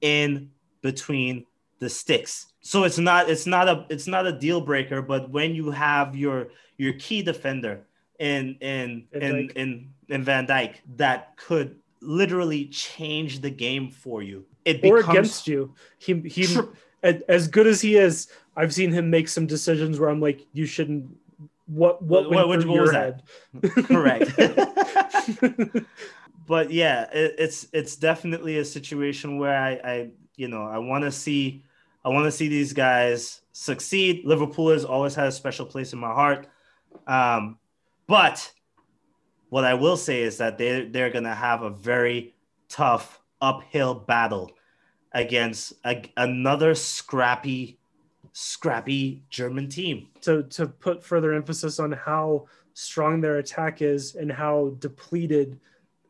in 0.00 0.50
between 0.82 1.46
the 1.78 1.88
sticks. 1.88 2.46
So 2.60 2.84
it's 2.84 2.98
not 2.98 3.28
it's 3.28 3.46
not 3.46 3.68
a 3.68 3.86
it's 3.90 4.06
not 4.06 4.26
a 4.26 4.32
deal 4.32 4.60
breaker, 4.60 5.02
but 5.02 5.30
when 5.30 5.54
you 5.54 5.70
have 5.70 6.16
your 6.16 6.48
your 6.76 6.94
key 6.94 7.22
defender 7.22 7.86
in 8.18 8.56
in 8.60 9.06
in 9.12 9.50
in, 9.56 9.90
in 10.08 10.22
Van 10.22 10.46
Dijk 10.46 10.76
that 10.96 11.36
could 11.36 11.76
literally 12.00 12.66
change 12.66 13.40
the 13.40 13.50
game 13.50 13.90
for 13.90 14.22
you. 14.22 14.44
It 14.64 14.80
becomes, 14.80 15.06
or 15.06 15.10
against 15.10 15.48
you. 15.48 15.74
He 15.98 16.20
he 16.20 16.46
as 17.28 17.48
good 17.48 17.66
as 17.66 17.80
he 17.80 17.96
is, 17.96 18.28
I've 18.56 18.72
seen 18.72 18.92
him 18.92 19.10
make 19.10 19.28
some 19.28 19.46
decisions 19.46 20.00
where 20.00 20.08
I'm 20.08 20.20
like, 20.20 20.46
you 20.52 20.66
shouldn't 20.66 21.16
what 21.66 22.02
what, 22.02 22.30
what, 22.30 22.48
what, 22.48 22.66
what 22.66 22.80
was 22.80 22.92
head? 22.92 23.22
that? 23.54 23.72
Correct. 23.86 24.30
but 26.46 26.70
yeah, 26.70 27.08
it, 27.12 27.34
it's 27.38 27.66
it's 27.72 27.96
definitely 27.96 28.58
a 28.58 28.64
situation 28.64 29.38
where 29.38 29.56
I, 29.56 29.72
I 29.72 30.10
you 30.36 30.48
know 30.48 30.64
I 30.64 30.78
want 30.78 31.04
to 31.04 31.12
see 31.12 31.64
I 32.04 32.10
want 32.10 32.26
to 32.26 32.30
see 32.30 32.48
these 32.48 32.72
guys 32.72 33.40
succeed. 33.52 34.24
Liverpool 34.24 34.70
has 34.70 34.84
always 34.84 35.14
had 35.14 35.28
a 35.28 35.32
special 35.32 35.64
place 35.64 35.92
in 35.92 35.98
my 35.98 36.12
heart, 36.12 36.46
um, 37.06 37.58
but 38.06 38.52
what 39.48 39.64
I 39.64 39.74
will 39.74 39.96
say 39.96 40.22
is 40.22 40.38
that 40.38 40.58
they 40.58 40.84
they're 40.84 41.10
gonna 41.10 41.34
have 41.34 41.62
a 41.62 41.70
very 41.70 42.34
tough 42.68 43.20
uphill 43.40 43.94
battle 43.94 44.50
against 45.14 45.74
a, 45.84 46.02
another 46.16 46.74
scrappy 46.74 47.78
scrappy 48.32 49.22
German 49.30 49.68
team. 49.68 50.08
To 50.22 50.42
to 50.44 50.66
put 50.66 51.04
further 51.04 51.32
emphasis 51.32 51.78
on 51.78 51.92
how 51.92 52.46
strong 52.74 53.20
their 53.20 53.38
attack 53.38 53.80
is 53.80 54.16
and 54.16 54.30
how 54.30 54.74
depleted 54.80 55.60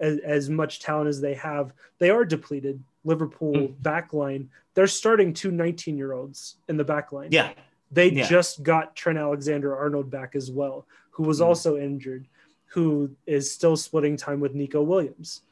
as, 0.01 0.19
as 0.21 0.49
much 0.49 0.81
talent 0.81 1.09
as 1.09 1.21
they 1.21 1.35
have, 1.35 1.73
they 1.99 2.11
are 2.11 2.25
depleted. 2.25 2.83
Liverpool 3.05 3.53
Mm. 3.55 3.75
backline, 3.83 4.47
they're 4.73 4.87
starting 4.87 5.35
two 5.35 5.51
19 5.51 5.99
year 5.99 6.15
olds 6.15 6.57
in 6.71 6.79
the 6.79 6.85
backline. 6.85 7.29
Yeah, 7.31 7.53
They 7.91 8.11
Yeah. 8.11 8.27
just 8.27 8.63
got 8.63 8.97
Trent 8.97 9.19
Alexander 9.19 9.77
Arnold 9.77 10.11
back 10.11 10.35
as 10.35 10.51
well, 10.51 10.87
who 11.11 11.23
was 11.25 11.41
Mm. 11.41 11.45
also 11.45 11.77
injured, 11.77 12.27
who 12.69 13.15
is 13.27 13.53
still 13.53 13.77
splitting 13.77 14.17
time 14.17 14.41
with 14.41 14.55
Neco 14.55 14.83
Williams. 14.83 15.43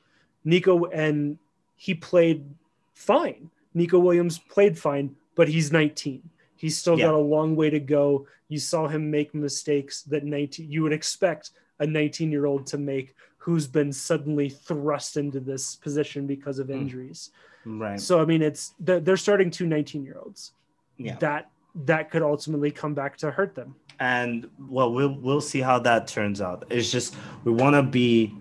Neco, 0.45 0.87
and 0.87 1.39
he 1.77 1.95
played 1.95 2.47
fine. 2.95 3.51
Neco 3.75 3.99
Williams 3.99 4.39
played 4.39 4.79
fine, 4.79 5.17
but 5.35 5.49
he's 5.49 5.73
19. 5.73 6.23
He's 6.57 6.77
still 6.79 6.99
Yeah. 6.99 7.07
got 7.07 7.15
a 7.15 7.19
long 7.19 7.57
way 7.57 7.71
to 7.71 7.81
go. 7.81 8.27
You 8.49 8.59
saw 8.59 8.87
him 8.89 9.11
make 9.11 9.35
mistakes 9.35 10.03
that 10.05 10.25
19 10.25 10.71
you 10.71 10.83
would 10.83 10.93
expect 10.93 11.51
a 11.81 11.87
19 11.87 12.31
year 12.31 12.47
old 12.47 12.67
to 12.67 12.79
make 12.79 13.15
who's 13.39 13.67
been 13.67 13.93
suddenly 13.93 14.49
thrust 14.49 15.17
into 15.17 15.41
this 15.41 15.75
position 15.77 16.27
because 16.27 16.59
of 16.61 16.69
Mm. 16.69 16.83
injuries. 16.83 17.31
right. 17.65 18.01
So 18.01 18.21
I 18.21 18.25
mean, 18.25 18.43
it's 18.43 18.75
they're, 18.81 19.17
starting 19.17 19.51
two 19.51 19.67
19 19.67 20.05
year 20.05 20.17
olds. 20.23 20.53
Yeah. 20.99 21.17
That 21.19 21.51
that 21.75 22.11
could 22.11 22.23
ultimately 22.23 22.71
come 22.71 22.93
back 22.95 23.17
to 23.19 23.31
hurt 23.31 23.55
them. 23.55 23.75
and 24.01 24.49
well 24.69 24.93
we'll 24.93 25.15
we'll 25.21 25.41
see 25.41 25.61
how 25.61 25.79
that 25.79 26.09
turns 26.09 26.41
out 26.41 26.65
it's 26.71 26.91
just 26.91 27.15
we 27.45 27.53
want 27.53 27.75
to 27.77 27.83
be 27.83 28.35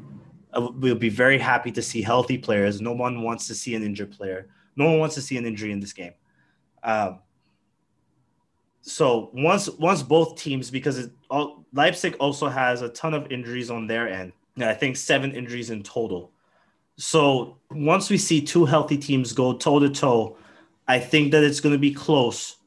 we'll 0.56 0.96
be 0.96 1.10
very 1.10 1.38
happy 1.38 1.72
to 1.72 1.82
see 1.82 2.02
healthy 2.02 2.38
players. 2.38 2.82
No 2.82 2.94
one 2.94 3.22
wants 3.22 3.48
to 3.48 3.56
see 3.56 3.76
an 3.76 3.84
injured 3.84 4.12
player. 4.12 4.50
No 4.76 4.86
one 4.86 5.00
wants 5.00 5.16
to 5.16 5.22
see 5.22 5.38
an 5.38 5.46
injury 5.46 5.72
in 5.72 5.80
this 5.80 5.94
game. 5.94 6.14
Um, 6.84 7.20
so 8.82 9.30
once 9.34 9.70
once 9.70 10.02
both 10.02 10.38
teams 10.38 10.72
because 10.72 10.98
it, 10.98 11.12
all, 11.30 11.66
leipzig 11.74 12.16
also 12.20 12.50
has 12.50 12.82
a 12.82 12.90
ton 12.90 13.14
of 13.14 13.32
injuries 13.32 13.70
on 13.70 13.86
their 13.86 14.08
end 14.08 14.34
i 14.60 14.74
think 14.74 14.98
seven 14.98 15.32
injuries 15.32 15.70
in 15.70 15.84
total. 15.84 16.32
So 16.98 17.58
once 17.72 18.10
we 18.10 18.18
see 18.18 18.42
two 18.42 18.66
healthy 18.66 18.98
teams 18.98 19.34
go 19.34 19.54
toe 19.54 19.80
to 19.80 19.90
toe 19.90 20.38
i 20.88 21.00
think 21.00 21.32
that 21.32 21.44
it's 21.44 21.60
going 21.60 21.74
to 21.74 21.80
be 21.80 21.94
close. 21.94 22.58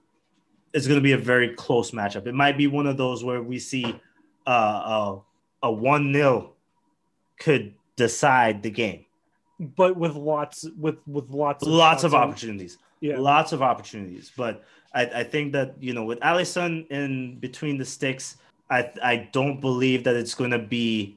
It's 0.73 0.87
going 0.87 0.99
to 0.99 1.03
be 1.03 1.13
a 1.13 1.19
very 1.19 1.55
close 1.55 1.93
matchup. 1.93 2.27
It 2.27 2.35
might 2.35 2.57
be 2.57 2.67
one 2.67 2.87
of 2.87 2.97
those 2.97 3.23
where 3.23 3.43
we 3.43 3.59
see 3.61 3.85
uh, 4.47 4.51
uh, 4.51 5.19
a 5.63 5.73
one 5.73 6.13
0 6.13 6.54
could 7.39 7.75
decide 7.97 8.63
the 8.63 8.71
game. 8.71 9.05
But 9.61 9.97
with 9.97 10.15
lots 10.17 10.67
with 10.79 10.97
with 11.07 11.31
lots 11.31 11.63
of 11.63 11.69
Lots 11.69 12.05
of 12.05 12.15
opportunities, 12.15 12.79
Yeah. 13.01 13.19
lots 13.19 13.53
of 13.53 13.63
opportunities. 13.63 14.33
But 14.37 14.65
I, 14.93 15.03
I 15.07 15.25
think 15.25 15.53
that 15.53 15.75
you 15.81 15.93
know 15.95 16.05
with 16.05 16.19
Alisson 16.21 16.89
in 16.91 17.39
between 17.39 17.79
the 17.79 17.85
sticks, 17.85 18.37
I 18.71 18.91
I 19.03 19.29
don't 19.33 19.61
believe 19.61 20.05
that 20.05 20.17
it's 20.17 20.35
going 20.35 20.51
to 20.51 20.59
be 20.59 21.17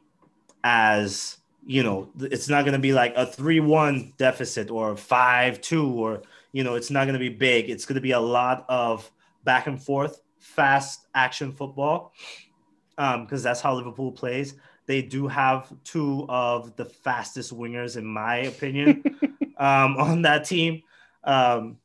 as 0.64 1.38
you 1.66 1.84
know 1.84 2.10
it's 2.20 2.48
not 2.50 2.64
going 2.64 2.74
to 2.74 2.80
be 2.80 2.94
like 2.94 3.14
a 3.16 3.26
three 3.26 3.60
one 3.60 4.14
deficit 4.18 4.70
or 4.70 4.96
five 4.96 5.60
two 5.62 5.88
or 5.92 6.22
you 6.52 6.64
know 6.64 6.76
it's 6.76 6.92
not 6.92 7.06
going 7.06 7.14
to 7.14 7.20
be 7.20 7.30
big. 7.30 7.70
It's 7.70 7.86
going 7.86 7.96
to 7.96 8.02
be 8.02 8.12
a 8.12 8.20
lot 8.20 8.66
of 8.70 9.10
back 9.44 9.66
and 9.68 9.82
forth, 9.82 10.22
fast 10.40 11.08
action 11.16 11.52
football, 11.52 12.14
um, 12.98 13.24
because 13.26 13.42
that's 13.44 13.62
how 13.62 13.74
Liverpool 13.76 14.12
plays. 14.12 14.56
They 14.88 15.02
do 15.04 15.28
have 15.28 15.72
two 15.84 16.26
of 16.30 16.76
the 16.76 16.86
fastest 16.86 17.56
wingers, 17.56 17.98
in 17.98 18.06
my 18.06 18.38
opinion, 18.38 19.04
um, 19.58 19.98
on 19.98 20.22
that 20.24 20.46
team, 20.46 20.82
um, 21.24 21.78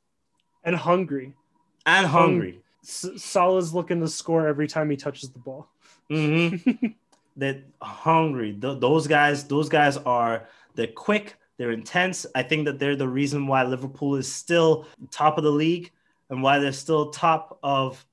and 0.65 0.75
hungry. 0.77 1.35
and 1.85 2.07
hungry. 2.07 2.63
S- 2.83 3.11
Salah's 3.17 3.75
looking 3.75 4.01
to 4.01 4.09
score 4.09 4.47
every 4.49 4.67
time 4.69 4.89
he 4.89 4.97
touches 4.97 5.31
the 5.31 5.39
ball. 5.41 5.69
Mm-hmm. 6.11 6.87
They're 7.37 7.63
hungry. 7.81 8.53
Th- 8.53 8.79
those 8.79 9.07
guys, 9.07 9.45
those 9.45 9.69
guys 9.69 9.97
are 9.97 10.47
they're 10.75 10.87
quick, 10.87 11.37
they're 11.57 11.71
intense. 11.73 12.27
I 12.35 12.43
think 12.43 12.67
that 12.67 12.79
they're 12.79 12.97
the 12.97 13.09
reason 13.09 13.47
why 13.47 13.65
Liverpool 13.65 14.17
is 14.17 14.31
still 14.33 14.87
top 15.11 15.39
of 15.39 15.45
the 15.45 15.51
league 15.51 15.91
and 16.31 16.43
why 16.43 16.59
they're 16.59 16.73
still 16.73 17.11
top 17.11 17.59
of 17.63 18.05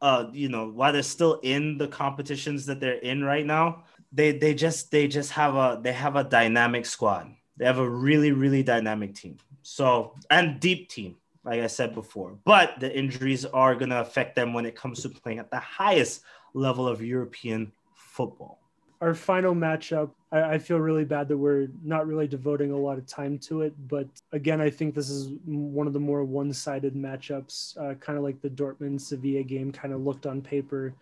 uh 0.00 0.26
you 0.32 0.48
know 0.48 0.68
why 0.70 0.92
they're 0.92 1.02
still 1.02 1.40
in 1.42 1.76
the 1.78 1.88
competitions 1.88 2.66
that 2.66 2.78
they're 2.80 2.98
in 2.98 3.24
right 3.24 3.46
now. 3.46 3.84
They 4.12 4.32
they 4.32 4.54
just 4.54 4.90
they 4.90 5.06
just 5.08 5.32
have 5.32 5.54
a 5.54 5.80
they 5.82 5.92
have 5.92 6.16
a 6.16 6.24
dynamic 6.24 6.86
squad. 6.86 7.34
They 7.56 7.66
have 7.66 7.78
a 7.78 7.88
really 7.88 8.32
really 8.32 8.62
dynamic 8.62 9.14
team. 9.14 9.36
So 9.62 10.14
and 10.30 10.58
deep 10.60 10.88
team, 10.88 11.16
like 11.44 11.60
I 11.60 11.66
said 11.66 11.94
before. 11.94 12.38
But 12.44 12.80
the 12.80 12.96
injuries 12.96 13.44
are 13.44 13.74
gonna 13.74 14.00
affect 14.00 14.34
them 14.34 14.52
when 14.52 14.64
it 14.64 14.74
comes 14.74 15.02
to 15.02 15.08
playing 15.08 15.38
at 15.38 15.50
the 15.50 15.58
highest 15.58 16.22
level 16.54 16.88
of 16.88 17.02
European 17.02 17.72
football. 17.94 18.58
Our 19.00 19.14
final 19.14 19.54
matchup, 19.54 20.10
I, 20.32 20.54
I 20.54 20.58
feel 20.58 20.78
really 20.78 21.04
bad 21.04 21.28
that 21.28 21.36
we're 21.36 21.68
not 21.84 22.08
really 22.08 22.26
devoting 22.26 22.72
a 22.72 22.76
lot 22.76 22.98
of 22.98 23.06
time 23.06 23.38
to 23.40 23.62
it. 23.62 23.72
But 23.86 24.08
again, 24.32 24.60
I 24.60 24.70
think 24.70 24.94
this 24.94 25.08
is 25.08 25.30
one 25.44 25.86
of 25.86 25.92
the 25.92 26.00
more 26.00 26.24
one 26.24 26.52
sided 26.52 26.96
matchups, 26.96 27.78
uh, 27.78 27.94
kind 27.94 28.18
of 28.18 28.24
like 28.24 28.40
the 28.40 28.50
Dortmund 28.50 29.00
Sevilla 29.00 29.44
game 29.44 29.70
kind 29.70 29.94
of 29.94 30.00
looked 30.00 30.26
on 30.26 30.42
paper. 30.42 30.94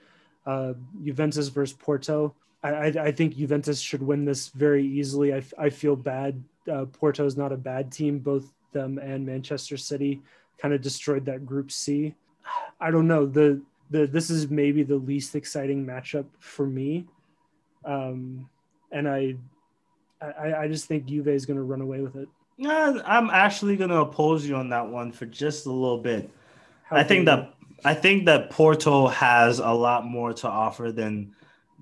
Uh, 0.45 0.75
Juventus 1.05 1.49
versus 1.49 1.77
Porto. 1.79 2.35
I, 2.71 2.87
I, 3.07 3.12
think 3.12 3.37
Juventus 3.37 3.81
should 3.81 4.03
win 4.03 4.25
this 4.25 4.49
very 4.49 4.85
easily. 4.85 5.35
I, 5.35 5.43
I 5.59 5.71
feel 5.71 5.97
bad. 5.97 6.43
Uh, 6.71 6.87
Porto 6.87 7.25
is 7.27 7.37
not 7.37 7.53
a 7.53 7.57
bad 7.57 7.93
team. 7.93 8.19
Both 8.19 8.53
them 8.73 8.99
and 8.99 9.25
Manchester 9.25 9.77
City 9.77 10.21
kind 10.59 10.75
of 10.75 10.81
destroyed 10.81 11.25
that 11.27 11.47
Group 11.47 11.71
C. 11.71 12.14
I 12.81 12.91
don't 12.91 13.07
know. 13.07 13.27
The 13.27 13.61
the 13.91 14.07
this 14.07 14.31
is 14.31 14.51
maybe 14.51 14.83
the 14.83 14.97
least 14.97 15.35
exciting 15.35 15.85
matchup 15.85 16.27
for 16.39 16.67
me, 16.67 17.07
um, 17.85 18.49
and 18.93 19.09
I, 19.09 19.37
I 20.21 20.55
I 20.55 20.69
just 20.69 20.87
think 20.87 21.07
Juve 21.07 21.29
is 21.29 21.47
going 21.47 21.57
to 21.57 21.62
run 21.62 21.81
away 21.81 22.01
with 22.01 22.17
it. 22.17 22.29
Yeah, 22.59 23.01
I'm 23.05 23.31
actually 23.31 23.77
gonna 23.77 24.01
oppose 24.01 24.47
you 24.47 24.57
on 24.57 24.71
that 24.71 24.89
one 24.89 25.12
for 25.12 25.27
just 25.27 25.67
a 25.67 25.73
little 25.73 25.99
bit. 25.99 26.31
How 26.85 26.97
I 26.97 27.05
think 27.05 27.27
that 27.27 27.55
I 27.85 27.95
think 27.95 28.27
that 28.27 28.51
Porto 28.51 29.09
has 29.09 29.59
a 29.59 29.71
lot 29.71 30.07
more 30.07 30.33
to 30.33 30.49
offer 30.49 30.91
than 30.91 31.35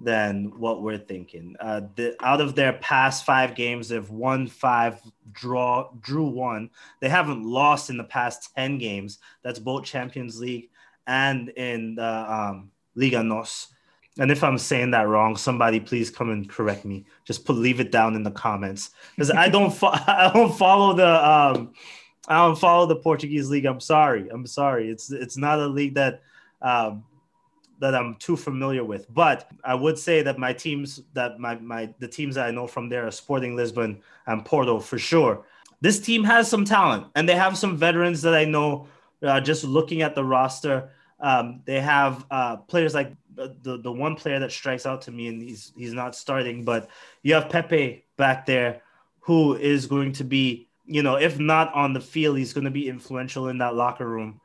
than 0.03 0.53
what 0.59 0.83
we're 0.83 0.99
thinking. 0.99 1.57
Uh, 1.61 1.83
the, 1.95 2.17
out 2.21 2.41
of 2.41 2.55
their 2.55 2.75
past 2.75 3.25
five 3.25 3.55
games, 3.55 3.89
they've 3.89 4.11
won 4.11 4.47
five, 4.47 5.01
draw, 5.33 5.91
drew 6.01 6.27
one. 6.27 6.71
They 7.01 7.09
haven't 7.09 7.45
lost 7.45 7.91
in 7.91 7.97
the 7.97 8.05
past 8.05 8.55
ten 8.55 8.79
games. 8.79 9.19
That's 9.43 9.59
both 9.59 9.85
Champions 9.85 10.41
League 10.41 10.71
and 11.07 11.51
in 11.51 11.95
the 11.95 12.33
um, 12.33 12.71
Liga 12.95 13.23
Nos. 13.23 13.69
And 14.19 14.31
if 14.31 14.45
I'm 14.45 14.59
saying 14.59 14.93
that 14.93 15.09
wrong, 15.09 15.37
somebody 15.37 15.81
please 15.81 16.09
come 16.09 16.31
and 16.31 16.49
correct 16.49 16.85
me. 16.85 17.05
Just 17.25 17.45
put 17.45 17.57
leave 17.57 17.81
it 17.81 17.91
down 17.91 18.15
in 18.15 18.23
the 18.23 18.31
comments 18.31 18.91
because 19.17 19.31
I 19.31 19.49
don't 19.49 19.73
fo- 19.73 19.89
I 19.93 20.31
don't 20.33 20.57
follow 20.57 20.95
the 20.95 21.29
um, 21.29 21.73
I 22.29 22.37
don't 22.37 22.59
follow 22.59 22.87
the 22.87 22.97
Portuguese 22.97 23.51
league. 23.51 23.67
I'm 23.67 23.81
sorry. 23.81 24.29
I'm 24.29 24.47
sorry. 24.47 24.89
It's 24.89 25.11
it's 25.11 25.37
not 25.37 25.59
a 25.59 25.67
league 25.67 25.95
that 25.95 26.23
um, 26.63 27.05
that 27.85 27.95
I'm 27.95 28.17
too 28.17 28.37
familiar 28.37 28.83
with. 28.83 29.13
But 29.13 29.51
I 29.63 29.75
would 29.75 29.99
say 29.99 30.23
that 30.23 30.39
my 30.39 30.53
teams 30.53 31.03
that 31.13 31.39
my 31.39 31.57
my 31.57 31.93
the 31.99 32.09
teams 32.09 32.35
that 32.37 32.47
I 32.47 32.51
know 32.51 32.67
from 32.67 32.89
there 32.89 33.07
are 33.07 33.11
Sporting 33.11 33.57
Lisbon 33.57 34.01
and 34.27 34.45
Porto 34.45 34.81
for 34.81 34.99
sure. 34.99 35.45
This 35.81 36.01
team 36.01 36.25
has 36.25 36.49
some 36.49 36.65
talent 36.65 37.09
and 37.15 37.29
they 37.29 37.37
have 37.37 37.59
some 37.59 37.77
veterans 37.77 38.23
that 38.23 38.35
I 38.35 38.45
know. 38.45 38.89
Uh, 39.23 39.41
just 39.41 39.65
looking 39.65 40.03
at 40.03 40.15
the 40.15 40.25
roster, 40.25 40.91
um, 41.21 41.63
they 41.65 41.81
have 41.81 42.27
uh, 42.31 42.57
players 42.57 42.95
like 42.95 43.13
the, 43.35 43.55
the 43.63 43.79
the 43.79 43.93
one 43.93 44.17
player 44.17 44.39
that 44.39 44.53
strikes 44.53 44.87
out 44.87 45.03
to 45.03 45.11
me, 45.11 45.29
and 45.29 45.43
he's 45.43 45.73
he's 45.77 45.93
not 45.93 46.15
starting, 46.15 46.65
but 46.65 46.89
you 47.23 47.35
have 47.35 47.49
Pepe 47.49 48.05
back 48.17 48.47
there, 48.47 48.83
who 49.21 49.57
is 49.57 49.87
going 49.87 50.13
to 50.13 50.25
be 50.25 50.69
you 50.87 51.03
know, 51.03 51.17
if 51.17 51.39
not 51.39 51.73
on 51.75 51.93
the 51.93 52.01
field, 52.01 52.39
he's 52.39 52.53
going 52.53 52.65
to 52.65 52.71
be 52.71 52.89
influential 52.89 53.49
in 53.49 53.59
that 53.59 53.75
locker 53.75 54.07
room, 54.07 54.41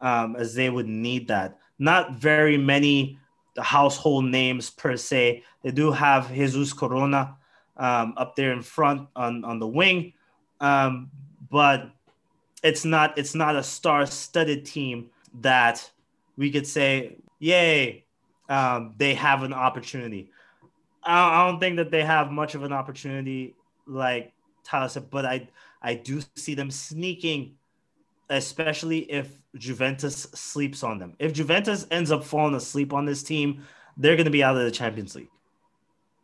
um, 0.00 0.36
as 0.36 0.54
they 0.54 0.70
would 0.70 0.86
need 0.86 1.28
that. 1.28 1.58
Not 1.80 2.12
very 2.12 2.56
many 2.56 3.18
household 3.58 4.26
names 4.26 4.70
per 4.70 4.96
se. 4.96 5.42
They 5.62 5.70
do 5.72 5.90
have 5.90 6.32
Jesus 6.32 6.72
Corona 6.72 7.36
um, 7.76 8.14
up 8.16 8.36
there 8.36 8.52
in 8.52 8.62
front 8.62 9.08
on 9.16 9.44
on 9.44 9.58
the 9.58 9.66
wing, 9.66 10.12
um, 10.60 11.10
but 11.50 11.90
it's 12.62 12.84
not 12.84 13.16
it's 13.18 13.34
not 13.34 13.56
a 13.56 13.62
star-studded 13.62 14.66
team 14.66 15.10
that 15.40 15.90
we 16.36 16.50
could 16.50 16.66
say, 16.66 17.16
yay, 17.38 18.04
um, 18.48 18.94
they 18.98 19.14
have 19.14 19.42
an 19.42 19.54
opportunity. 19.54 20.30
I, 21.02 21.40
I 21.42 21.46
don't 21.50 21.60
think 21.60 21.76
that 21.76 21.90
they 21.90 22.04
have 22.04 22.30
much 22.30 22.54
of 22.54 22.62
an 22.62 22.72
opportunity, 22.72 23.54
like 23.86 24.32
Tyler 24.64 24.88
said, 24.88 25.10
but 25.10 25.24
I 25.24 25.48
I 25.80 25.94
do 25.94 26.20
see 26.36 26.54
them 26.54 26.70
sneaking, 26.70 27.56
especially 28.30 29.00
if 29.10 29.36
Juventus 29.56 30.22
sleeps 30.34 30.82
on 30.82 30.98
them. 30.98 31.14
If 31.18 31.32
Juventus 31.32 31.86
ends 31.90 32.10
up 32.10 32.24
falling 32.24 32.54
asleep 32.54 32.92
on 32.92 33.04
this 33.04 33.22
team, 33.22 33.64
they're 33.96 34.16
going 34.16 34.24
to 34.26 34.30
be 34.30 34.42
out 34.42 34.56
of 34.56 34.62
the 34.62 34.70
Champions 34.70 35.14
League. 35.14 35.28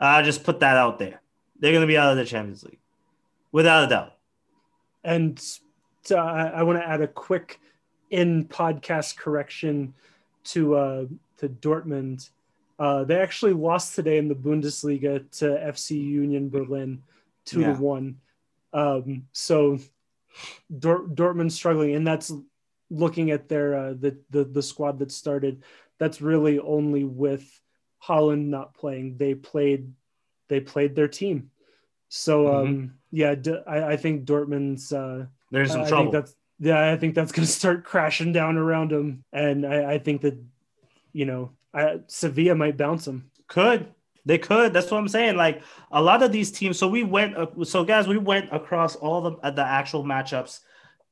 I'll 0.00 0.24
just 0.24 0.44
put 0.44 0.60
that 0.60 0.76
out 0.76 0.98
there. 0.98 1.20
They're 1.58 1.72
going 1.72 1.82
to 1.82 1.86
be 1.86 1.98
out 1.98 2.12
of 2.12 2.16
the 2.16 2.24
Champions 2.24 2.62
League, 2.62 2.78
without 3.50 3.84
a 3.84 3.88
doubt. 3.88 4.12
And 5.04 5.42
uh, 6.10 6.16
I, 6.16 6.46
I 6.48 6.62
want 6.62 6.78
to 6.78 6.86
add 6.88 7.00
a 7.00 7.08
quick 7.08 7.60
in 8.10 8.44
podcast 8.46 9.16
correction 9.16 9.94
to 10.44 10.76
uh, 10.76 11.04
to 11.38 11.48
Dortmund. 11.48 12.30
Uh, 12.78 13.04
they 13.04 13.18
actually 13.18 13.54
lost 13.54 13.94
today 13.94 14.18
in 14.18 14.28
the 14.28 14.34
Bundesliga 14.34 15.28
to 15.38 15.44
FC 15.46 15.92
Union 15.92 16.48
Berlin. 16.50 17.02
two 17.46 17.60
Yeah. 17.60 17.72
to 17.74 17.80
one. 17.82 18.16
Um, 18.72 19.26
so 19.32 19.78
Dort- 20.78 21.14
Dortmund 21.14 21.52
struggling, 21.52 21.94
and 21.94 22.06
that's 22.06 22.32
looking 22.90 23.30
at 23.30 23.48
their 23.48 23.74
uh, 23.74 23.94
the, 23.98 24.18
the 24.30 24.44
the 24.44 24.62
squad 24.62 24.98
that 24.98 25.10
started. 25.12 25.62
That's 25.98 26.20
really 26.20 26.58
only 26.58 27.04
with 27.04 27.44
Haaland 28.06 28.46
not 28.46 28.74
playing. 28.74 29.16
They 29.16 29.34
played 29.34 29.92
they 30.48 30.60
played 30.60 30.94
their 30.94 31.08
team. 31.08 31.50
So 32.08 32.54
um, 32.54 32.94
yeah, 33.10 33.34
D- 33.34 33.62
I, 33.66 33.92
I 33.92 33.96
think 33.96 34.24
Dortmund's. 34.24 34.92
Uh, 34.92 35.26
There's 35.50 35.72
some 35.72 35.82
I 35.82 35.88
trouble. 35.88 36.04
think 36.04 36.12
that's 36.12 36.36
yeah, 36.58 36.90
I 36.90 36.96
think 36.96 37.14
that's 37.14 37.32
going 37.32 37.46
to 37.46 37.52
start 37.52 37.84
crashing 37.84 38.32
down 38.32 38.56
around 38.56 38.90
them, 38.90 39.24
and 39.32 39.66
I, 39.66 39.94
I 39.94 39.98
think 39.98 40.22
that 40.22 40.38
you 41.12 41.24
know 41.24 41.50
I, 41.74 42.00
Sevilla 42.06 42.54
might 42.54 42.76
bounce 42.76 43.04
them. 43.04 43.30
Could 43.48 43.92
they 44.26 44.36
could? 44.38 44.72
That's 44.72 44.90
what 44.90 44.98
I'm 44.98 45.08
saying. 45.08 45.36
Like 45.36 45.62
a 45.92 46.02
lot 46.02 46.22
of 46.22 46.32
these 46.32 46.50
teams. 46.50 46.78
So 46.78 46.88
we 46.88 47.02
went. 47.04 47.36
uh, 47.36 47.46
So 47.64 47.84
guys, 47.84 48.06
we 48.06 48.18
went 48.18 48.52
across 48.52 48.96
all 48.96 49.22
the 49.22 49.32
uh, 49.38 49.50
the 49.52 49.64
actual 49.64 50.04
matchups 50.04 50.60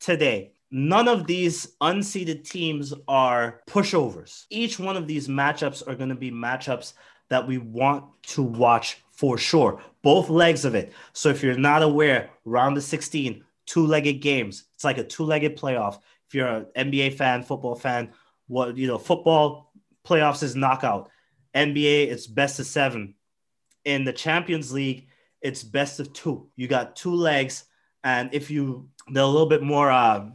today. 0.01 0.53
None 0.71 1.07
of 1.07 1.27
these 1.27 1.77
unseeded 1.81 2.45
teams 2.45 2.93
are 3.07 3.61
pushovers. 3.69 4.45
Each 4.51 4.79
one 4.79 4.97
of 4.97 5.07
these 5.07 5.29
matchups 5.29 5.87
are 5.87 5.95
going 5.95 6.09
to 6.09 6.17
be 6.17 6.33
matchups 6.33 6.95
that 7.29 7.47
we 7.47 7.59
want 7.59 8.05
to 8.35 8.43
watch 8.43 8.99
for 9.13 9.39
sure. 9.39 9.81
Both 10.03 10.29
legs 10.29 10.65
of 10.65 10.75
it. 10.75 10.93
So 11.13 11.29
if 11.29 11.43
you're 11.43 11.57
not 11.57 11.83
aware, 11.83 12.31
round 12.45 12.77
of 12.77 12.83
16, 12.83 13.45
two-legged 13.67 14.21
games. 14.21 14.65
It's 14.75 14.85
like 14.85 14.99
a 14.99 15.05
two-legged 15.05 15.57
playoff. 15.57 16.01
If 16.27 16.35
you're 16.35 16.49
an 16.49 16.67
NBA 16.77 17.15
fan, 17.15 17.45
football 17.45 17.77
fan, 17.77 18.11
what 18.49 18.77
you 18.77 18.89
know, 18.89 18.99
football 18.99 19.73
playoffs 20.05 20.43
is 20.43 20.57
knockout. 20.57 21.09
NBA, 21.55 22.09
it's 22.11 22.27
best 22.27 22.61
of 22.61 22.67
seven. 22.67 23.15
In 23.85 24.05
the 24.05 24.13
Champions 24.13 24.73
League, 24.73 25.09
it's 25.41 25.63
best 25.63 26.01
of 26.01 26.13
two. 26.13 26.49
You 26.57 26.69
got 26.69 26.97
two 26.97 27.15
legs, 27.15 27.65
and 28.03 28.33
if 28.33 28.51
you 28.51 28.89
they're 29.13 29.23
a 29.23 29.27
little 29.27 29.49
bit 29.49 29.63
more 29.63 29.91
uh 29.91 30.27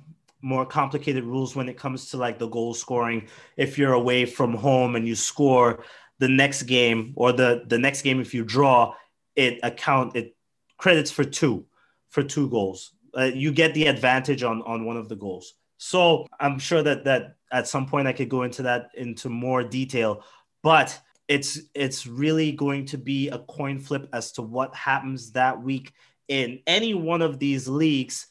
more 0.42 0.66
complicated 0.66 1.24
rules 1.24 1.56
when 1.56 1.68
it 1.68 1.78
comes 1.78 2.10
to 2.12 2.18
like 2.18 2.40
the 2.40 2.48
goal 2.48 2.74
scoring. 2.74 3.28
If 3.58 3.78
you're 3.78 3.94
away 3.94 4.26
from 4.26 4.54
home 4.54 4.96
and 4.96 5.08
you 5.08 5.16
score 5.16 5.84
the 6.20 6.30
next 6.30 6.64
game 6.64 7.14
or 7.16 7.32
the 7.32 7.64
the 7.68 7.78
next 7.78 8.04
game 8.04 8.20
if 8.22 8.34
you 8.34 8.44
draw, 8.44 8.94
it 9.36 9.60
account 9.64 10.16
it 10.16 10.36
credits 10.78 11.12
for 11.12 11.24
two 11.24 11.66
for 12.10 12.24
two 12.24 12.50
goals. 12.50 12.92
Uh, 13.18 13.24
you 13.24 13.52
get 13.52 13.74
the 13.74 13.88
advantage 13.88 14.44
on 14.44 14.62
on 14.62 14.86
one 14.86 14.98
of 14.98 15.10
the 15.10 15.16
goals. 15.16 15.56
So 15.78 16.28
I'm 16.40 16.60
sure 16.60 16.84
that 16.84 17.06
that 17.06 17.36
at 17.52 17.68
some 17.68 17.88
point 17.88 18.08
I 18.08 18.14
could 18.14 18.30
go 18.30 18.44
into 18.44 18.64
that 18.64 18.90
into 18.96 19.30
more 19.30 19.64
detail, 19.64 20.24
but 20.62 21.00
it's 21.30 21.60
it's 21.76 22.08
really 22.08 22.52
going 22.52 22.86
to 22.88 22.98
be 22.98 23.30
a 23.30 23.38
coin 23.38 23.80
flip 23.80 24.10
as 24.12 24.32
to 24.34 24.42
what 24.42 24.76
happens 24.76 25.32
that 25.34 25.62
week 25.62 25.94
in 26.28 26.60
any 26.66 26.96
one 26.96 27.22
of 27.22 27.38
these 27.38 27.68
leagues 27.68 28.28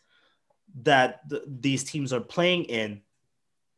that 0.82 1.20
th- 1.30 1.42
these 1.46 1.84
teams 1.84 2.12
are 2.12 2.20
playing 2.20 2.64
in. 2.64 3.00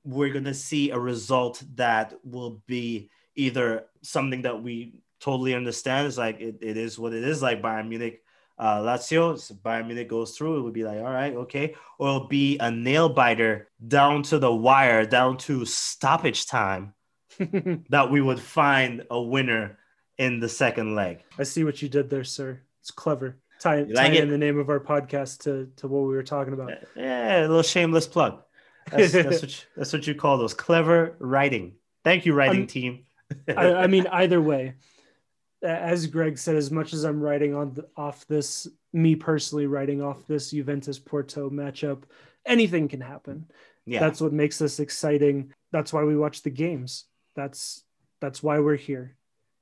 We're 0.05 0.33
going 0.33 0.45
to 0.45 0.55
see 0.55 0.91
a 0.91 0.99
result 0.99 1.63
that 1.75 2.15
will 2.25 2.63
be 2.67 3.11
either 3.37 3.85
something 4.01 4.43
that 4.43 4.63
we 4.63 4.95
totally 5.21 5.55
understand 5.55 6.07
is 6.07 6.17
like 6.17 6.41
it, 6.41 6.57
it 6.63 6.79
is 6.79 6.99
what 6.99 7.13
it 7.13 7.23
is 7.23 7.43
like 7.43 7.61
Bayern 7.61 7.89
Munich 7.89 8.23
uh, 8.59 8.81
Lazio, 8.81 9.39
so 9.39 9.55
Bayern 9.55 9.87
Munich 9.87 10.09
goes 10.09 10.37
through, 10.37 10.59
it 10.59 10.63
would 10.63 10.75
be 10.75 10.85
like, 10.85 10.99
all 10.99 11.05
right, 11.05 11.35
okay. 11.35 11.75
Or 11.99 12.09
it'll 12.09 12.27
be 12.27 12.59
a 12.59 12.71
nail 12.71 13.09
biter 13.09 13.71
down 13.87 14.23
to 14.25 14.39
the 14.39 14.53
wire, 14.53 15.07
down 15.07 15.39
to 15.39 15.65
stoppage 15.65 16.45
time 16.45 16.93
that 17.89 18.11
we 18.11 18.21
would 18.21 18.41
find 18.41 19.05
a 19.11 19.21
winner 19.21 19.79
in 20.19 20.41
the 20.41 20.49
second 20.49 20.95
leg. 20.95 21.25
I 21.39 21.45
see 21.45 21.65
what 21.65 21.81
you 21.81 21.89
did 21.89 22.11
there, 22.11 22.25
sir. 22.25 22.61
It's 22.81 22.91
clever. 22.91 23.39
Tie, 23.61 23.83
like 23.83 24.13
it? 24.13 24.23
in 24.23 24.31
the 24.31 24.39
name 24.39 24.59
of 24.59 24.69
our 24.71 24.81
podcast 24.81 25.43
to, 25.45 25.71
to 25.77 25.89
what 25.89 26.01
we 26.01 26.15
were 26.15 26.23
talking 26.23 26.53
about. 26.53 26.73
Yeah, 26.97 27.41
a 27.41 27.49
little 27.49 27.63
shameless 27.63 28.07
plug. 28.07 28.43
That's, 28.91 29.13
that's, 29.13 29.43
what, 29.43 29.51
you, 29.51 29.65
that's 29.77 29.93
what 29.93 30.07
you 30.07 30.15
call 30.15 30.39
those 30.39 30.55
clever 30.55 31.17
writing. 31.19 31.75
Thank 32.05 32.27
you, 32.27 32.35
writing 32.35 32.63
Um, 32.63 32.67
team. 32.67 33.05
I, 33.49 33.75
I 33.75 33.87
mean, 33.87 34.07
either 34.07 34.41
way, 34.41 34.75
as 35.63 36.07
Greg 36.07 36.39
said, 36.39 36.57
as 36.57 36.71
much 36.71 36.93
as 36.93 37.05
I'm 37.05 37.21
writing 37.21 37.55
on 37.55 37.75
the, 37.75 37.87
off 37.97 38.27
this, 38.27 38.67
me 38.93 39.15
personally 39.15 39.67
writing 39.67 40.03
off 40.03 40.27
this 40.27 40.51
Juventus 40.51 40.99
Porto 40.99 41.51
matchup, 41.51 42.03
anything 42.47 42.89
can 42.89 43.01
happen. 43.01 43.47
yeah, 43.85 44.01
That's 44.01 44.21
what 44.21 44.33
makes 44.33 44.59
this 44.59 44.81
exciting. 44.81 45.53
That's 45.73 45.93
why 45.93 46.05
we 46.05 46.17
watch 46.17 46.43
the 46.43 46.51
games. 46.51 47.05
That's 47.35 47.83
that's 48.21 48.43
why 48.43 48.59
we're 48.59 48.77
here. 48.77 49.17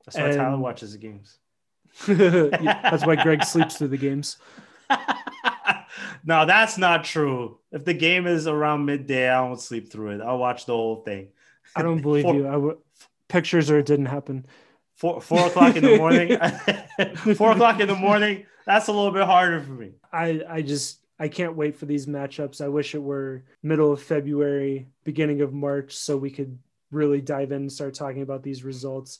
that's 0.05 0.17
why 0.17 0.31
Tyler 0.31 0.57
watches 0.57 0.93
the 0.93 0.97
games. 0.97 1.37
that's 2.07 3.05
why 3.05 3.15
Greg 3.15 3.43
sleeps 3.43 3.77
through 3.77 3.87
the 3.89 3.97
games. 3.97 4.37
no, 6.25 6.45
that's 6.45 6.77
not 6.77 7.03
true. 7.03 7.57
If 7.71 7.85
the 7.85 7.93
game 7.93 8.27
is 8.27 8.47
around 8.47 8.85
midday, 8.85 9.29
I 9.29 9.41
won't 9.41 9.61
sleep 9.61 9.91
through 9.91 10.11
it. 10.11 10.21
I'll 10.21 10.37
watch 10.37 10.65
the 10.65 10.73
whole 10.73 10.97
thing. 11.03 11.29
I 11.75 11.81
don't 11.81 12.01
believe 12.01 12.23
Four- 12.25 12.35
you. 12.35 12.47
I 12.47 12.51
w- 12.53 12.77
pictures 13.27 13.69
or 13.69 13.79
it 13.79 13.85
didn't 13.85 14.07
happen. 14.07 14.45
Four, 14.95 15.21
four 15.21 15.47
o'clock 15.47 15.75
in 15.77 15.83
the 15.83 15.97
morning. 15.97 17.35
four 17.35 17.51
o'clock 17.53 17.79
in 17.79 17.87
the 17.87 17.95
morning. 17.95 18.45
That's 18.65 18.87
a 18.87 18.91
little 18.91 19.11
bit 19.11 19.23
harder 19.23 19.61
for 19.61 19.71
me. 19.71 19.91
I 20.11 20.41
I 20.47 20.61
just 20.61 20.99
I 21.17 21.29
can't 21.29 21.55
wait 21.55 21.75
for 21.77 21.85
these 21.85 22.05
matchups. 22.05 22.59
I 22.61 22.67
wish 22.67 22.93
it 22.95 23.01
were 23.01 23.43
middle 23.63 23.93
of 23.93 24.01
February, 24.01 24.87
beginning 25.05 25.41
of 25.41 25.53
March, 25.53 25.95
so 25.95 26.17
we 26.17 26.29
could 26.29 26.59
really 26.91 27.21
dive 27.21 27.51
in 27.51 27.61
and 27.61 27.71
start 27.71 27.93
talking 27.93 28.21
about 28.21 28.43
these 28.43 28.63
results. 28.63 29.19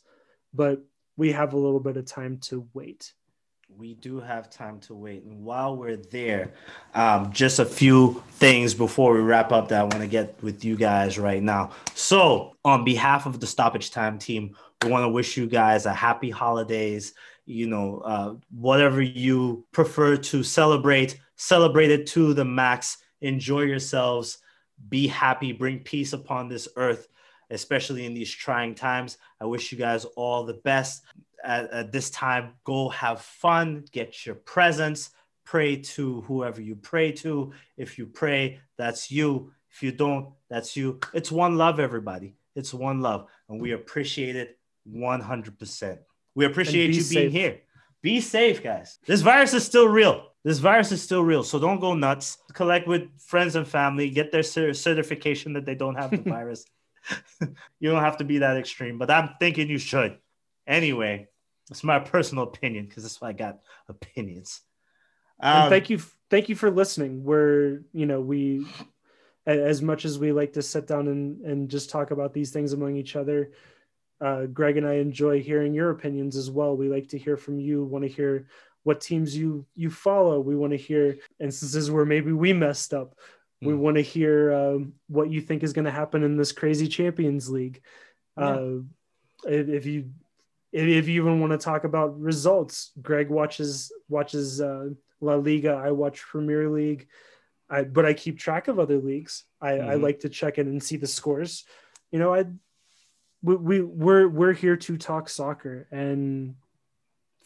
But 0.54 0.84
we 1.18 1.32
have 1.32 1.54
a 1.54 1.58
little 1.58 1.80
bit 1.80 1.98
of 1.98 2.06
time 2.06 2.38
to 2.44 2.68
wait. 2.74 3.14
We 3.78 3.94
do 3.94 4.20
have 4.20 4.50
time 4.50 4.80
to 4.82 4.96
wait. 4.96 5.24
And 5.24 5.44
while 5.44 5.78
we're 5.78 5.98
there, 5.98 6.54
um, 6.96 7.32
just 7.32 7.60
a 7.60 7.66
few 7.66 8.24
things 8.32 8.74
before 8.74 9.14
we 9.14 9.20
wrap 9.20 9.52
up 9.52 9.68
that 9.68 9.82
I 9.82 9.84
want 9.84 10.00
to 10.00 10.08
get 10.08 10.42
with 10.42 10.66
you 10.66 10.76
guys 10.76 11.20
right 11.20 11.44
now. 11.44 11.72
So, 11.94 12.56
on 12.66 12.84
behalf 12.84 13.28
of 13.28 13.40
the 13.40 13.46
Stoppage 13.46 13.92
Time 13.92 14.18
team, 14.18 14.56
we 14.82 14.90
want 14.90 15.04
to 15.04 15.10
wish 15.10 15.38
you 15.38 15.46
guys 15.46 15.86
a 15.86 15.94
happy 15.94 16.32
holidays. 16.32 17.14
You 17.46 17.68
know, 17.68 18.00
uh, 18.00 18.36
whatever 18.50 19.02
you 19.02 19.66
prefer 19.72 20.18
to 20.18 20.42
celebrate, 20.42 21.20
celebrate 21.36 21.92
it 21.92 22.08
to 22.08 22.34
the 22.34 22.46
max. 22.46 22.98
Enjoy 23.22 23.62
yourselves. 23.62 24.40
Be 24.88 25.08
happy. 25.08 25.52
Bring 25.52 25.80
peace 25.80 26.14
upon 26.14 26.48
this 26.48 26.68
earth, 26.76 27.08
especially 27.50 28.06
in 28.06 28.14
these 28.14 28.32
trying 28.32 28.76
times. 28.76 29.18
I 29.40 29.46
wish 29.46 29.72
you 29.72 29.78
guys 29.78 30.06
all 30.06 30.46
the 30.46 30.54
best. 30.54 31.04
At, 31.44 31.72
at 31.72 31.92
this 31.94 32.10
time 32.10 32.56
go 32.66 32.90
have 32.90 33.22
fun 33.22 33.86
get 33.94 34.26
your 34.26 34.36
presents 34.36 35.12
pray 35.46 35.78
to 35.78 36.22
whoever 36.22 36.62
you 36.62 36.76
pray 36.76 37.12
to. 37.12 37.54
If 37.78 37.98
you 37.98 38.06
pray 38.06 38.60
that's 38.78 39.10
you. 39.10 39.52
If 39.72 39.82
you 39.82 39.92
don't 39.92 40.34
that's 40.50 40.78
you. 40.78 41.00
It's 41.14 41.32
one 41.32 41.58
love 41.58 41.80
everybody. 41.80 42.36
It's 42.56 42.74
one 42.74 43.02
love 43.02 43.28
and 43.48 43.60
we 43.60 43.72
appreciate 43.72 44.36
it 44.36 44.60
100% 44.94 46.00
we 46.36 46.46
appreciate 46.46 46.88
be 46.88 46.98
you 46.98 47.04
being 47.04 47.32
safe. 47.32 47.32
here. 47.32 47.62
Be 48.02 48.22
safe 48.22 48.64
guys. 48.64 49.00
This 49.08 49.22
virus 49.22 49.54
is 49.54 49.66
still 49.66 49.88
real. 49.88 50.28
This 50.44 50.60
virus 50.60 50.92
is 50.92 51.02
still 51.02 51.24
real 51.24 51.44
so 51.44 51.58
don't 51.58 51.80
go 51.80 51.96
nuts. 51.96 52.38
Collect 52.54 52.88
with 52.88 53.10
friends 53.20 53.56
and 53.56 53.68
family. 53.68 54.10
Get 54.10 54.32
their 54.32 54.44
certification 54.44 55.54
that 55.54 55.66
they 55.66 55.76
don't 55.76 55.96
have 55.96 56.12
the 56.12 56.18
virus 56.38 56.66
you 57.80 57.90
don't 57.90 58.04
have 58.04 58.18
to 58.18 58.24
be 58.24 58.40
that 58.40 58.58
extreme 58.58 58.98
but 58.98 59.10
i'm 59.10 59.32
thinking 59.40 59.70
you 59.70 59.78
should. 59.78 60.18
Anyway, 60.68 61.28
it's 61.72 61.84
my 61.84 61.98
personal 61.98 62.44
opinion 62.44 62.86
because 62.86 63.04
that's 63.04 63.20
why 63.20 63.30
I 63.30 63.34
got 63.34 63.60
opinions. 63.88 64.62
and 65.40 65.64
Um, 65.64 65.70
thank 65.70 65.90
you 65.90 66.00
thank 66.30 66.48
you 66.48 66.56
for 66.56 66.70
listening. 66.70 67.24
We're 67.24 67.82
you 67.92 68.06
know 68.06 68.22
we 68.22 68.68
as 69.48 69.82
much 69.82 70.06
as 70.06 70.20
we 70.20 70.32
like 70.32 70.54
to 70.54 70.62
sit 70.62 70.86
down 70.86 71.08
and, 71.08 71.42
and 71.42 71.70
just 71.70 71.90
talk 71.90 72.12
about 72.12 72.34
these 72.34 72.52
things 72.52 72.74
among 72.74 72.98
each 72.98 73.16
other 73.16 73.52
uh, 74.22 74.46
greg 74.46 74.78
and 74.78 74.86
i 74.86 74.96
enjoy 74.96 75.42
hearing 75.42 75.74
your 75.74 75.90
opinions 75.92 76.36
as 76.36 76.52
well. 76.52 76.76
We 76.76 76.90
like 76.90 77.10
to 77.10 77.18
hear 77.18 77.38
from 77.38 77.60
you. 77.60 77.84
Want 77.84 78.04
to 78.04 78.10
hear 78.10 78.48
what 78.84 79.02
teams 79.02 79.36
you 79.36 79.66
you 79.76 79.90
follow. 79.90 80.40
We 80.40 80.56
want 80.56 80.72
to 80.72 80.78
hear 80.78 81.18
instances 81.40 81.90
where 81.90 82.06
maybe 82.06 82.32
we 82.32 82.54
messed 82.54 82.94
up 82.94 83.16
we 83.62 83.74
Hmm. 83.74 83.80
want 83.80 83.96
to 83.98 84.02
hear 84.02 84.54
um, 84.54 84.94
what 85.08 85.30
you 85.30 85.42
think 85.42 85.64
is 85.64 85.74
going 85.74 85.86
to 85.86 85.92
happen 85.92 86.24
in 86.24 86.38
this 86.38 86.52
crazy 86.54 86.88
champions 86.88 87.50
league. 87.50 87.82
Uh, 88.38 88.78
if, 89.46 89.68
if 89.68 89.86
you 89.86 90.12
if, 90.72 90.88
if 90.88 91.08
you 91.08 91.22
even 91.22 91.40
want 91.42 91.52
to 91.52 91.58
talk 91.58 91.84
about 91.84 92.20
results 92.20 92.92
greg 93.02 93.30
watches 93.30 93.92
watches 94.08 94.62
uh, 94.62 94.90
la 95.20 95.36
liga. 95.36 95.72
I 95.74 95.92
watch 95.92 96.22
premier 96.22 96.70
league. 96.70 97.08
I, 97.70 97.84
but 97.84 98.06
i 98.06 98.14
keep 98.14 98.40
track 98.40 98.68
of 98.68 98.80
other 98.80 98.98
leagues. 98.98 99.44
I, 99.62 99.74
I 99.74 99.96
Mhm. 99.96 100.02
like 100.04 100.20
to 100.22 100.30
check 100.30 100.58
in 100.58 100.68
and 100.68 100.82
see 100.82 100.98
the 100.98 101.08
scores. 101.08 101.66
You 102.12 102.20
know 102.20 102.34
i 102.34 102.46
we, 103.42 103.56
we 103.56 103.82
we're 103.82 104.28
we're 104.28 104.54
here 104.54 104.78
to 104.78 104.98
talk 104.98 105.28
soccer 105.30 105.88
and 105.92 106.56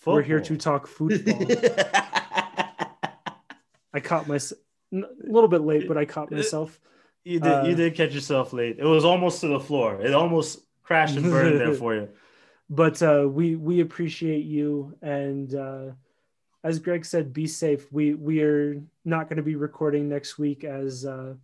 we're 0.06 0.22
here 0.22 0.42
to 0.42 0.58
talk 0.58 0.86
football. 0.88 1.48
I 3.96 4.00
caught 4.02 4.28
myself 4.28 4.60
a 4.94 5.32
little 5.32 5.50
bit 5.50 5.62
late 5.62 5.88
but 5.88 5.98
i 5.98 6.06
caught 6.06 6.32
myself 6.32 6.80
you 7.24 7.40
did. 7.40 7.66
you 7.68 7.74
uh, 7.74 7.76
did 7.76 7.96
catch 7.96 8.14
yourself 8.14 8.52
late. 8.52 8.78
It 8.80 8.86
was 8.86 9.06
almost 9.06 9.42
to 9.42 9.48
the 9.48 9.60
floor. 9.60 10.02
It 10.02 10.14
almost 10.14 10.60
crashed 10.84 11.16
and 11.16 11.32
burned 11.32 11.60
there 11.60 11.74
for 11.84 11.96
you. 11.96 12.10
but 12.70 13.02
uh, 13.02 13.28
we 13.30 13.56
we 13.56 13.80
appreciate 13.80 14.46
you 14.46 14.98
and 15.02 15.56
uh, 15.56 15.92
as 16.64 16.80
Greg 16.80 17.06
said, 17.06 17.34
be 17.34 17.48
safe. 17.48 17.92
We 17.92 18.14
we 18.14 18.42
are 18.42 18.82
not 19.06 19.28
going 19.28 19.38
to 19.38 19.44
be 19.44 19.56
recording 19.56 20.08
next 20.08 20.38
week 20.38 20.64
as 20.64 21.06
uh, 21.06 21.36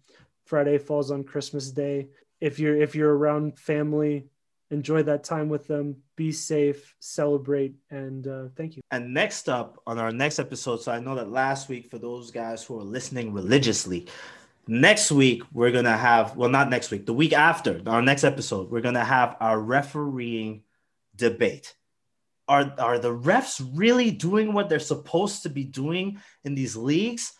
Friday 0.46 0.78
falls 0.78 1.12
on 1.12 1.24
Christmas 1.24 1.72
Day. 1.72 2.08
If 2.40 2.60
you're 2.60 2.82
if 2.82 2.96
you're 2.96 3.16
around 3.16 3.60
family, 3.60 4.26
enjoy 4.72 5.04
that 5.04 5.24
time 5.24 5.50
with 5.50 5.68
them. 5.68 5.98
Be 6.16 6.32
safe, 6.32 6.96
celebrate, 7.00 7.76
and 7.90 8.28
uh, 8.28 8.46
thank 8.56 8.76
you. 8.76 8.82
And 8.92 9.14
next 9.14 9.50
up 9.50 9.82
on 9.88 9.98
our 10.00 10.12
next 10.12 10.40
episode, 10.40 10.82
so 10.82 10.92
I 10.92 11.00
know 11.00 11.16
that 11.16 11.32
last 11.32 11.70
week 11.70 11.90
for 11.90 11.98
those 11.98 12.32
guys 12.32 12.64
who 12.64 12.80
are 12.80 12.84
listening 12.84 13.34
religiously, 13.34 14.08
next 14.68 15.12
week 15.12 15.44
we're 15.54 15.72
gonna 15.72 15.98
have 15.98 16.36
well 16.36 16.50
not 16.50 16.70
next 16.70 16.92
week, 16.92 17.06
the 17.06 17.14
week 17.14 17.34
after 17.34 17.82
our 17.88 18.02
next 18.02 18.24
episode, 18.24 18.70
we're 18.70 18.82
gonna 18.82 19.04
have 19.04 19.36
our 19.40 19.60
refereeing 19.60 20.64
debate 21.16 21.76
are 22.50 22.74
are 22.80 23.00
the 23.00 23.16
refs 23.16 23.66
really 23.74 24.12
doing 24.12 24.52
what 24.52 24.68
they're 24.68 24.80
supposed 24.80 25.44
to 25.44 25.50
be 25.50 25.64
doing 25.64 26.20
in 26.44 26.56
these 26.56 26.76
leagues? 26.76 27.34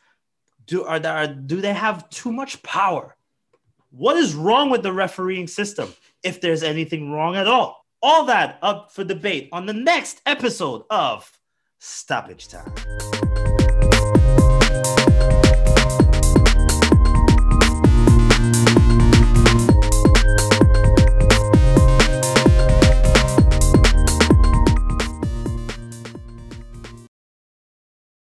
Do 0.68 0.86
are 0.86 1.00
there 1.00 1.28
do 1.28 1.60
they 1.60 1.74
have 1.74 2.10
too 2.10 2.32
much 2.32 2.62
power? 2.62 3.18
What 3.90 4.16
is 4.16 4.36
wrong 4.36 4.70
with 4.70 4.84
the 4.84 4.94
refereeing 4.94 5.48
system? 5.48 5.92
If 6.24 6.42
there's 6.42 6.64
anything 6.64 7.12
wrong 7.12 7.36
at 7.36 7.48
all. 7.48 7.86
All 8.02 8.26
that 8.26 8.60
up 8.62 8.92
for 8.92 9.04
debate 9.04 9.50
on 9.52 9.66
the 9.66 9.74
next 9.74 10.22
episode 10.26 10.84
of 10.90 11.30
Stoppage 11.80 12.48
Time. 12.48 13.29